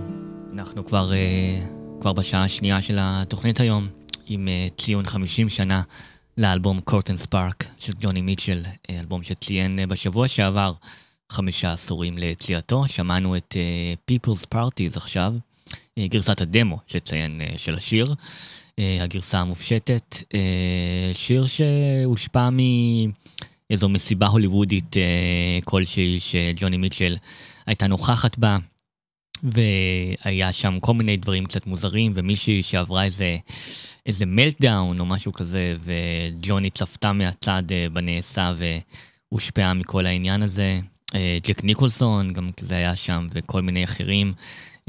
אנחנו 0.54 0.86
כבר, 0.86 1.14
אה, 1.14 1.66
כבר 2.02 2.14
בשעה 2.14 2.44
השנייה 2.44 2.82
של 2.82 2.98
התוכנית 3.00 3.60
היום, 3.60 3.88
עם 4.28 4.48
אה, 4.48 4.68
ציון 4.78 5.06
50 5.06 5.50
שנה 5.50 5.82
לאלבום 6.38 6.82
קורטן 6.82 7.18
ספארק 7.18 7.66
של 7.80 7.94
ג'וני 8.00 8.22
מיטשל, 8.22 8.66
אה, 8.90 9.00
אלבום 9.00 9.24
שציין 9.24 9.80
בשבוע 9.90 10.28
שעבר 10.28 10.74
חמישה 11.30 11.74
עשורים 11.74 12.18
ליציאתו. 12.18 12.88
שמענו 12.88 13.38
את 13.38 13.56
People's 14.12 14.46
Parties 14.56 14.98
עכשיו, 14.98 15.34
גרסת 16.00 16.42
הדמו 16.42 16.80
שציין 16.88 17.42
של 17.58 17.76
השיר, 17.76 18.16
הגרסה 18.78 19.40
המופשטת, 19.40 20.18
שיר 21.14 21.46
שהושפע 21.46 22.50
מ... 22.50 22.60
איזו 23.70 23.90
מסיבה 23.90 24.28
הוליוודית 24.28 24.98
אה, 24.98 25.60
כלשהי 25.64 26.20
שג'וני 26.20 26.78
מיטשל 26.78 27.18
הייתה 27.66 27.88
נוכחת 27.88 28.38
בה, 28.38 28.58
והיה 29.44 30.52
שם 30.54 30.80
כל 30.80 30.94
מיני 30.94 31.18
דברים 31.18 31.46
קצת 31.46 31.68
מוזרים, 31.68 32.12
ומישהי 32.16 32.64
שעברה 32.64 33.04
איזה, 33.04 33.38
איזה 34.06 34.26
מלטדאון 34.26 35.00
או 35.00 35.06
משהו 35.06 35.34
כזה, 35.34 35.76
וג'וני 35.84 36.70
צפתה 36.70 37.14
מהצד 37.14 37.64
אה, 37.72 37.88
בנעשה 37.94 38.54
והושפעה 39.32 39.74
מכל 39.74 40.06
העניין 40.06 40.42
הזה. 40.42 40.80
אה, 41.16 41.38
ג'ק 41.44 41.64
ניקולסון 41.64 42.34
גם 42.34 42.50
כזה 42.58 42.76
היה 42.76 42.96
שם, 42.96 43.28
וכל 43.32 43.62
מיני 43.62 43.84
אחרים. 43.84 44.34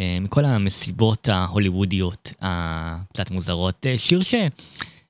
אה, 0.00 0.18
מכל 0.20 0.44
המסיבות 0.44 1.28
ההוליוודיות 1.28 2.32
הקצת 2.40 3.30
מוזרות. 3.30 3.86
אה, 3.86 3.98
שיר 3.98 4.22
ש... 4.22 4.34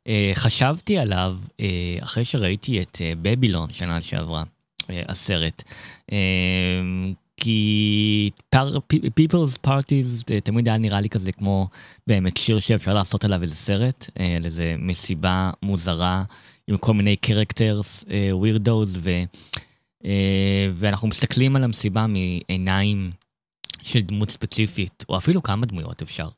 אה, 0.09 0.31
חשבתי 0.35 0.99
עליו 0.99 1.37
אה, 1.61 1.97
אחרי 2.01 2.25
שראיתי 2.25 2.83
את 2.83 2.99
אה, 3.01 3.13
בבילון 3.23 3.71
שנה 3.71 4.03
שעברה, 4.03 4.43
הסרט. 5.09 5.63
כי 7.37 8.31
People's 9.21 9.67
Parties 9.67 10.41
תמיד 10.45 10.69
היה 10.69 10.79
נראה 10.79 11.01
לי 11.01 11.09
כזה 11.09 11.33
כמו 11.33 11.69
באמת 12.07 12.37
שיר 12.37 12.61
שאפשר 12.61 12.95
לעשות 12.95 13.25
עליו 13.25 13.43
איזה 13.43 13.55
סרט, 13.55 14.11
על 14.37 14.45
איזה 14.45 14.75
מסיבה 14.79 15.51
מוזרה 15.63 16.25
עם 16.69 16.77
כל 16.77 16.95
מיני 16.95 17.17
קרקטרס, 17.17 18.05
ווירדוז, 18.33 18.99
ואנחנו 20.75 21.09
מסתכלים 21.09 21.57
על 21.57 21.65
המסיבה 21.65 22.07
מעיניים 22.07 23.11
של 23.83 24.01
דמות 24.01 24.31
ספציפית, 24.31 25.05
או 25.09 25.17
אפילו 25.17 25.43
כמה 25.43 25.67
דמויות 25.67 26.03
אפשר. 26.03 26.29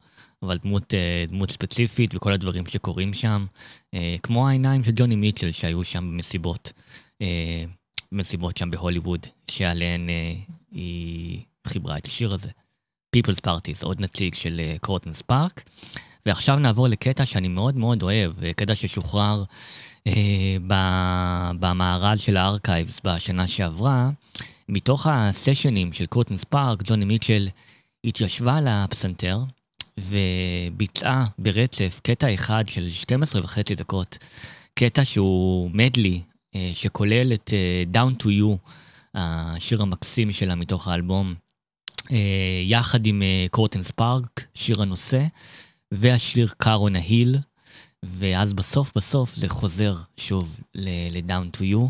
אבל 0.42 0.58
דמות, 0.62 0.94
אה, 0.94 1.24
דמות 1.28 1.50
ספציפית 1.50 2.14
וכל 2.14 2.32
הדברים 2.32 2.66
שקורים 2.66 3.14
שם, 3.14 3.46
אה, 3.94 4.16
כמו 4.22 4.48
העיניים 4.48 4.84
של 4.84 4.92
ג'וני 4.94 5.16
מיטשל 5.16 5.50
שהיו 5.50 5.84
שם 5.84 6.10
במסיבות, 6.12 6.72
אה, 7.22 7.64
מסיבות 8.12 8.56
שם 8.56 8.70
בהוליווד, 8.70 9.26
שעליהן 9.50 10.08
היא 10.72 11.40
חיברה 11.66 11.98
את 11.98 12.06
השיר 12.06 12.34
הזה. 12.34 12.50
People's 13.16 13.40
Parties, 13.46 13.84
עוד 13.84 14.00
נציג 14.00 14.34
של 14.34 14.60
Court 14.80 15.00
and 15.00 15.12
Spark. 15.12 15.62
ועכשיו 16.26 16.58
נעבור 16.58 16.88
לקטע 16.88 17.26
שאני 17.26 17.48
מאוד 17.48 17.76
מאוד 17.76 18.02
אוהב, 18.02 18.32
קטע 18.56 18.74
ששוחרר 18.74 19.44
אה, 20.06 20.56
ב- 20.66 21.50
במארז 21.60 22.20
של 22.20 22.36
ה 22.36 22.43
Archives 22.43 23.00
בשנה 23.04 23.46
שעברה. 23.46 24.10
מתוך 24.68 25.06
הסשנים 25.06 25.92
של 25.92 26.06
Court 26.06 26.25
and 26.25 26.36
Spark, 26.36 26.82
ג'וני 26.84 27.04
מיטשל 27.04 27.48
התיישבה 28.04 28.56
על 28.56 28.68
הפסנתר, 28.68 29.40
וביצעה 29.98 31.26
ברצף 31.38 32.00
קטע 32.02 32.34
אחד 32.34 32.64
של 32.68 32.90
12 32.90 33.44
וחצי 33.44 33.74
דקות, 33.74 34.18
קטע 34.74 35.04
שהוא 35.04 35.70
מדלי, 35.74 36.20
אה, 36.54 36.70
שכולל 36.74 37.32
את 37.32 37.52
אה, 37.52 38.02
Down 38.02 38.22
to 38.22 38.26
You, 38.26 38.56
השיר 39.14 39.82
המקסים 39.82 40.32
שלה 40.32 40.54
מתוך 40.54 40.88
האלבום, 40.88 41.34
אה, 42.10 42.62
יחד 42.64 43.06
עם 43.06 43.22
קורטן 43.50 43.82
ספארק, 43.82 44.44
שיר 44.54 44.82
הנושא, 44.82 45.24
והשיר 45.92 46.48
קארו 46.58 46.88
נהיל, 46.88 47.38
ואז 48.02 48.52
בסוף 48.52 48.92
בסוף 48.96 49.34
זה 49.34 49.48
חוזר 49.48 49.96
שוב 50.16 50.60
ל-Down 50.74 51.56
to 51.56 51.60
You. 51.60 51.88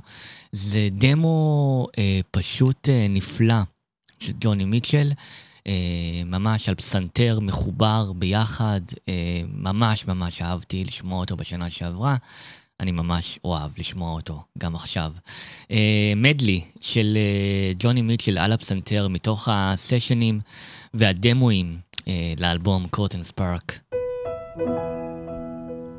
זה 0.53 0.89
דמו 0.91 1.87
פשוט 2.31 2.89
נפלא 3.09 3.55
של 4.21 4.33
ג'וני 4.41 4.65
מיטשל. 4.65 5.13
אה, 5.67 5.73
ממש 6.27 6.69
על 6.69 6.75
פסנתר 6.75 7.39
מחובר 7.43 8.13
ביחד, 8.13 8.81
אה, 9.09 9.43
ממש 9.53 10.07
ממש 10.07 10.43
אהבתי 10.43 10.85
לשמוע 10.85 11.21
אותו 11.21 11.37
בשנה 11.37 11.71
שעברה. 11.71 12.17
אני 12.81 12.93
ממש 12.93 13.39
אוהב 13.45 13.71
לשמוע 13.79 14.13
אותו, 14.13 14.43
גם 14.59 14.75
עכשיו. 14.75 15.13
אה, 15.71 16.13
מדלי 16.17 16.61
של 16.81 17.17
אה, 17.17 17.73
ג'וני 17.79 18.03
מיטשל 18.03 18.39
על 18.39 18.53
הפסנתר 18.53 19.09
מתוך 19.09 19.49
הסשנים 19.53 20.41
והדמואים 20.95 21.79
אה, 22.09 22.33
לאלבום 22.39 22.89
קורטן 22.89 23.23
ספארק. 23.23 23.79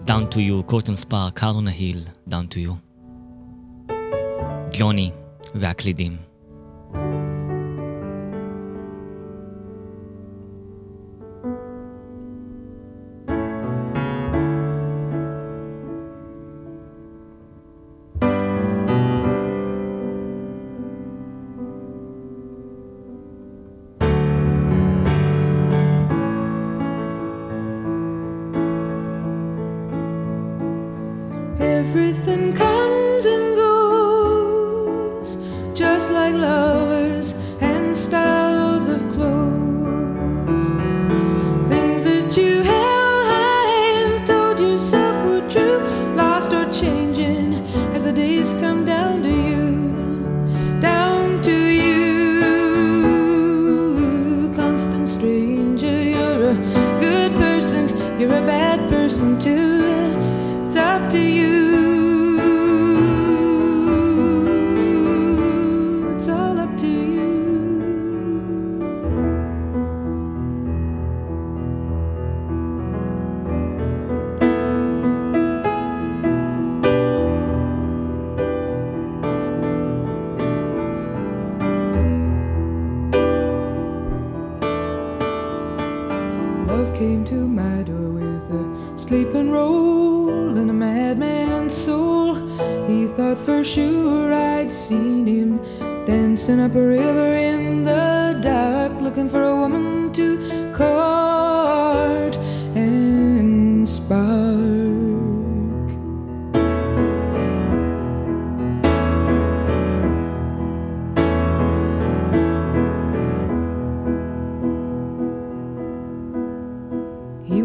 Down 0.08 0.34
to 0.34 0.38
you, 0.38 0.64
קורטן 0.66 0.96
ספארק, 0.96 1.40
קרונה 1.40 1.72
היל, 1.72 2.08
Down 2.30 2.54
to 2.54 2.68
you. 2.68 2.74
ג'וני 4.74 5.12
והקלידים. 5.56 6.29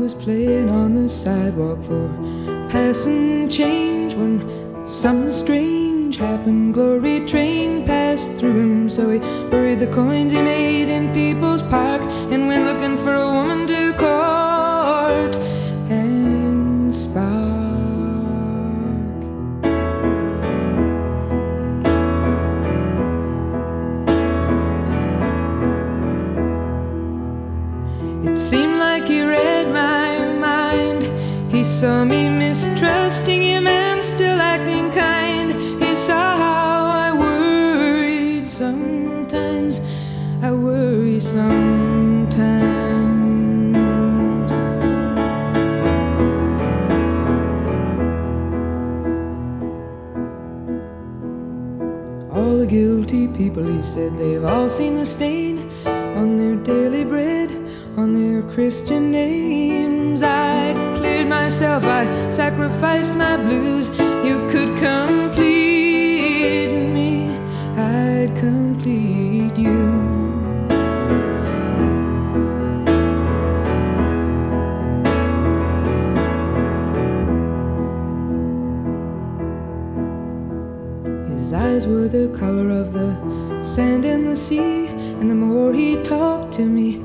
Was 0.05 0.15
playing 0.15 0.69
on 0.69 0.95
the 0.95 1.09
sidewalk 1.09 1.83
for 1.83 2.07
passing 2.69 3.49
change 3.49 4.13
when 4.13 4.37
something 4.87 5.33
strange 5.33 6.17
happened. 6.19 6.75
Glory 6.75 7.21
train 7.27 7.87
passed 7.87 8.31
through 8.33 8.53
him, 8.53 8.91
so 8.91 9.09
he 9.09 9.19
buried 9.49 9.81
the 9.81 9.87
coins 9.87 10.35
he 10.35 10.43
made 10.43 10.91
in 10.91 11.11
People's 11.15 11.63
Park 11.63 12.03
and 12.03 12.49
went 12.49 12.67
looking 12.67 12.99
for 12.99 13.15
a 13.15 13.27
woman 13.33 13.67
to 13.67 13.84
saw 31.81 32.05
me 32.05 32.29
mistrusting 32.29 33.43
him 33.43 33.66
and 33.66 34.03
still 34.03 34.41
acting 34.41 34.93
kind. 34.93 35.53
He 35.83 35.93
saw 35.97 36.37
how 36.37 36.85
I 36.85 37.12
worried 37.12 38.49
sometimes. 38.49 39.81
I 40.41 40.53
worry 40.53 41.18
sometimes. 41.18 42.12
All 52.32 52.57
the 52.57 52.69
guilty 52.69 53.27
people, 53.27 53.66
he 53.66 53.82
said, 53.82 54.16
they've 54.16 54.44
all 54.44 54.69
seen 54.69 54.94
the 54.94 55.05
stain 55.05 55.69
on 55.85 56.39
their 56.39 56.55
daily 56.55 57.03
bread, 57.03 57.51
on 57.97 58.15
their 58.15 58.43
Christian 58.55 59.11
names. 59.11 60.23
I 60.23 60.84
myself, 61.25 61.85
I 61.85 62.31
sacrificed 62.31 63.15
my 63.15 63.37
blues. 63.37 63.89
You 64.25 64.47
could 64.49 64.77
complete 64.79 66.69
me, 66.93 67.37
I'd 67.77 68.35
complete 68.37 69.57
you. 69.57 69.93
His 81.37 81.53
eyes 81.53 81.87
were 81.87 82.09
the 82.09 82.29
color 82.39 82.71
of 82.71 82.93
the 82.95 83.15
sand 83.63 84.05
in 84.05 84.25
the 84.25 84.37
sea, 84.37 84.87
and 84.87 85.31
the 85.31 85.35
more 85.35 85.73
he 85.75 85.97
talked 86.03 86.53
to 86.55 86.65
me, 86.65 87.03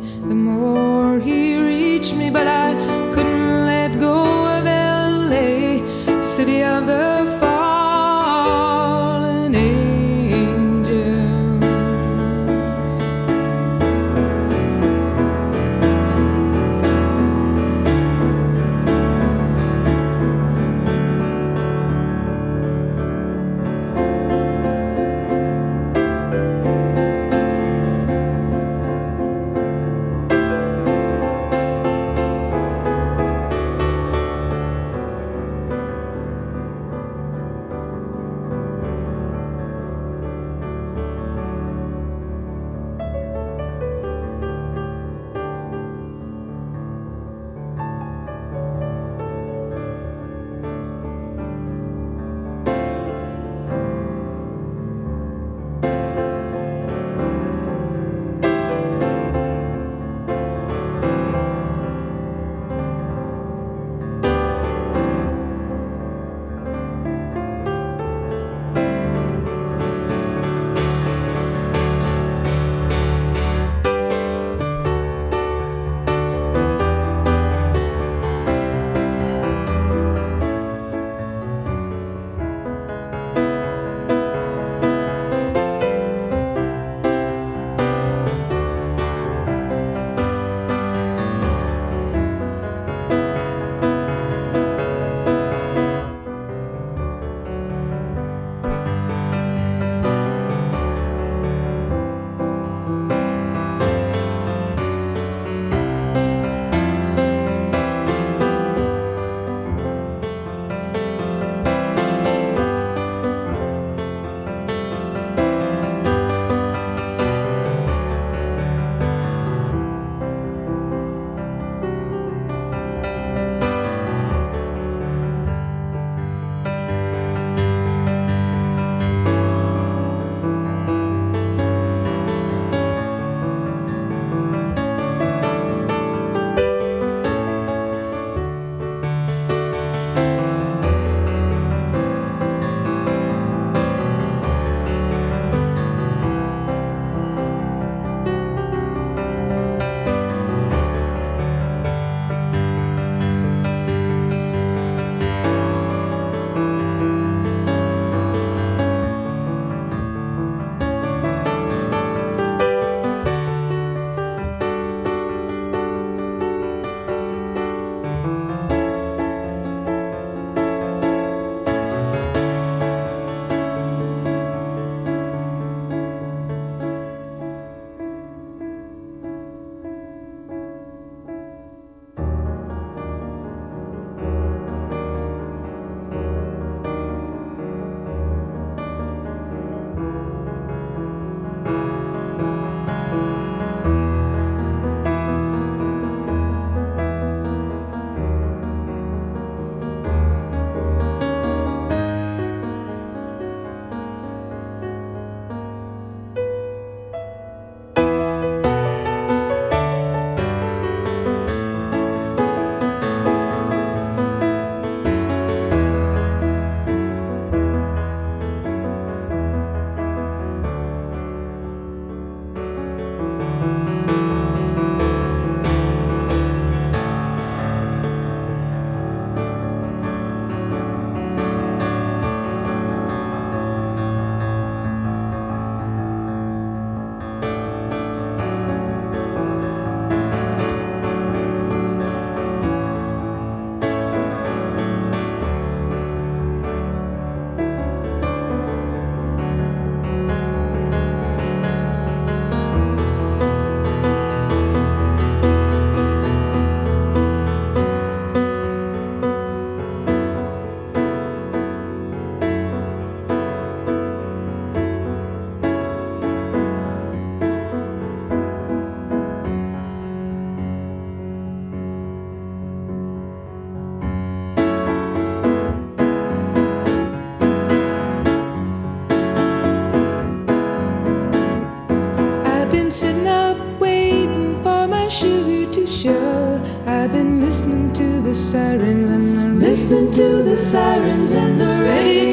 sirens 288.51 289.09
and 289.11 289.37
they're 289.37 289.69
listening 289.69 290.11
to 290.11 290.41
the 290.41 290.57
sirens 290.57 291.31
and 291.33 291.61
the 291.61 291.67
radio. 291.87 292.28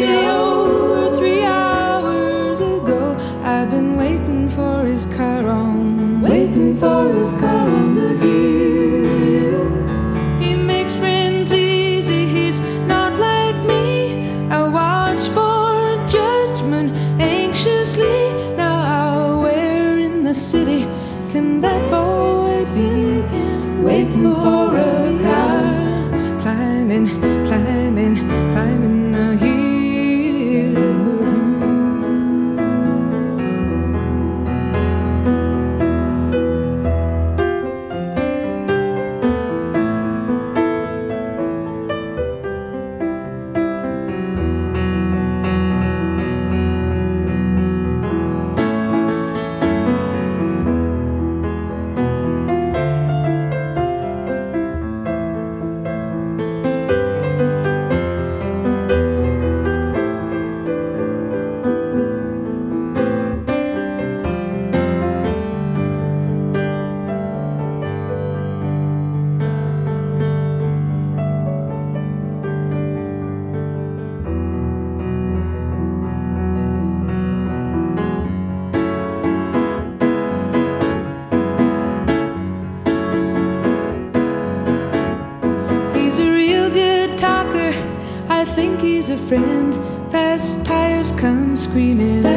Friend. 89.29 89.75
Fast 90.13 90.65
tires 90.65 91.11
come 91.13 91.57
screaming. 91.57 92.36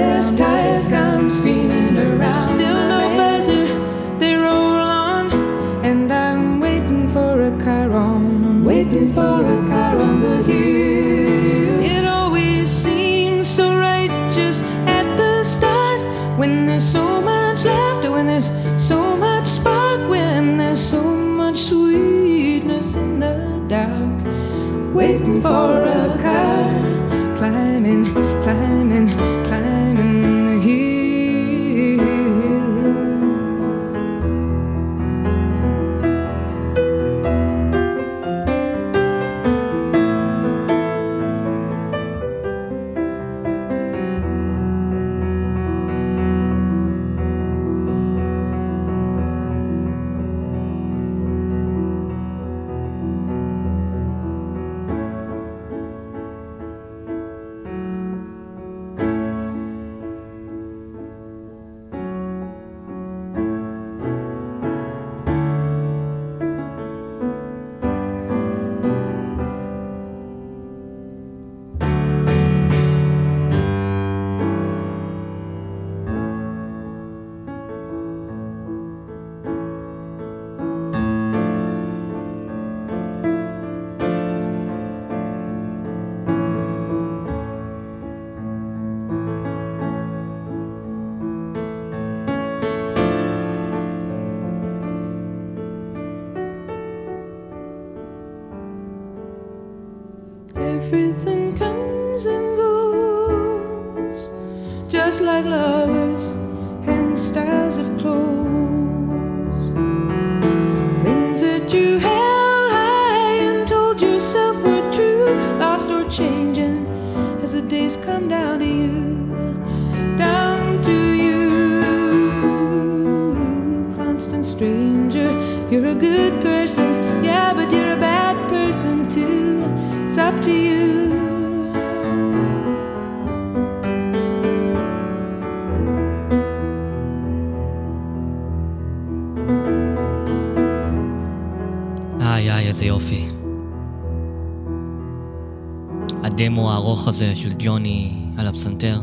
הזה 147.21 147.35
של 147.35 147.53
ג'וני 147.59 148.13
על 148.37 148.47
הפסנתר, 148.47 148.99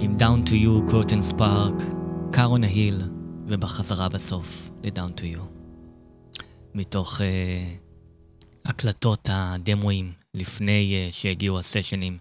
עם 0.00 0.14
Down 0.18 0.48
to 0.48 0.50
You, 0.50 0.90
Court 0.90 1.10
and 1.10 1.22
Spark, 1.22 1.74
Car 2.32 2.51
on 2.51 2.64
a 2.64 2.70
Hill, 2.70 3.02
ובחזרה 3.46 4.08
בסוף 4.08 4.70
ל-Down 4.84 5.20
to 5.20 5.22
You. 5.22 5.40
מתוך 6.74 7.20
uh, 7.20 7.22
הקלטות 8.64 9.28
הדמואים 9.32 10.12
לפני 10.34 11.08
uh, 11.10 11.14
שהגיעו 11.14 11.58
הסשנים 11.58 12.18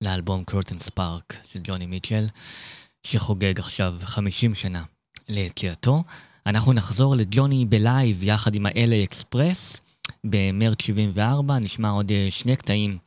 לאלבום 0.00 0.44
Court 0.44 0.65
and 0.65 0.78
Spark 0.78 1.36
של 1.52 1.60
ג'וני 1.64 1.86
מיטשל, 1.86 2.26
שחוגג 3.02 3.58
עכשיו 3.58 3.94
50 4.00 4.54
שנה 4.54 4.84
ליציאתו. 5.28 6.04
אנחנו 6.46 6.72
נחזור 6.72 7.16
לג'וני 7.16 7.64
ב 7.64 7.76
live 7.76 8.22
יחד 8.22 8.54
עם 8.54 8.66
ה-LA 8.66 9.04
אקספרס 9.04 9.80
במרץ 10.24 10.82
74, 10.82 11.58
נשמע 11.58 11.90
עוד 11.90 12.12
אה, 12.12 12.26
שני 12.30 12.56
קטעים 12.56 12.98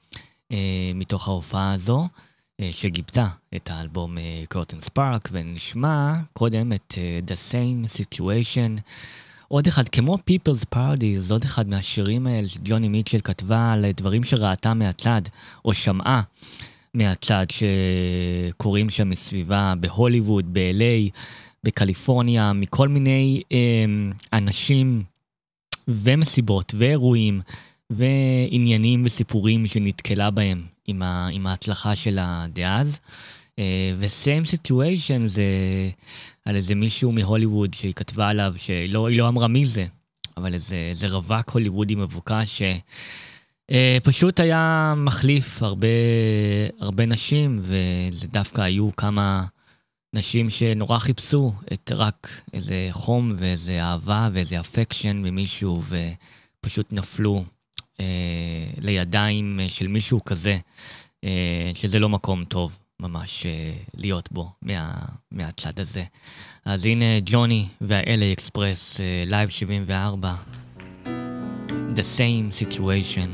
מתוך 0.96 1.28
ההופעה 1.28 1.74
הזו, 1.74 2.08
אה, 2.60 2.70
שגיבתה 2.72 3.28
את 3.56 3.70
האלבום 3.70 4.18
קורטן 4.50 4.82
ספארק, 4.82 5.30
ונשמע 5.32 6.16
קודם 6.34 6.74
את 6.74 6.96
אה, 6.98 7.20
The 7.28 7.52
Same 7.52 7.98
Situation. 7.98 8.80
עוד 9.48 9.68
אחד, 9.68 9.90
כמו 9.90 10.18
People's 10.30 10.76
Parties, 10.76 11.32
עוד 11.32 11.44
אחד 11.44 11.70
מהשירים 11.70 12.28
האלה 12.28 12.48
שג'וני 12.48 12.88
מיטשל 12.90 13.20
כתבה 13.24 13.72
על 13.72 13.86
דברים 13.98 14.24
שראתה 14.24 14.74
מהצד, 14.74 15.22
או 15.66 15.74
שמעה 15.74 16.22
מהצד 16.94 17.46
שקורים 17.50 18.90
שם 18.90 19.10
מסביבה 19.10 19.74
בהוליווד, 19.80 20.54
ב-LA, 20.54 21.12
בקליפורניה, 21.64 22.54
מכל 22.54 22.88
מיני 22.88 23.42
אה, 23.52 23.86
אנשים 24.34 25.04
ומסיבות 25.88 26.74
ואירועים 26.78 27.42
ועניינים 27.90 29.06
וסיפורים 29.06 29.68
שנתקלה 29.68 30.32
בהם 30.32 30.64
עם, 30.88 31.02
ה, 31.02 31.28
עם 31.32 31.48
ההצלחה 31.48 31.96
שלה 31.96 32.46
דאז. 32.54 33.00
אה, 33.60 33.94
ו-same 33.98 34.46
situation 34.48 35.28
זה 35.28 35.44
על 36.46 36.56
איזה 36.56 36.76
מישהו 36.76 37.12
מהוליווד 37.12 37.74
שהיא 37.74 37.94
כתבה 37.94 38.30
עליו, 38.30 38.54
שהיא 38.58 38.94
לא, 38.94 39.12
לא 39.12 39.28
אמרה 39.28 39.48
מי 39.48 39.66
זה, 39.66 39.86
אבל 40.38 40.54
איזה, 40.54 40.76
איזה 40.92 41.08
רווק 41.08 41.50
הוליוודי 41.50 41.96
מבוקש 41.96 42.62
שפשוט 43.72 44.40
אה, 44.40 44.46
היה 44.46 44.94
מחליף 44.98 45.64
הרבה, 45.64 45.88
הרבה 46.80 47.06
נשים, 47.06 47.62
ודווקא 47.64 48.62
היו 48.62 48.90
כמה 48.98 49.46
נשים 50.14 50.50
שנורא 50.50 51.00
חיפשו 51.00 51.54
את 51.74 51.92
רק 51.96 52.28
איזה 52.54 52.88
חום 52.92 53.34
ואיזה 53.38 53.84
אהבה 53.84 54.30
ואיזה 54.34 54.60
affection 54.60 55.18
ממישהו, 55.18 55.82
ופשוט 56.62 56.88
נפלו 56.92 57.46
אה, 58.00 58.06
לידיים 58.78 59.60
אה, 59.64 59.70
של 59.70 59.88
מישהו 59.88 60.18
כזה, 60.26 60.58
אה, 61.24 61.72
שזה 61.74 62.00
לא 62.00 62.10
מקום 62.10 62.46
טוב 62.46 62.78
ממש 63.00 63.46
להיות 63.94 64.32
בו 64.32 64.52
מה, 64.62 64.94
מהצד 65.32 65.80
הזה. 65.80 66.04
אז 66.66 66.86
הנה 66.86 67.06
ג'וני 67.26 67.68
וה-LA 67.82 68.34
Express, 68.34 69.00
live 69.26 69.50
74, 69.50 70.36
The 71.96 72.06
same 72.18 72.64
situation, 72.64 73.30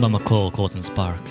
במקור 0.00 0.52
Court 0.52 0.74
and 0.74 0.88
Spark. 0.88 1.30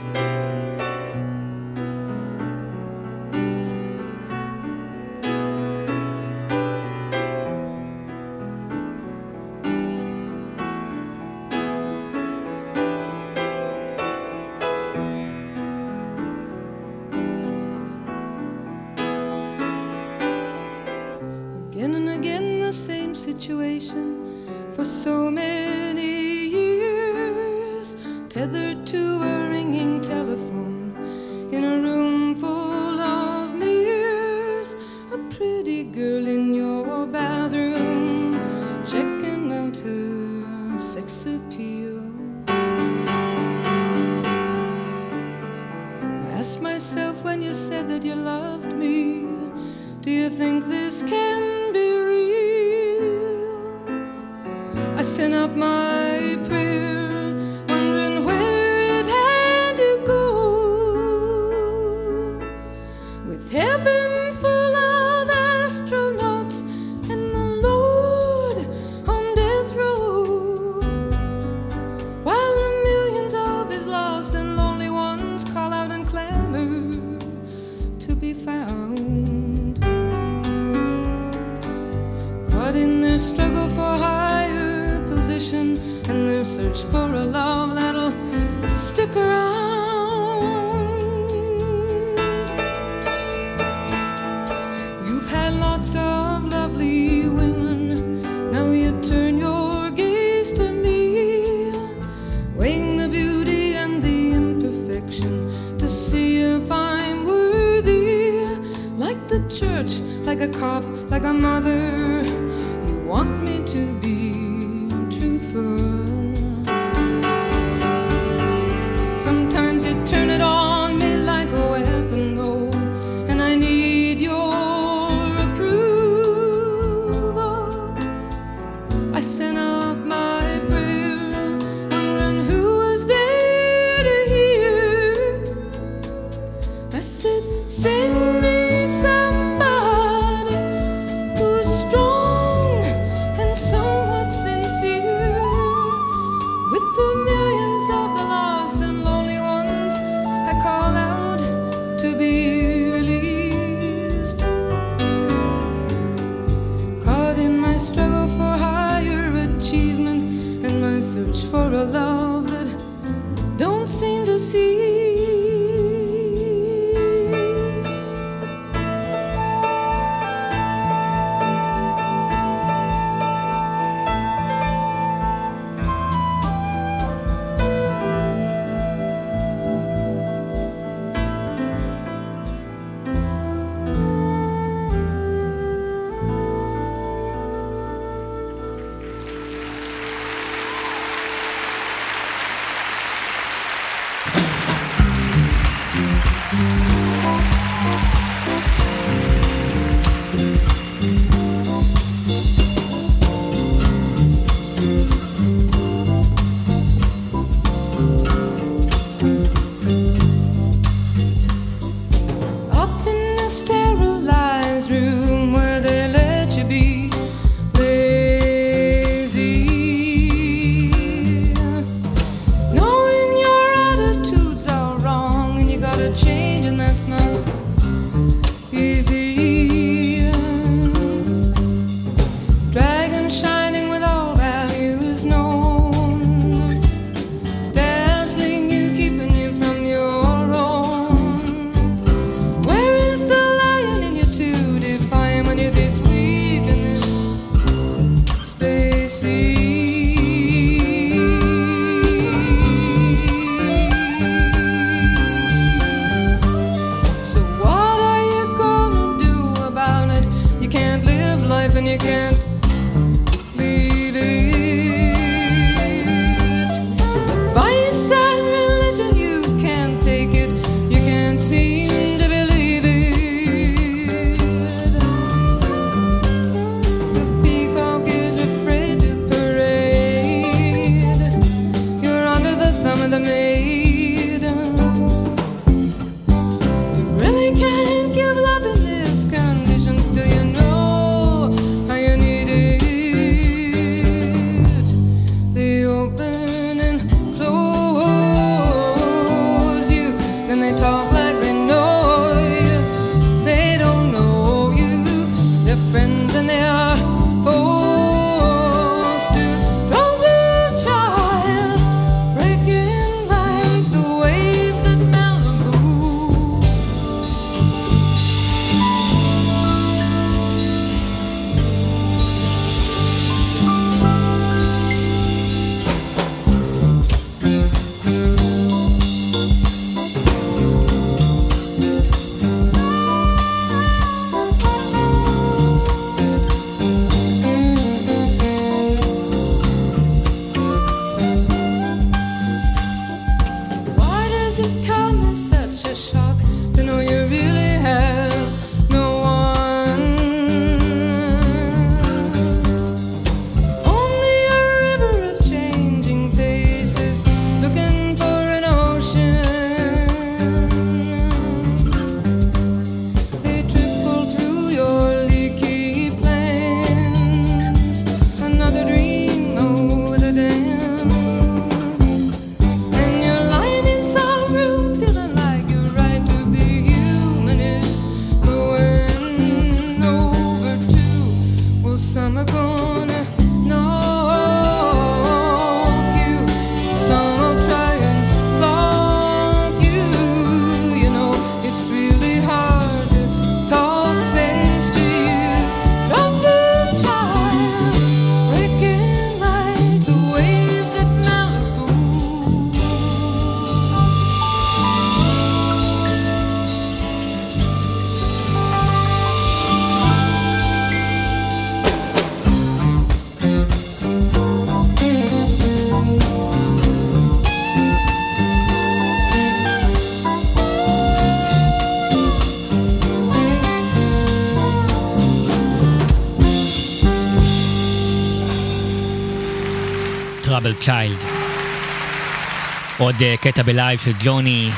עוד 433.07 433.15
אה, 433.21 433.35
קטע 433.37 433.63
ב 433.63 433.70
live 433.70 433.99
של 433.99 434.11
ג'וני, 434.23 434.69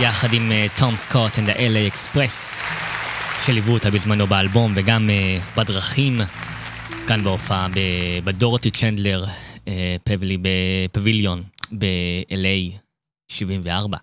יחד 0.00 0.32
עם 0.32 0.52
אה, 0.52 0.66
תום 0.76 0.96
סקוט 0.96 1.32
and 1.32 1.48
the 1.48 1.56
LA 1.56 1.94
Express, 1.94 2.62
שליוו 3.46 3.72
אותה 3.72 3.90
בזמנו 3.90 4.26
באלבום 4.26 4.72
וגם 4.76 5.10
אה, 5.10 5.38
בדרכים, 5.56 6.20
כאן 7.08 7.22
בהופעה 7.22 7.66
בדורותי 8.24 8.70
צ'נדלר, 8.70 9.24
פבלי 10.04 10.38
בפביליון 10.42 11.42
ב-LA 11.78 12.78
74. 13.28 13.98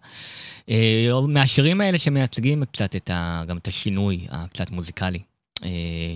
אה, 0.69 1.09
מהשירים 1.27 1.81
האלה 1.81 1.97
שמייצגים 1.97 2.65
קצת 2.65 2.95
את 2.95 3.09
ה, 3.09 3.43
גם 3.47 3.57
את 3.57 3.67
השינוי 3.67 4.27
הקצת 4.29 4.71
מוזיקלי, 4.71 5.19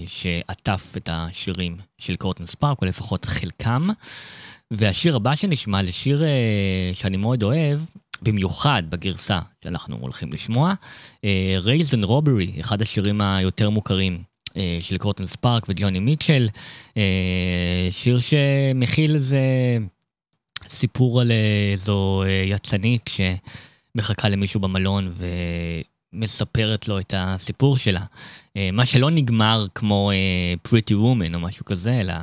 שעטף 0.05 0.93
את 0.97 1.09
השירים 1.11 1.77
של 1.97 2.15
Court 2.15 2.34
and 2.34 2.45
Spark, 2.45 2.81
או 2.81 2.87
לפחות 2.87 3.25
חלקם. 3.25 3.89
והשיר 4.71 5.15
הבא 5.15 5.35
שנשמע 5.35 5.83
זה 5.83 5.91
שיר 5.91 6.23
אה, 6.23 6.91
שאני 6.93 7.17
מאוד 7.17 7.43
אוהב, 7.43 7.79
במיוחד 8.21 8.83
בגרסה 8.89 9.39
שאנחנו 9.63 9.97
הולכים 10.01 10.33
לשמוע, 10.33 10.73
אה, 11.25 11.57
Raised 11.63 11.93
and 11.93 12.05
Robbery, 12.05 12.59
אחד 12.59 12.81
השירים 12.81 13.21
היותר 13.21 13.69
מוכרים 13.69 14.23
אה, 14.57 14.77
של 14.81 14.97
קורטן 14.97 15.25
ספארק 15.25 15.65
וג'וני 15.69 15.99
מיטשל, 15.99 16.49
שיר 17.91 18.19
שמכיל 18.19 19.15
איזה 19.15 19.39
סיפור 20.69 21.21
על 21.21 21.31
איזו 21.73 22.23
יצנית 22.45 23.09
שמחכה 23.95 24.29
למישהו 24.29 24.59
במלון 24.59 25.13
ומספרת 26.13 26.87
לו 26.87 26.99
את 26.99 27.13
הסיפור 27.17 27.77
שלה. 27.77 28.01
מה 28.73 28.85
שלא 28.85 29.11
נגמר 29.11 29.67
כמו 29.75 30.11
Pretty 30.67 30.93
Woman 30.93 31.35
או 31.35 31.39
משהו 31.39 31.65
כזה, 31.65 31.99
אלא 32.01 32.13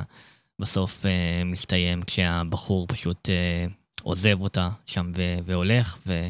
בסוף 0.59 1.05
אה, 1.05 1.11
מסתיים 1.45 2.01
כשהבחור 2.01 2.87
פשוט 2.87 3.29
אה, 3.29 3.65
עוזב 4.03 4.41
אותה 4.41 4.69
שם 4.85 5.11
ו- 5.17 5.37
והולך. 5.45 5.97
ו... 6.07 6.27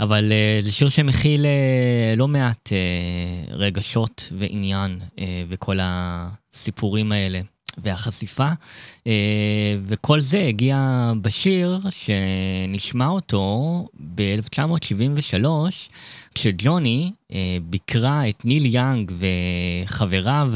אבל 0.00 0.32
אה, 0.32 0.60
זה 0.62 0.72
שיר 0.72 0.88
שמכיל 0.88 1.46
אה, 1.46 2.14
לא 2.16 2.28
מעט 2.28 2.72
אה, 2.72 3.54
רגשות 3.56 4.32
ועניין 4.38 5.00
אה, 5.18 5.44
וכל 5.48 5.78
הסיפורים 5.82 7.12
האלה 7.12 7.40
והחשיפה. 7.78 8.48
אה, 9.06 9.12
וכל 9.86 10.20
זה 10.20 10.44
הגיע 10.48 11.12
בשיר 11.22 11.80
שנשמע 11.90 13.06
אותו 13.08 13.86
ב-1973, 14.14 15.46
כשג'וני 16.34 17.12
אה, 17.32 17.56
ביקרה 17.62 18.28
את 18.28 18.44
ניל 18.44 18.74
יאנג 18.74 19.12
וחבריו 19.86 20.52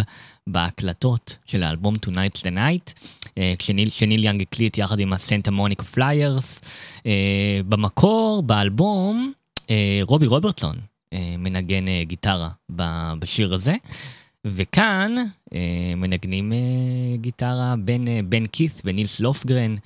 בהקלטות 0.48 1.36
של 1.46 1.62
האלבום 1.62 1.94
Tonight's 1.94 2.40
the 2.40 2.56
Night, 2.56 2.92
אה, 3.38 3.54
כשניל, 3.58 3.90
שניל 3.90 4.24
יאנג 4.24 4.42
הקליט 4.42 4.78
יחד 4.78 4.98
עם 4.98 5.12
ה 5.12 5.19
Santa 5.19 5.50
Monica 5.50 5.84
Flyers. 5.84 6.60
אה, 7.06 7.60
במקור, 7.68 8.42
באלבום, 8.42 9.32
אה, 9.70 10.00
רובי 10.02 10.26
רוברטסון 10.26 10.76
מנגן 11.38 11.84
גיטרה 12.02 12.48
בשיר 13.18 13.54
הזה. 13.54 13.74
וכאן 14.46 15.14
מנגנים 15.96 16.52
גיטרה 17.16 17.74
בין 17.78 18.08
בן 18.28 18.44
קית' 18.52 18.82
ונילס 18.84 19.20
לופגרן 19.20 19.76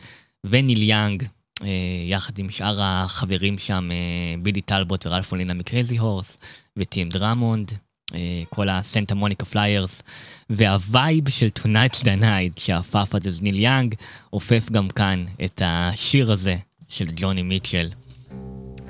וניל 0.44 0.82
יאנג, 0.82 1.24
אה, 1.62 1.68
יחד 2.04 2.38
עם 2.38 2.50
שאר 2.50 2.82
החברים 2.82 3.58
שם, 3.58 3.88
אה, 3.92 4.42
בילי 4.42 4.60
טלבוט 4.60 5.06
ורלף 5.06 5.32
מולינה 5.32 5.54
מ 5.54 5.61
Crazy 5.61 5.96
Horse 5.96 6.38
וטים 6.76 7.08
דרמונד, 7.08 7.72
כל 8.50 8.68
ה 8.68 8.76
Santa 8.76 9.14
Monica 9.14 9.46
Flyers, 9.46 10.02
וה 10.50 10.76
vibe 10.76 11.28
של 11.28 11.48
Tonight's 11.58 12.00
the 12.00 12.20
Night 12.22 12.60
שאפף 12.60 13.14
עד 13.14 13.26
אז 13.26 13.42
ניל 13.42 13.58
יאנג, 13.58 13.94
אופף 14.30 14.70
גם 14.70 14.88
כאן 14.88 15.24
את 15.44 15.62
השיר 15.64 16.32
הזה 16.32 16.56
של 16.88 17.06
ג'וני 17.16 17.42
מיטשל. 17.42 17.88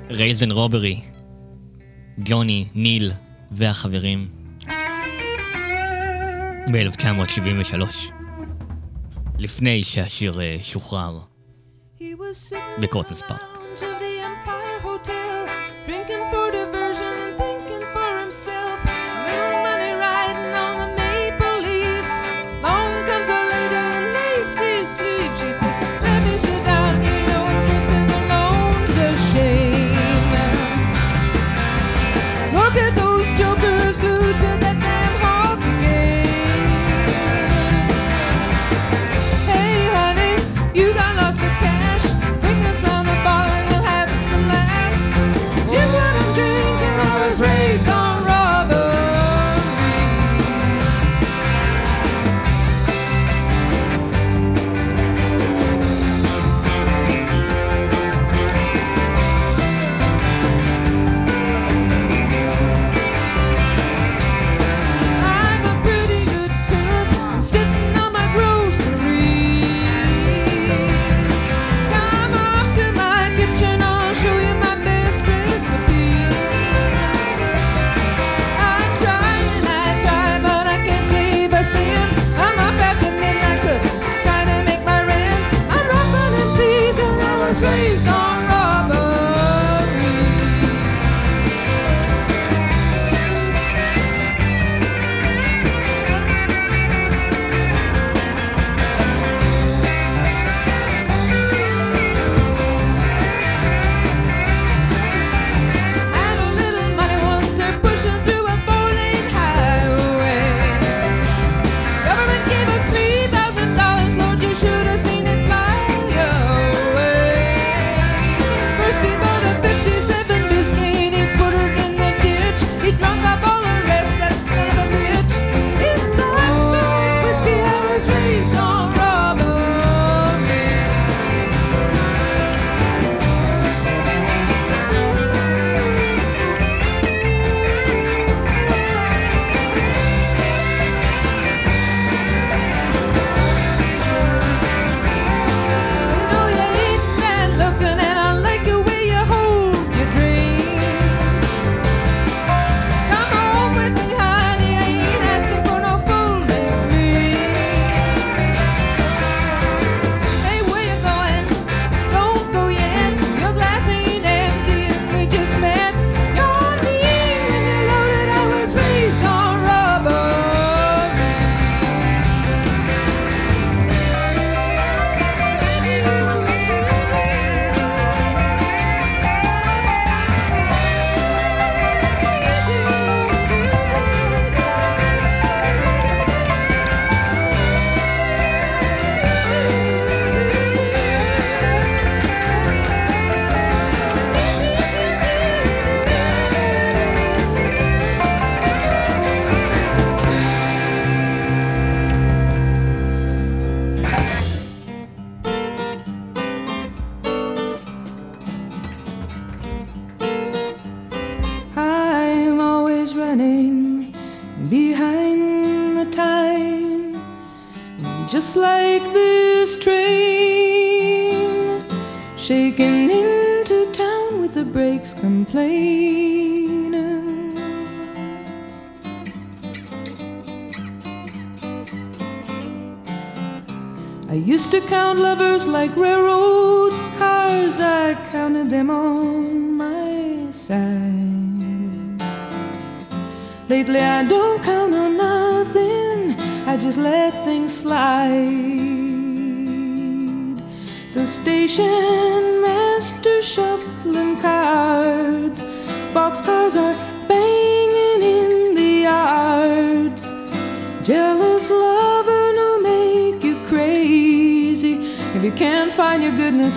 Raised 0.09 0.40
on 0.40 0.51
Robbery, 0.51 1.01
ג'וני, 2.17 2.65
ניל 2.75 3.11
והחברים. 3.51 4.27
ב-1973, 6.71 8.11
לפני 9.37 9.83
שהשיר 9.83 10.41
אה, 10.41 10.57
שוחרר 10.61 11.19
the 12.79 12.87
פארק. 13.27 13.59
drinking 15.85 16.23
for 16.31 16.51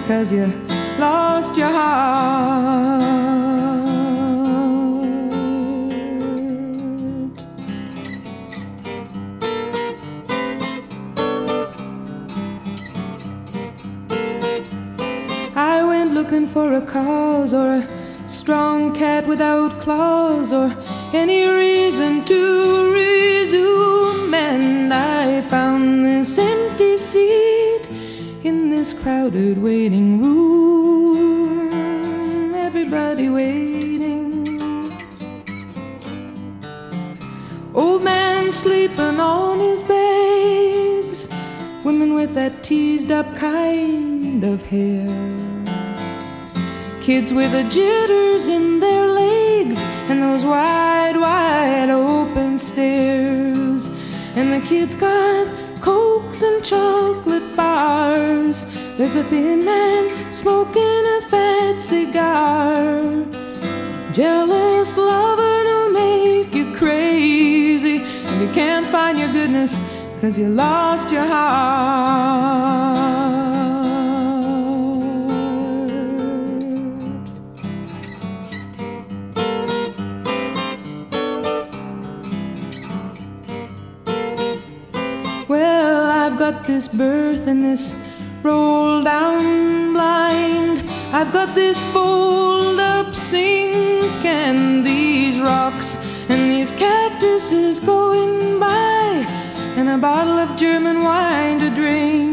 Anastasia. 0.08 0.71
Crowded 29.02 29.58
waiting 29.58 30.22
room. 30.22 31.64
Everybody 32.54 33.28
waiting. 33.28 34.46
Old 37.74 38.04
man 38.04 38.52
sleeping 38.52 39.18
on 39.18 39.58
his 39.58 39.82
bags. 39.82 41.28
Women 41.82 42.14
with 42.14 42.32
that 42.34 42.62
teased 42.62 43.10
up 43.10 43.34
kind 43.34 44.44
of 44.44 44.62
hair. 44.62 45.08
Kids 47.00 47.32
with 47.32 47.50
the 47.50 47.64
jitters 47.70 48.46
in 48.46 48.78
their 48.78 49.08
legs 49.08 49.82
and 50.08 50.22
those 50.22 50.44
wide, 50.44 51.16
wide 51.16 51.90
open 51.90 52.56
stares. 52.56 53.90
And 54.36 54.52
the 54.52 54.60
kids 54.64 54.94
got 54.94 55.48
cokes 55.80 56.42
and 56.42 56.64
chocolate 56.64 57.56
bars. 57.56 58.64
There's 58.96 59.16
a 59.16 59.24
thin 59.24 59.64
man 59.64 60.32
smoking 60.32 60.82
a 60.82 61.22
fat 61.22 61.80
cigar. 61.80 63.24
Jealous 64.12 64.98
loving 64.98 65.64
will 65.64 65.90
make 65.90 66.54
you 66.54 66.74
crazy. 66.74 68.02
And 68.02 68.42
you 68.42 68.52
can't 68.52 68.86
find 68.88 69.18
your 69.18 69.32
goodness 69.32 69.78
because 70.14 70.36
you 70.36 70.48
lost 70.48 71.10
your 71.10 71.24
heart. 71.24 72.92
Well, 85.48 86.10
I've 86.10 86.38
got 86.38 86.64
this 86.64 86.88
birth 86.88 87.46
and 87.46 87.64
this 87.64 88.01
roll 88.42 89.04
down 89.04 89.92
blind. 89.92 90.80
I've 91.12 91.32
got 91.32 91.54
this 91.54 91.84
fold 91.92 92.80
up 92.80 93.14
sink 93.14 94.24
and 94.24 94.84
these 94.84 95.38
rocks 95.38 95.96
and 96.28 96.50
these 96.50 96.72
cactuses 96.72 97.78
going 97.78 98.58
by 98.58 99.24
and 99.76 99.88
a 99.88 99.98
bottle 99.98 100.38
of 100.38 100.56
German 100.56 101.02
wine 101.02 101.60
to 101.60 101.70
drink. 101.70 102.32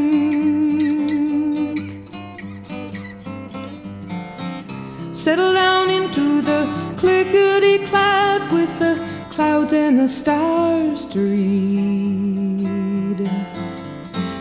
Settle 5.13 5.53
down 5.53 5.89
into 5.89 6.41
the 6.41 6.67
clickety 6.97 7.85
clap 7.87 8.51
with 8.51 8.79
the 8.79 8.95
clouds 9.29 9.73
and 9.73 9.99
the 9.99 10.07
stars 10.07 11.05
to 11.05 11.19
read. 11.19 12.38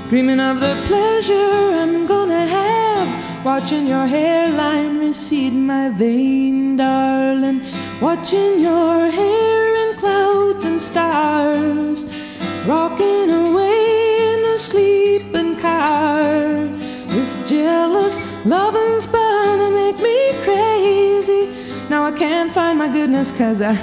Dreaming 0.08 0.40
of 0.40 0.58
the 0.62 0.74
pleasure 0.86 1.34
I'm 1.34 2.06
gonna 2.06 2.46
have, 2.46 3.44
watching 3.44 3.86
your 3.86 4.06
hairline 4.06 4.98
recede, 5.00 5.52
my 5.52 5.90
vein, 5.90 6.78
darling. 6.78 7.60
Watching 8.00 8.58
your 8.58 9.10
hair 9.10 9.90
in 9.90 9.98
clouds 9.98 10.64
and 10.64 10.80
stars, 10.80 12.06
rocking 12.66 13.30
away 13.30 14.32
in 14.32 14.44
a 14.46 14.56
sleeping 14.56 15.58
car. 15.58 16.22
This 17.08 17.36
jealous 17.46 18.16
loving's 18.46 19.04
bound 19.04 19.60
to 19.60 19.70
make 19.70 19.98
me 20.00 20.32
crazy. 20.42 21.52
Now 21.90 22.06
I 22.06 22.12
can't 22.12 22.50
find 22.50 22.78
my 22.78 22.88
goodness, 22.88 23.30
cause 23.30 23.60
I 23.60 23.74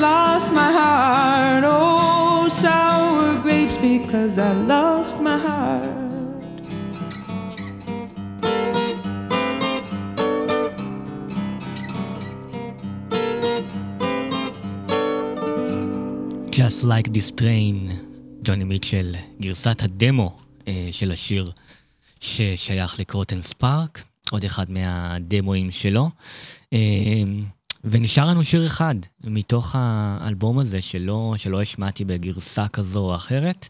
lost 0.00 0.50
my 0.50 0.72
heart. 0.72 1.62
Oh, 1.64 2.27
sour 2.50 3.38
grapes, 3.42 3.76
because 3.76 4.38
I 4.38 4.52
lost 4.52 5.20
my 5.20 5.38
heart. 5.38 6.08
Just 16.50 16.84
Like 16.84 17.12
This 17.12 17.30
Train, 17.40 17.92
ג'וני 18.42 18.64
מיטשל, 18.64 19.14
גרסת 19.40 19.82
הדמו 19.82 20.38
אה, 20.68 20.88
של 20.90 21.12
השיר 21.12 21.50
ששייך 22.20 23.00
לקרוטן 23.00 23.42
ספארק, 23.42 24.02
עוד 24.30 24.44
אחד 24.44 24.70
מהדמואים 24.70 25.70
שלו. 25.70 26.10
אה, 26.72 26.78
ונשאר 27.90 28.24
לנו 28.24 28.44
שיר 28.44 28.66
אחד 28.66 28.94
מתוך 29.24 29.76
האלבום 29.78 30.58
הזה 30.58 30.80
שלא, 30.80 31.34
שלא 31.36 31.62
השמעתי 31.62 32.04
בגרסה 32.04 32.68
כזו 32.68 33.00
או 33.00 33.14
אחרת. 33.14 33.66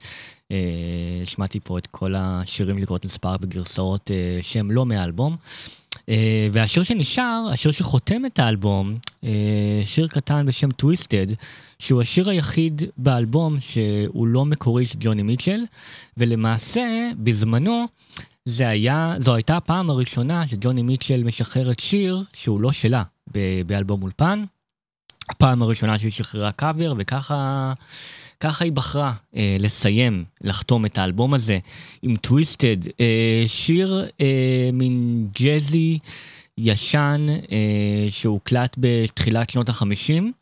אה, 0.52 0.56
השמעתי 1.22 1.60
פה 1.60 1.78
את 1.78 1.86
כל 1.86 2.14
השירים 2.16 2.78
של 2.78 2.86
קרוטן 2.86 3.08
ספארק 3.08 3.40
בגרסאות 3.40 4.10
אה, 4.10 4.38
שהם 4.42 4.70
לא 4.70 4.86
מהאלבום. 4.86 5.36
אה, 6.08 6.48
והשיר 6.52 6.82
שנשאר, 6.82 7.48
השיר 7.52 7.72
שחותם 7.72 8.26
את 8.26 8.38
האלבום, 8.38 8.98
שיר 9.84 10.06
קטן 10.06 10.46
בשם 10.46 10.70
טוויסטד, 10.70 11.26
שהוא 11.78 12.02
השיר 12.02 12.30
היחיד 12.30 12.82
באלבום 12.96 13.60
שהוא 13.60 14.26
לא 14.26 14.44
מקורי 14.44 14.86
של 14.86 14.96
ג'וני 15.00 15.22
מיטשל, 15.22 15.60
ולמעשה, 16.16 17.10
בזמנו, 17.18 17.86
זה 18.44 18.68
היה, 18.68 19.14
זו 19.18 19.34
הייתה 19.34 19.56
הפעם 19.56 19.90
הראשונה 19.90 20.46
שג'וני 20.46 20.82
מיטשל 20.82 21.24
משחררת 21.24 21.80
שיר 21.80 22.22
שהוא 22.32 22.60
לא 22.60 22.72
שלה 22.72 23.02
באלבום 23.66 24.02
אולפן. 24.02 24.44
הפעם 25.28 25.62
הראשונה 25.62 25.98
שהיא 25.98 26.10
שחררה 26.10 26.52
קאבר, 26.52 26.94
וככה 26.98 27.72
ככה 28.40 28.64
היא 28.64 28.72
בחרה 28.72 29.12
אה, 29.36 29.56
לסיים, 29.58 30.24
לחתום 30.40 30.86
את 30.86 30.98
האלבום 30.98 31.34
הזה 31.34 31.58
עם 32.02 32.16
טוויסטד, 32.16 32.86
אה, 33.00 33.42
שיר 33.46 34.06
אה, 34.20 34.70
מין 34.72 35.26
ג'אזי 35.40 35.98
ישן 36.58 37.26
אה, 37.52 38.06
שהוקלט 38.10 38.76
בתחילת 38.78 39.50
שנות 39.50 39.68
החמישים. 39.68 40.32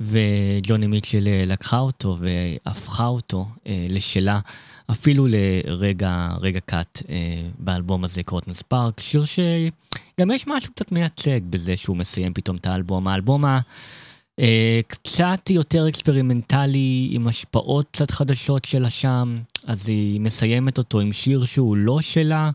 וג'וני 0.00 0.86
מיטשל 0.86 1.28
אה, 1.28 1.44
לקחה 1.46 1.78
אותו 1.78 2.18
והפכה 2.20 3.06
אותו 3.06 3.46
אה, 3.66 3.86
לשלה, 3.88 4.40
אפילו 4.90 5.26
לרגע, 5.28 6.28
רגע 6.40 6.60
קאט 6.60 7.02
אה, 7.08 7.48
באלבום 7.58 8.04
הזה, 8.04 8.22
Court 8.22 8.41
and 8.41 8.52
Spark, 8.52 9.00
שיר 9.00 9.24
שגם 9.24 10.30
יש 10.30 10.46
משהו 10.46 10.72
קצת 10.72 10.92
מייצג 10.92 11.40
בזה 11.50 11.76
שהוא 11.76 11.96
מסיים 11.96 12.34
פתאום 12.34 12.56
את 12.56 12.66
האלבום. 12.66 13.08
האלבום 13.08 13.44
ה... 13.44 13.60
אה, 14.40 14.80
קצת 14.86 15.50
יותר 15.50 15.88
אקספרימנטלי, 15.88 17.08
עם 17.12 17.28
השפעות 17.28 17.86
קצת 17.90 18.10
חדשות 18.10 18.64
שלה 18.64 18.90
שם, 18.90 19.38
אז 19.66 19.88
היא 19.88 20.20
מסיימת 20.20 20.78
אותו 20.78 21.00
עם 21.00 21.12
שיר 21.12 21.44
שהוא 21.44 21.76
לא 21.76 22.00
שלה, 22.00 22.50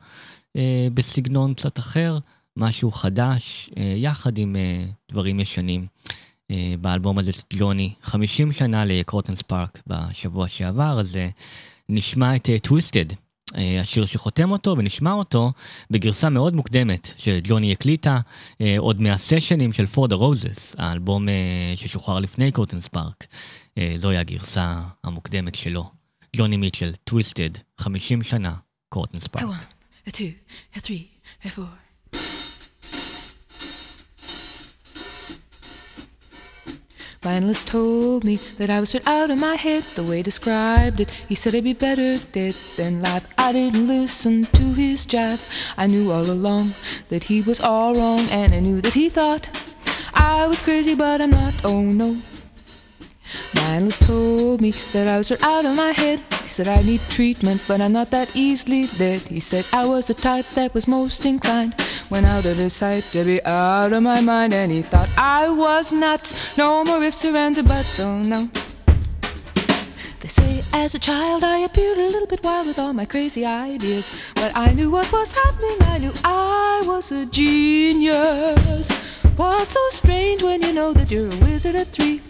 אה, 0.55 0.87
בסגנון 0.93 1.53
קצת 1.53 1.79
אחר, 1.79 2.17
משהו 2.57 2.91
חדש, 2.91 3.69
אה, 3.77 3.93
יחד 3.97 4.37
עם 4.37 4.55
אה, 4.55 4.85
דברים 5.11 5.39
ישנים. 5.39 5.87
אה, 6.51 6.73
באלבום 6.81 7.17
הזה 7.17 7.31
של 7.33 7.41
ג'וני, 7.53 7.93
50 8.03 8.51
שנה 8.51 8.85
ל 8.85 8.91
Court 8.91 9.18
and 9.18 9.35
Spark 9.35 9.81
בשבוע 9.87 10.47
שעבר, 10.47 10.99
אז 10.99 11.17
אה, 11.17 11.29
נשמע 11.89 12.35
את 12.35 12.49
Twisted, 12.61 13.05
השיר 13.81 14.05
שחותם 14.05 14.51
אותו, 14.51 14.75
ונשמע 14.77 15.11
אותו 15.11 15.51
בגרסה 15.91 16.29
מאוד 16.29 16.55
מוקדמת 16.55 17.13
שג'וני 17.17 17.71
הקליטה 17.71 18.19
אה, 18.61 18.75
עוד 18.77 19.01
מהסשנים 19.01 19.73
של 19.73 19.85
For 19.85 19.98
the 19.98 20.11
Roses, 20.11 20.75
האלבום 20.77 21.29
אה, 21.29 21.33
ששוחרר 21.75 22.19
לפני 22.19 22.51
Court 22.51 22.74
and 22.74 22.87
Spark. 22.87 23.27
אה, 23.77 23.93
זוהי 23.97 24.17
הגרסה 24.17 24.81
המוקדמת 25.03 25.55
שלו. 25.55 25.89
ג'וני 26.35 26.57
מיטשל, 26.57 26.93
Twisted, 27.03 27.49
50 27.77 28.23
שנה, 28.23 28.53
Court 28.89 29.25
and 29.25 29.29
Spark. 29.29 29.43
one, 29.43 30.09
a 30.09 30.11
two, 30.11 30.33
a 30.75 30.79
three, 30.79 31.45
a 31.45 31.47
four. 31.47 31.88
My 37.21 37.33
analyst 37.33 37.67
told 37.67 38.23
me 38.23 38.37
that 38.57 38.69
I 38.69 38.79
was 38.79 38.89
straight 38.89 39.05
out 39.05 39.29
of 39.29 39.37
my 39.37 39.55
head. 39.55 39.83
The 39.95 40.03
way 40.03 40.17
he 40.17 40.23
described 40.23 41.01
it, 41.01 41.09
he 41.27 41.35
said 41.35 41.53
I'd 41.53 41.65
be 41.65 41.73
better 41.73 42.17
dead 42.31 42.55
than 42.77 43.01
live. 43.01 43.27
I 43.37 43.51
didn't 43.51 43.87
listen 43.87 44.45
to 44.45 44.63
his 44.73 45.05
jive. 45.05 45.43
I 45.75 45.87
knew 45.87 46.13
all 46.13 46.31
along 46.31 46.75
that 47.09 47.25
he 47.25 47.41
was 47.41 47.59
all 47.59 47.93
wrong, 47.93 48.21
and 48.31 48.53
I 48.53 48.61
knew 48.61 48.79
that 48.79 48.93
he 48.93 49.09
thought 49.09 49.49
I 50.13 50.47
was 50.47 50.61
crazy, 50.61 50.95
but 50.95 51.19
I'm 51.19 51.31
not. 51.31 51.53
Oh 51.65 51.81
no. 51.81 52.15
Analyst 53.57 54.03
told 54.03 54.61
me 54.61 54.71
that 54.93 55.07
I 55.07 55.17
was 55.17 55.31
out 55.31 55.65
of 55.65 55.75
my 55.75 55.91
head. 55.91 56.19
He 56.41 56.47
said 56.47 56.67
I 56.67 56.81
need 56.81 57.01
treatment, 57.09 57.63
but 57.67 57.81
I'm 57.81 57.93
not 57.93 58.09
that 58.11 58.35
easily 58.35 58.87
led. 58.99 59.21
He 59.21 59.39
said 59.39 59.65
I 59.73 59.85
was 59.85 60.07
the 60.07 60.13
type 60.13 60.45
that 60.55 60.73
was 60.73 60.87
most 60.87 61.25
inclined 61.25 61.79
when 62.09 62.25
out 62.25 62.45
of 62.45 62.57
his 62.57 62.73
sight 62.73 63.03
to 63.11 63.23
be 63.23 63.43
out 63.45 63.93
of 63.93 64.03
my 64.03 64.21
mind. 64.21 64.53
And 64.53 64.71
he 64.71 64.81
thought 64.81 65.09
I 65.17 65.49
was 65.49 65.91
nuts. 65.91 66.57
No 66.57 66.83
more 66.83 67.03
ifs, 67.03 67.23
or 67.25 67.35
ands, 67.35 67.59
or 67.59 67.63
buts. 67.63 67.99
Oh 67.99 68.19
no. 68.19 68.49
They 70.21 70.27
say 70.27 70.63
as 70.73 70.95
a 70.95 70.99
child 70.99 71.43
I 71.43 71.59
appeared 71.59 71.97
a 71.97 72.09
little 72.09 72.27
bit 72.27 72.43
wild 72.43 72.67
with 72.67 72.77
all 72.77 72.91
my 72.91 73.05
crazy 73.05 73.45
ideas. 73.45 74.11
But 74.35 74.51
I 74.55 74.73
knew 74.73 74.89
what 74.91 75.11
was 75.13 75.31
happening, 75.31 75.77
I 75.81 75.97
knew 75.99 76.11
I 76.25 76.83
was 76.85 77.11
a 77.11 77.25
genius. 77.25 78.89
What's 79.37 79.71
so 79.71 79.89
strange 79.91 80.43
when 80.43 80.61
you 80.61 80.73
know 80.73 80.91
that 80.91 81.09
you're 81.09 81.31
a 81.31 81.35
wizard 81.37 81.75
at 81.75 81.87
three? 81.87 82.21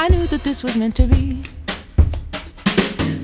I 0.00 0.06
knew 0.06 0.28
that 0.28 0.44
this 0.44 0.62
was 0.62 0.76
meant 0.76 0.94
to 0.94 1.08
be. 1.08 1.42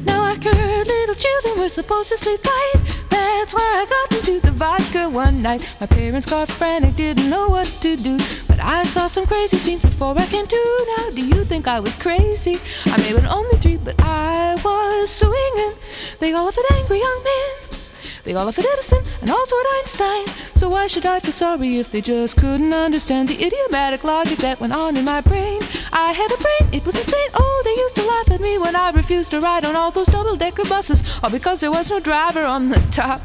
Now 0.07 0.23
I 0.23 0.35
heard 0.35 0.87
little 0.89 1.15
children 1.15 1.61
were 1.61 1.69
supposed 1.69 2.09
to 2.11 2.19
sleep 2.19 2.43
tight. 2.43 2.75
That's 3.11 3.55
why 3.55 3.63
I 3.63 3.87
got 3.89 4.19
into 4.19 4.41
the 4.45 4.51
vodka 4.51 5.09
one 5.09 5.41
night. 5.41 5.63
My 5.81 5.87
parents 5.87 6.27
got 6.27 6.51
frantic, 6.51 6.97
didn't 6.97 7.31
know 7.31 7.47
what 7.47 7.69
to 7.83 7.97
do. 7.97 8.19
But 8.49 8.59
I 8.59 8.83
saw 8.83 9.07
some 9.07 9.25
crazy 9.25 9.57
scenes 9.59 9.83
before 9.83 10.21
I 10.21 10.27
came 10.27 10.49
to. 10.49 10.87
Now, 10.97 11.11
do 11.11 11.25
you 11.25 11.45
think 11.45 11.69
I 11.69 11.79
was 11.79 11.95
crazy? 11.95 12.59
I 12.87 12.97
may 12.97 13.11
have 13.11 13.19
been 13.19 13.27
only 13.27 13.57
three, 13.59 13.77
but 13.77 13.95
I 14.01 14.57
was 14.65 15.11
swinging. 15.11 15.75
They 16.19 16.33
all 16.33 16.49
of 16.49 16.59
it 16.59 16.67
angry 16.73 16.99
young 16.99 17.23
men. 17.23 17.64
They 18.25 18.33
all 18.33 18.47
laugh 18.47 18.59
at 18.59 18.65
Edison 18.65 19.03
and 19.21 19.31
also 19.31 19.55
at 19.59 19.67
Einstein. 19.79 20.27
So 20.55 20.71
why 20.71 20.87
should 20.87 21.05
I 21.05 21.21
feel 21.21 21.33
sorry 21.33 21.77
if 21.77 21.91
they 21.91 22.01
just 22.01 22.39
couldn't 22.39 22.73
understand 22.73 23.29
the 23.29 23.35
idiomatic 23.45 24.03
logic 24.03 24.39
that 24.39 24.61
went 24.61 24.73
on 24.73 24.97
in 24.97 25.05
my 25.05 25.21
brain? 25.21 25.61
I 25.93 26.13
had 26.13 26.33
a 26.33 26.39
brain, 26.39 26.73
it 26.73 26.87
was 26.87 26.97
insane. 26.97 27.29
Oh, 27.35 27.63
they 27.65 27.77
used 27.83 27.97
to 27.97 28.07
laugh 28.07 28.31
at 28.31 28.41
me 28.41 28.57
when 28.57 28.77
I 28.77 28.91
refused 28.91 29.31
to 29.33 29.41
ride 29.41 29.67
on 29.67 29.77
all 29.77 29.91
those 29.91 30.07
double 30.07 30.37
decker 30.37 30.65
buses, 30.65 31.03
all 31.23 31.31
because 31.31 31.61
there 31.61 31.71
was 31.71 31.91
no 31.91 32.01
driver 32.01 32.45
on 32.45 32.71
the 32.71 32.81
top. 32.91 33.21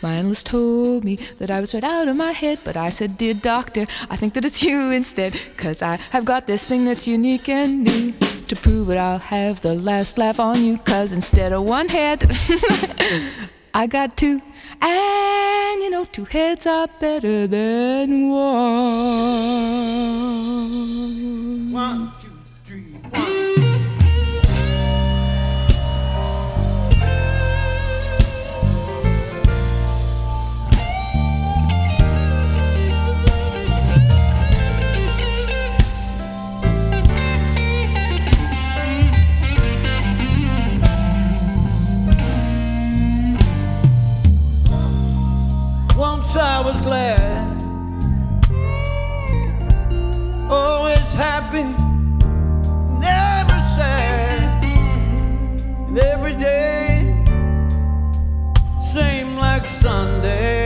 My 0.00 0.14
analyst 0.14 0.46
told 0.46 1.04
me 1.04 1.16
that 1.38 1.50
I 1.50 1.58
was 1.58 1.74
right 1.74 1.82
out 1.82 2.06
of 2.06 2.14
my 2.14 2.30
head, 2.30 2.60
but 2.62 2.76
I 2.76 2.90
said, 2.90 3.18
Dear 3.18 3.34
doctor, 3.34 3.88
I 4.08 4.16
think 4.16 4.34
that 4.34 4.44
it's 4.44 4.62
you 4.62 4.92
instead. 4.92 5.34
Cause 5.56 5.82
I 5.82 5.96
have 6.12 6.24
got 6.24 6.46
this 6.46 6.64
thing 6.64 6.84
that's 6.84 7.08
unique 7.08 7.48
and 7.48 7.82
new. 7.82 8.14
To 8.48 8.54
prove 8.54 8.90
it, 8.90 8.96
I'll 8.96 9.18
have 9.18 9.60
the 9.62 9.74
last 9.74 10.18
laugh 10.18 10.38
on 10.38 10.62
you. 10.64 10.78
Cause 10.78 11.10
instead 11.10 11.52
of 11.52 11.64
one 11.64 11.88
head, 11.88 12.30
I 13.74 13.88
got 13.88 14.16
two. 14.16 14.40
And 14.80 15.82
you 15.82 15.90
know, 15.90 16.04
two 16.04 16.26
heads 16.26 16.64
are 16.64 16.86
better 17.00 17.48
than 17.48 18.28
one. 18.28 18.42
One, 21.72 22.12
two, 22.20 22.30
three, 22.64 22.92
one. 23.10 23.65
Once 46.18 46.34
I 46.34 46.60
was 46.60 46.80
glad, 46.80 47.62
always 50.50 51.14
happy, 51.14 51.64
never 52.98 53.58
sad, 53.76 54.64
and 54.64 55.98
every 55.98 56.32
day 56.32 57.12
same 58.80 59.36
like 59.36 59.68
Sunday. 59.68 60.65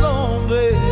lonely. 0.00 0.83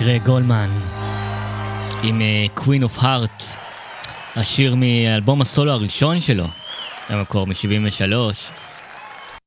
גרג 0.00 0.22
גולמן 0.24 0.70
עם 2.02 2.20
אה, 2.20 2.46
Queen 2.56 2.82
of 2.84 3.02
Heart, 3.02 3.44
השיר 4.36 4.74
מאלבום 4.74 5.40
הסולו 5.40 5.72
הראשון 5.72 6.20
שלו, 6.20 6.46
במקור 7.10 7.46
מ-73, 7.46 8.12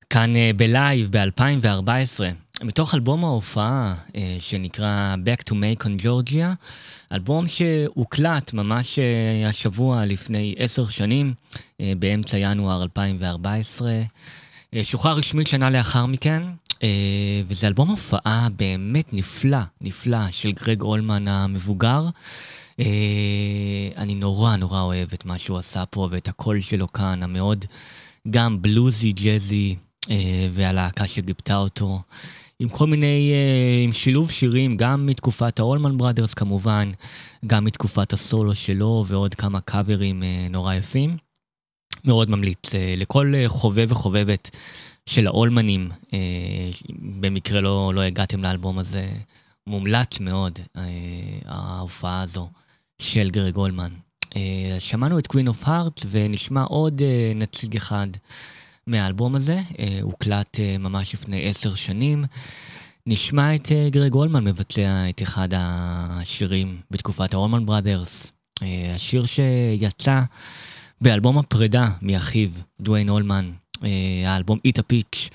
כאן 0.10 0.36
אה, 0.36 0.52
בלייב 0.56 1.18
ב-2014, 1.18 2.24
מתוך 2.64 2.96
אלבום 2.96 3.26
ההופעה 3.26 3.96
אה, 4.16 4.38
שנקרא 4.40 5.16
Back 5.26 5.44
to 5.50 5.54
Macon 5.54 6.04
Georgia, 6.04 6.66
אלבום 7.12 7.48
שהוקלט 7.48 8.54
ממש 8.54 9.00
השבוע 9.50 10.06
לפני 10.06 10.56
עשר 10.58 10.90
שנים, 10.90 11.34
באמצע 11.80 12.38
ינואר 12.38 12.84
2014. 12.84 13.92
אה, 14.76 14.86
שוחרר 14.86 15.14
רשמית 15.14 15.48
שנה 15.48 15.70
לאחר 15.70 16.06
מכן, 16.06 16.44
וזה 17.48 17.68
אלבום 17.68 17.90
הופעה 17.90 18.48
באמת 18.56 19.14
נפלא, 19.14 19.58
נפלא, 19.82 20.32
של 20.32 20.52
גרג 20.52 20.82
אולמן 20.82 21.28
המבוגר. 21.28 22.10
אה, 22.80 22.86
אני 23.98 24.16
נורא 24.16 24.56
נורא 24.56 24.82
אוהב 24.82 25.10
את 25.14 25.26
מה 25.26 25.38
שהוא 25.38 25.58
עשה 25.58 25.86
פה 25.86 26.08
ואת 26.12 26.28
הקול 26.28 26.62
שלו 26.62 26.88
כאן, 26.88 27.24
המאוד 27.24 27.66
גם 28.30 28.62
בלוזי, 28.62 29.12
ג'אזי, 29.12 29.76
אה, 30.10 30.48
והלהקה 30.54 31.08
שגיבתה 31.08 31.58
אותו. 31.58 32.02
עם 32.60 32.70
כל 32.70 32.88
מיני, 32.88 33.32
אה, 33.34 33.84
עם 33.84 33.94
שילוב 33.94 34.32
שירים, 34.32 34.78
גם 34.78 35.06
מתקופת 35.06 35.60
האולמן 35.60 35.98
בראדרס 35.98 36.34
כמובן, 36.34 36.92
גם 37.48 37.66
מתקופת 37.66 38.14
הסולו 38.14 38.56
שלו 38.56 39.06
ועוד 39.08 39.36
כמה 39.36 39.62
קאברים 39.62 40.24
אה, 40.24 40.48
נורא 40.50 40.74
יפים. 40.74 41.18
מאוד 42.06 42.30
ממליץ 42.30 42.76
אה, 42.76 42.94
לכל 42.98 43.34
אה, 43.36 43.50
חובב 43.50 43.88
וחובבת 43.90 44.50
של 45.06 45.28
האולמנים, 45.28 45.92
אה, 46.14 46.20
במקרה 47.22 47.62
לא, 47.62 47.92
לא 47.96 48.02
הגעתם 48.02 48.44
לאלבום 48.44 48.80
הזה, 48.80 49.12
מומלץ 49.68 50.20
מאוד 50.20 50.60
אה, 50.78 50.82
ההופעה 51.46 52.22
הזו 52.22 52.50
של 53.02 53.30
גרג 53.30 53.56
אולמן. 53.56 53.90
אה, 54.36 54.76
שמענו 54.80 55.20
את 55.20 55.28
Queen 55.32 55.48
of 55.48 55.66
Heart 55.66 56.06
ונשמע 56.10 56.64
עוד 56.64 57.02
נציג 57.36 57.76
אחד 57.76 58.08
מהאלבום 58.88 59.36
הזה, 59.36 59.60
הוקלט 60.02 60.60
ממש 60.80 61.14
לפני 61.14 61.50
עשר 61.50 61.76
שנים. 61.76 62.26
נשמע 63.08 63.56
את 63.56 63.72
גרג 63.90 64.14
אולמן 64.14 64.44
מבצע 64.44 65.10
את 65.10 65.22
אחד 65.22 65.50
השירים 65.52 66.78
בתקופת 66.92 67.34
האולמן 67.34 67.66
בראדרס, 67.66 68.32
השיר 68.96 69.24
שיצא 69.26 70.22
באלבום 71.02 71.38
הפרידה 71.38 71.88
מאחיו, 72.02 72.50
דוויין 72.82 73.10
אולמן, 73.10 73.52
האלבום 74.26 74.60
Eat 74.68 74.80
a 74.80 74.94
Peach, 74.94 75.30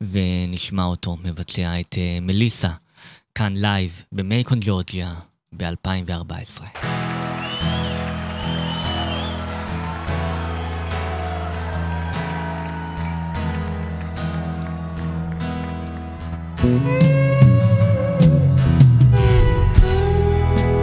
ונשמע 0.00 0.84
אותו 0.84 1.16
מבצע 1.24 1.80
את 1.80 1.98
אה, 1.98 2.18
מליסה, 2.20 2.70
כאן 3.34 3.56
לייב 3.56 4.02
במייקון 4.12 4.58
ג'ורג'יה 4.60 5.14
ב-2014. 5.52 6.62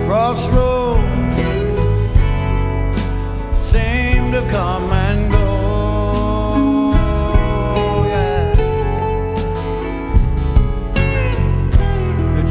Crossroads 0.09 1.37
seem 3.71 4.31
to 4.31 4.41
come 4.51 4.91
and 4.91 5.08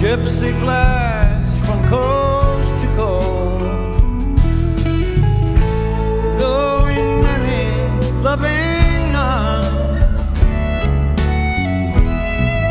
gypsy 0.08 0.50
flies 0.60 1.50
from 1.66 1.78
coast 1.86 2.72
to 2.80 2.86
coast, 2.96 4.02
knowing 6.40 7.08
many, 7.20 7.62
loving 8.22 9.12
none, 9.12 9.68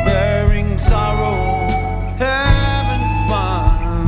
bearing 0.04 0.80
sorrow, 0.80 1.68
having 2.18 3.06
fun. 3.30 4.06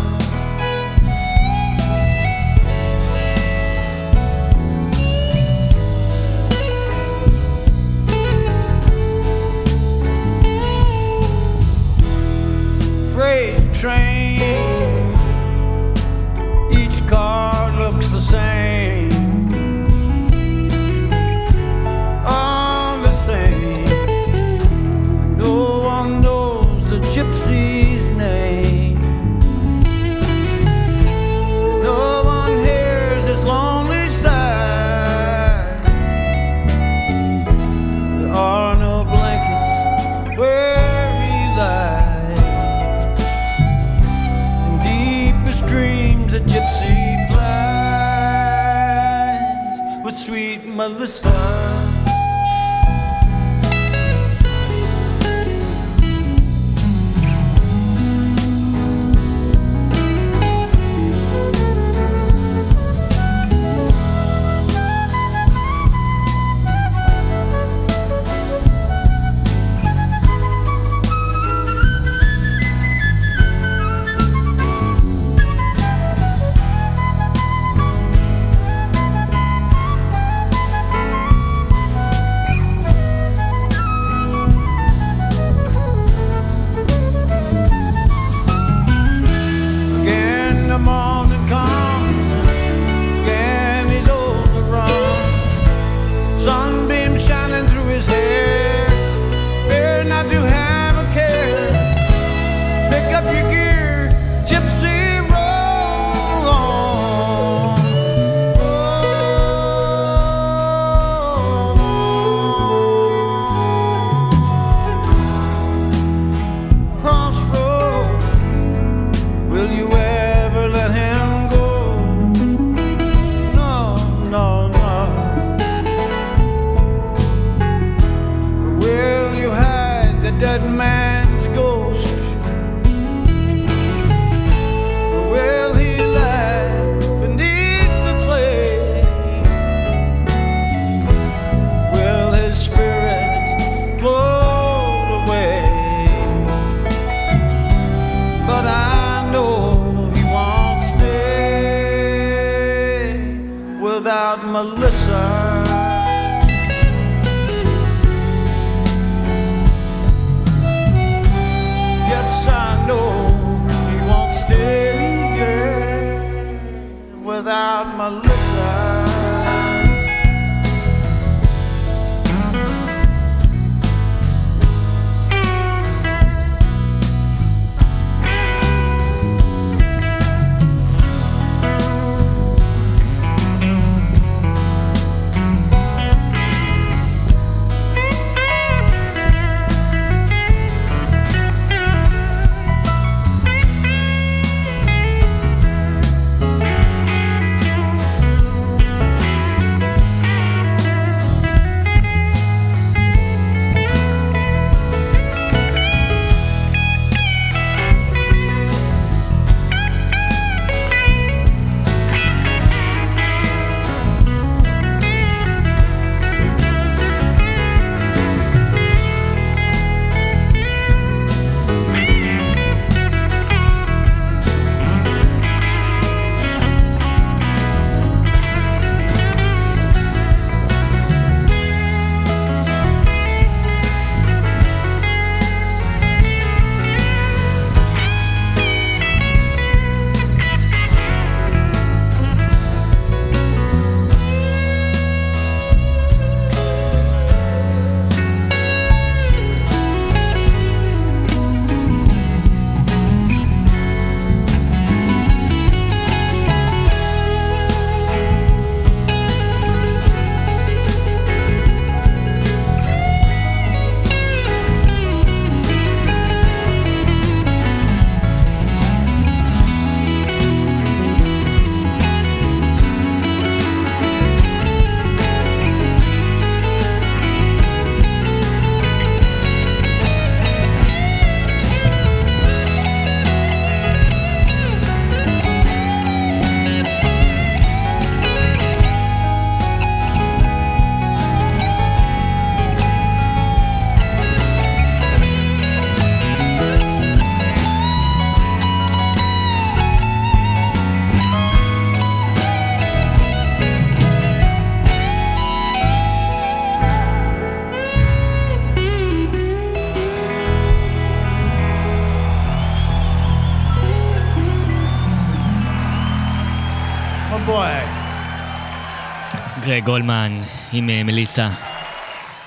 אולמן 319.80 320.42
עם 320.74 320.90
אה, 320.90 321.04
מליסה, 321.04 321.50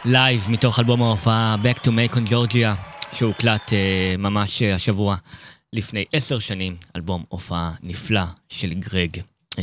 לייב 0.04 0.46
מתוך 0.50 0.78
אלבום 0.78 1.02
ההופעה 1.02 1.56
Back 1.62 1.78
to 1.78 1.88
Macon 1.88 2.30
Georgia, 2.30 2.90
שהוקלט 3.12 3.68
אה, 3.68 3.72
ממש 4.18 4.62
אה, 4.62 4.74
השבוע 4.74 5.16
לפני 5.72 6.04
עשר 6.12 6.38
שנים, 6.38 6.76
אלבום 6.96 7.24
הופעה 7.28 7.72
נפלא 7.82 8.22
של 8.48 8.74
גרג, 8.74 9.16
אה, 9.16 9.58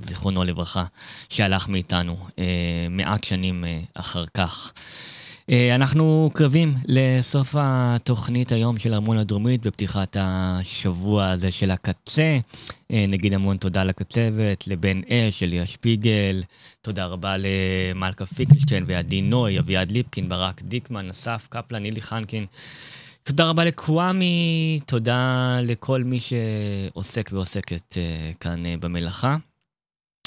זיכרונו 0.00 0.44
לברכה, 0.44 0.84
שהלך 1.28 1.68
מאיתנו 1.68 2.16
אה, 2.28 2.34
מעט 2.90 3.24
שנים 3.24 3.64
uh, 3.64 4.00
אחר 4.00 4.24
כך. 4.34 4.72
אנחנו 5.52 6.30
קרבים 6.34 6.74
לסוף 6.84 7.54
התוכנית 7.58 8.52
היום 8.52 8.78
של 8.78 8.94
הרמוניה 8.94 9.18
הדרומית 9.18 9.66
בפתיחת 9.66 10.16
השבוע 10.20 11.28
הזה 11.28 11.50
של 11.50 11.70
הקצה. 11.70 12.38
אה, 12.92 13.04
נגיד 13.08 13.32
המון 13.32 13.56
תודה 13.56 13.84
לקצבת, 13.84 14.66
לבן 14.66 15.00
אש, 15.08 15.42
אליה 15.42 15.66
שפיגל, 15.66 16.42
תודה 16.82 17.06
רבה 17.06 17.36
למלכה 17.38 18.26
פיקלשטיין 18.26 18.84
ועדי 18.86 19.22
נוי, 19.22 19.58
אביעד 19.58 19.92
ליפקין, 19.92 20.28
ברק 20.28 20.62
דיקמן, 20.62 21.10
אסף 21.10 21.46
קפלן, 21.50 21.82
נילי 21.82 22.02
חנקין. 22.02 22.46
תודה 23.22 23.48
רבה 23.48 23.64
לקוואמי, 23.64 24.78
תודה 24.86 25.58
לכל 25.62 26.02
מי 26.02 26.18
שעוסק 26.20 27.30
ועוסקת 27.32 27.96
אה, 27.96 28.32
כאן 28.40 28.66
אה, 28.66 28.74
במלאכה. 28.80 29.36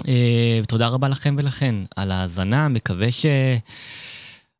אה, 0.08 0.62
תודה 0.68 0.88
רבה 0.88 1.08
לכם 1.08 1.36
ולכן 1.38 1.76
על 1.96 2.12
ההאזנה, 2.12 2.68
מקווה 2.68 3.12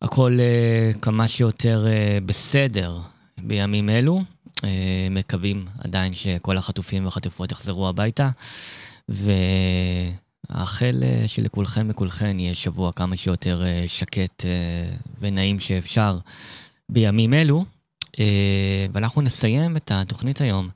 שהכל 0.04 0.38
אה, 0.40 0.92
כמה 1.02 1.28
שיותר 1.28 1.86
אה, 1.88 2.18
בסדר 2.26 3.00
בימים 3.38 3.90
אלו. 3.90 4.22
אה, 4.64 5.08
מקווים 5.12 5.66
עדיין 5.80 6.14
שכל 6.14 6.58
החטופים 6.58 7.06
והחטופות 7.06 7.52
יחזרו 7.52 7.88
הביתה, 7.88 8.30
ואאחל 9.10 11.04
אה, 11.04 11.28
שלכולכם 11.28 11.88
וכולכן 11.90 12.40
יהיה 12.40 12.56
שבוע 12.56 12.92
כמה 12.92 13.18
שיותר 13.18 13.64
אה, 13.66 13.84
שקט 13.88 14.46
אה, 14.46 14.96
ונעים 15.20 15.60
שאפשר 15.60 16.20
בימים 16.90 17.34
אלו. 17.34 17.66
אה, 18.20 18.86
ואנחנו 18.94 19.22
נסיים 19.22 19.78
את 19.78 19.92
התוכנית 19.92 20.42
היום 20.42 20.70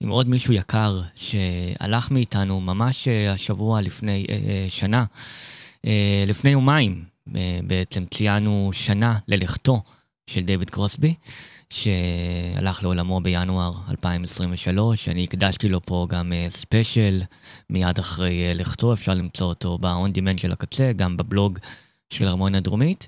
עם 0.00 0.08
עוד 0.08 0.28
מישהו 0.28 0.52
יקר 0.52 1.02
שהלך 1.14 2.10
מאיתנו 2.10 2.60
ממש 2.60 3.08
אה, 3.08 3.32
השבוע 3.32 3.80
לפני 3.80 4.26
אה, 4.28 4.66
שנה, 4.68 5.04
אה, 5.86 6.24
לפני 6.26 6.50
יומיים 6.50 7.04
בעצם 7.66 8.04
ציינו 8.10 8.70
שנה 8.72 9.18
ללכתו 9.28 9.82
של 10.30 10.40
דיוויד 10.40 10.70
קרוסבי, 10.70 11.14
שהלך 11.70 12.82
לעולמו 12.82 13.20
בינואר 13.20 13.72
2023. 13.90 15.08
אני 15.08 15.24
הקדשתי 15.24 15.68
לו 15.68 15.80
פה 15.84 16.06
גם 16.10 16.32
אה, 16.32 16.46
ספיישל 16.48 17.22
מיד 17.70 17.98
אחרי 17.98 18.48
אה, 18.48 18.54
לכתו, 18.54 18.92
אפשר 18.92 19.14
למצוא 19.14 19.46
אותו 19.46 19.78
ב-on 19.78 20.18
demand 20.18 20.40
של 20.40 20.52
הקצה, 20.52 20.92
גם 20.96 21.16
בבלוג 21.16 21.58
של 22.10 22.26
הרמוניה 22.26 22.58
הדרומית. 22.58 23.06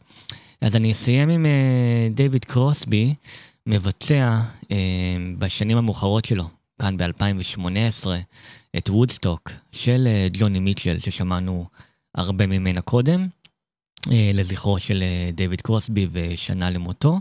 אז 0.61 0.77
אני 0.77 0.93
אסיים 0.93 1.29
עם 1.29 1.47
אה, 1.47 2.09
דיוויד 2.15 2.45
קרוסבי, 2.45 3.15
מבצע 3.67 4.41
אה, 4.71 4.77
בשנים 5.39 5.77
המאוחרות 5.77 6.25
שלו, 6.25 6.45
כאן 6.79 6.97
ב-2018, 6.97 8.07
את 8.77 8.91
וודסטוק 8.91 9.51
של 9.73 10.05
אה, 10.07 10.27
ג'וני 10.33 10.61
מיטשל, 10.61 10.99
ששמענו 10.99 11.67
הרבה 12.15 12.47
ממנה 12.47 12.81
קודם, 12.81 13.21
אה, 13.23 13.27
לזכרו 14.07 14.79
של 14.79 15.03
אה, 15.03 15.31
דיוויד 15.33 15.61
קרוסבי 15.61 16.07
ושנה 16.13 16.71
למותו. 16.71 17.21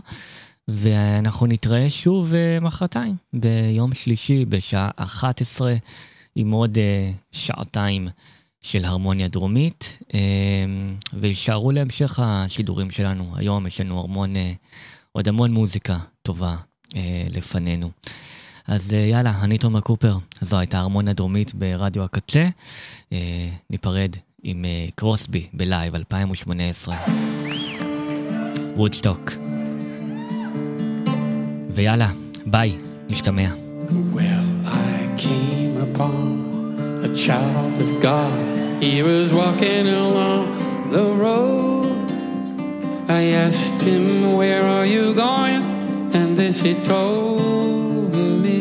ואנחנו 0.68 1.46
נתראה 1.46 1.90
שוב 1.90 2.34
אה, 2.34 2.60
מחרתיים, 2.60 3.16
ביום 3.32 3.94
שלישי 3.94 4.44
בשעה 4.44 4.90
11, 4.96 5.74
עם 6.34 6.50
עוד 6.50 6.78
אה, 6.78 7.10
שעתיים 7.32 8.08
של 8.62 8.84
הרמוניה 8.84 9.28
דרומית, 9.28 9.98
אה, 10.14 10.18
ויישארו 11.12 11.72
להמשך 11.72 12.20
השידורים 12.22 12.90
שלנו. 12.90 13.32
היום 13.36 13.66
יש 13.66 13.80
לנו 13.80 14.04
המון, 14.04 14.36
אה, 14.36 14.52
עוד 15.12 15.28
המון 15.28 15.52
מוזיקה 15.52 15.98
טובה 16.22 16.56
אה, 16.96 17.26
לפנינו. 17.30 17.90
אז 18.66 18.94
אה, 18.94 18.98
יאללה, 18.98 19.40
אני 19.42 19.58
תומר 19.58 19.80
קופר, 19.80 20.16
זו 20.40 20.58
הייתה 20.58 20.78
הרמוניה 20.78 21.12
דרומית 21.12 21.54
ברדיו 21.54 22.02
הקצה. 22.02 22.48
אה, 23.12 23.48
ניפרד 23.70 24.16
עם 24.50 24.64
אה, 24.64 24.86
קרוסבי 24.94 25.46
בלייב 25.52 25.94
2018. 25.94 26.96
וודסטוק. 28.76 29.30
ויאללה, 31.70 32.10
ביי, 32.46 32.72
נשתמע. 33.08 33.48
Well, 34.14 34.48
I 34.66 35.20
came 35.24 35.74
upon 35.88 36.24
a 37.08 37.10
child 37.24 37.74
of 37.84 37.90
God. 38.02 38.38
He 38.84 38.94
was 39.08 39.28
walking 39.40 39.86
along 40.04 40.46
the 40.94 41.06
road. 41.24 42.06
I 43.20 43.22
asked 43.44 43.80
him, 43.90 44.04
Where 44.38 44.64
are 44.76 44.86
you 44.94 45.04
going? 45.26 45.62
And 46.18 46.28
this 46.40 46.56
he 46.66 46.74
told 46.94 48.12
me. 48.44 48.58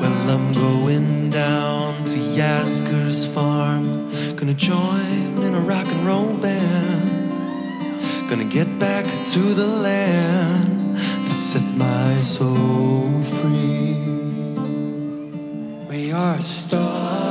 Well, 0.00 0.30
I'm 0.34 0.44
going 0.54 0.71
Farm. 3.12 4.10
Gonna 4.36 4.54
join 4.54 5.36
in 5.36 5.54
a 5.54 5.60
rock 5.60 5.86
and 5.86 6.06
roll 6.06 6.32
band. 6.38 7.30
Gonna 8.30 8.46
get 8.46 8.78
back 8.78 9.04
to 9.32 9.38
the 9.38 9.66
land 9.66 10.96
that 10.96 11.38
set 11.38 11.62
my 11.76 12.14
soul 12.22 13.22
free. 13.22 13.98
We 15.90 16.10
are 16.10 16.40
stardust, 16.40 17.21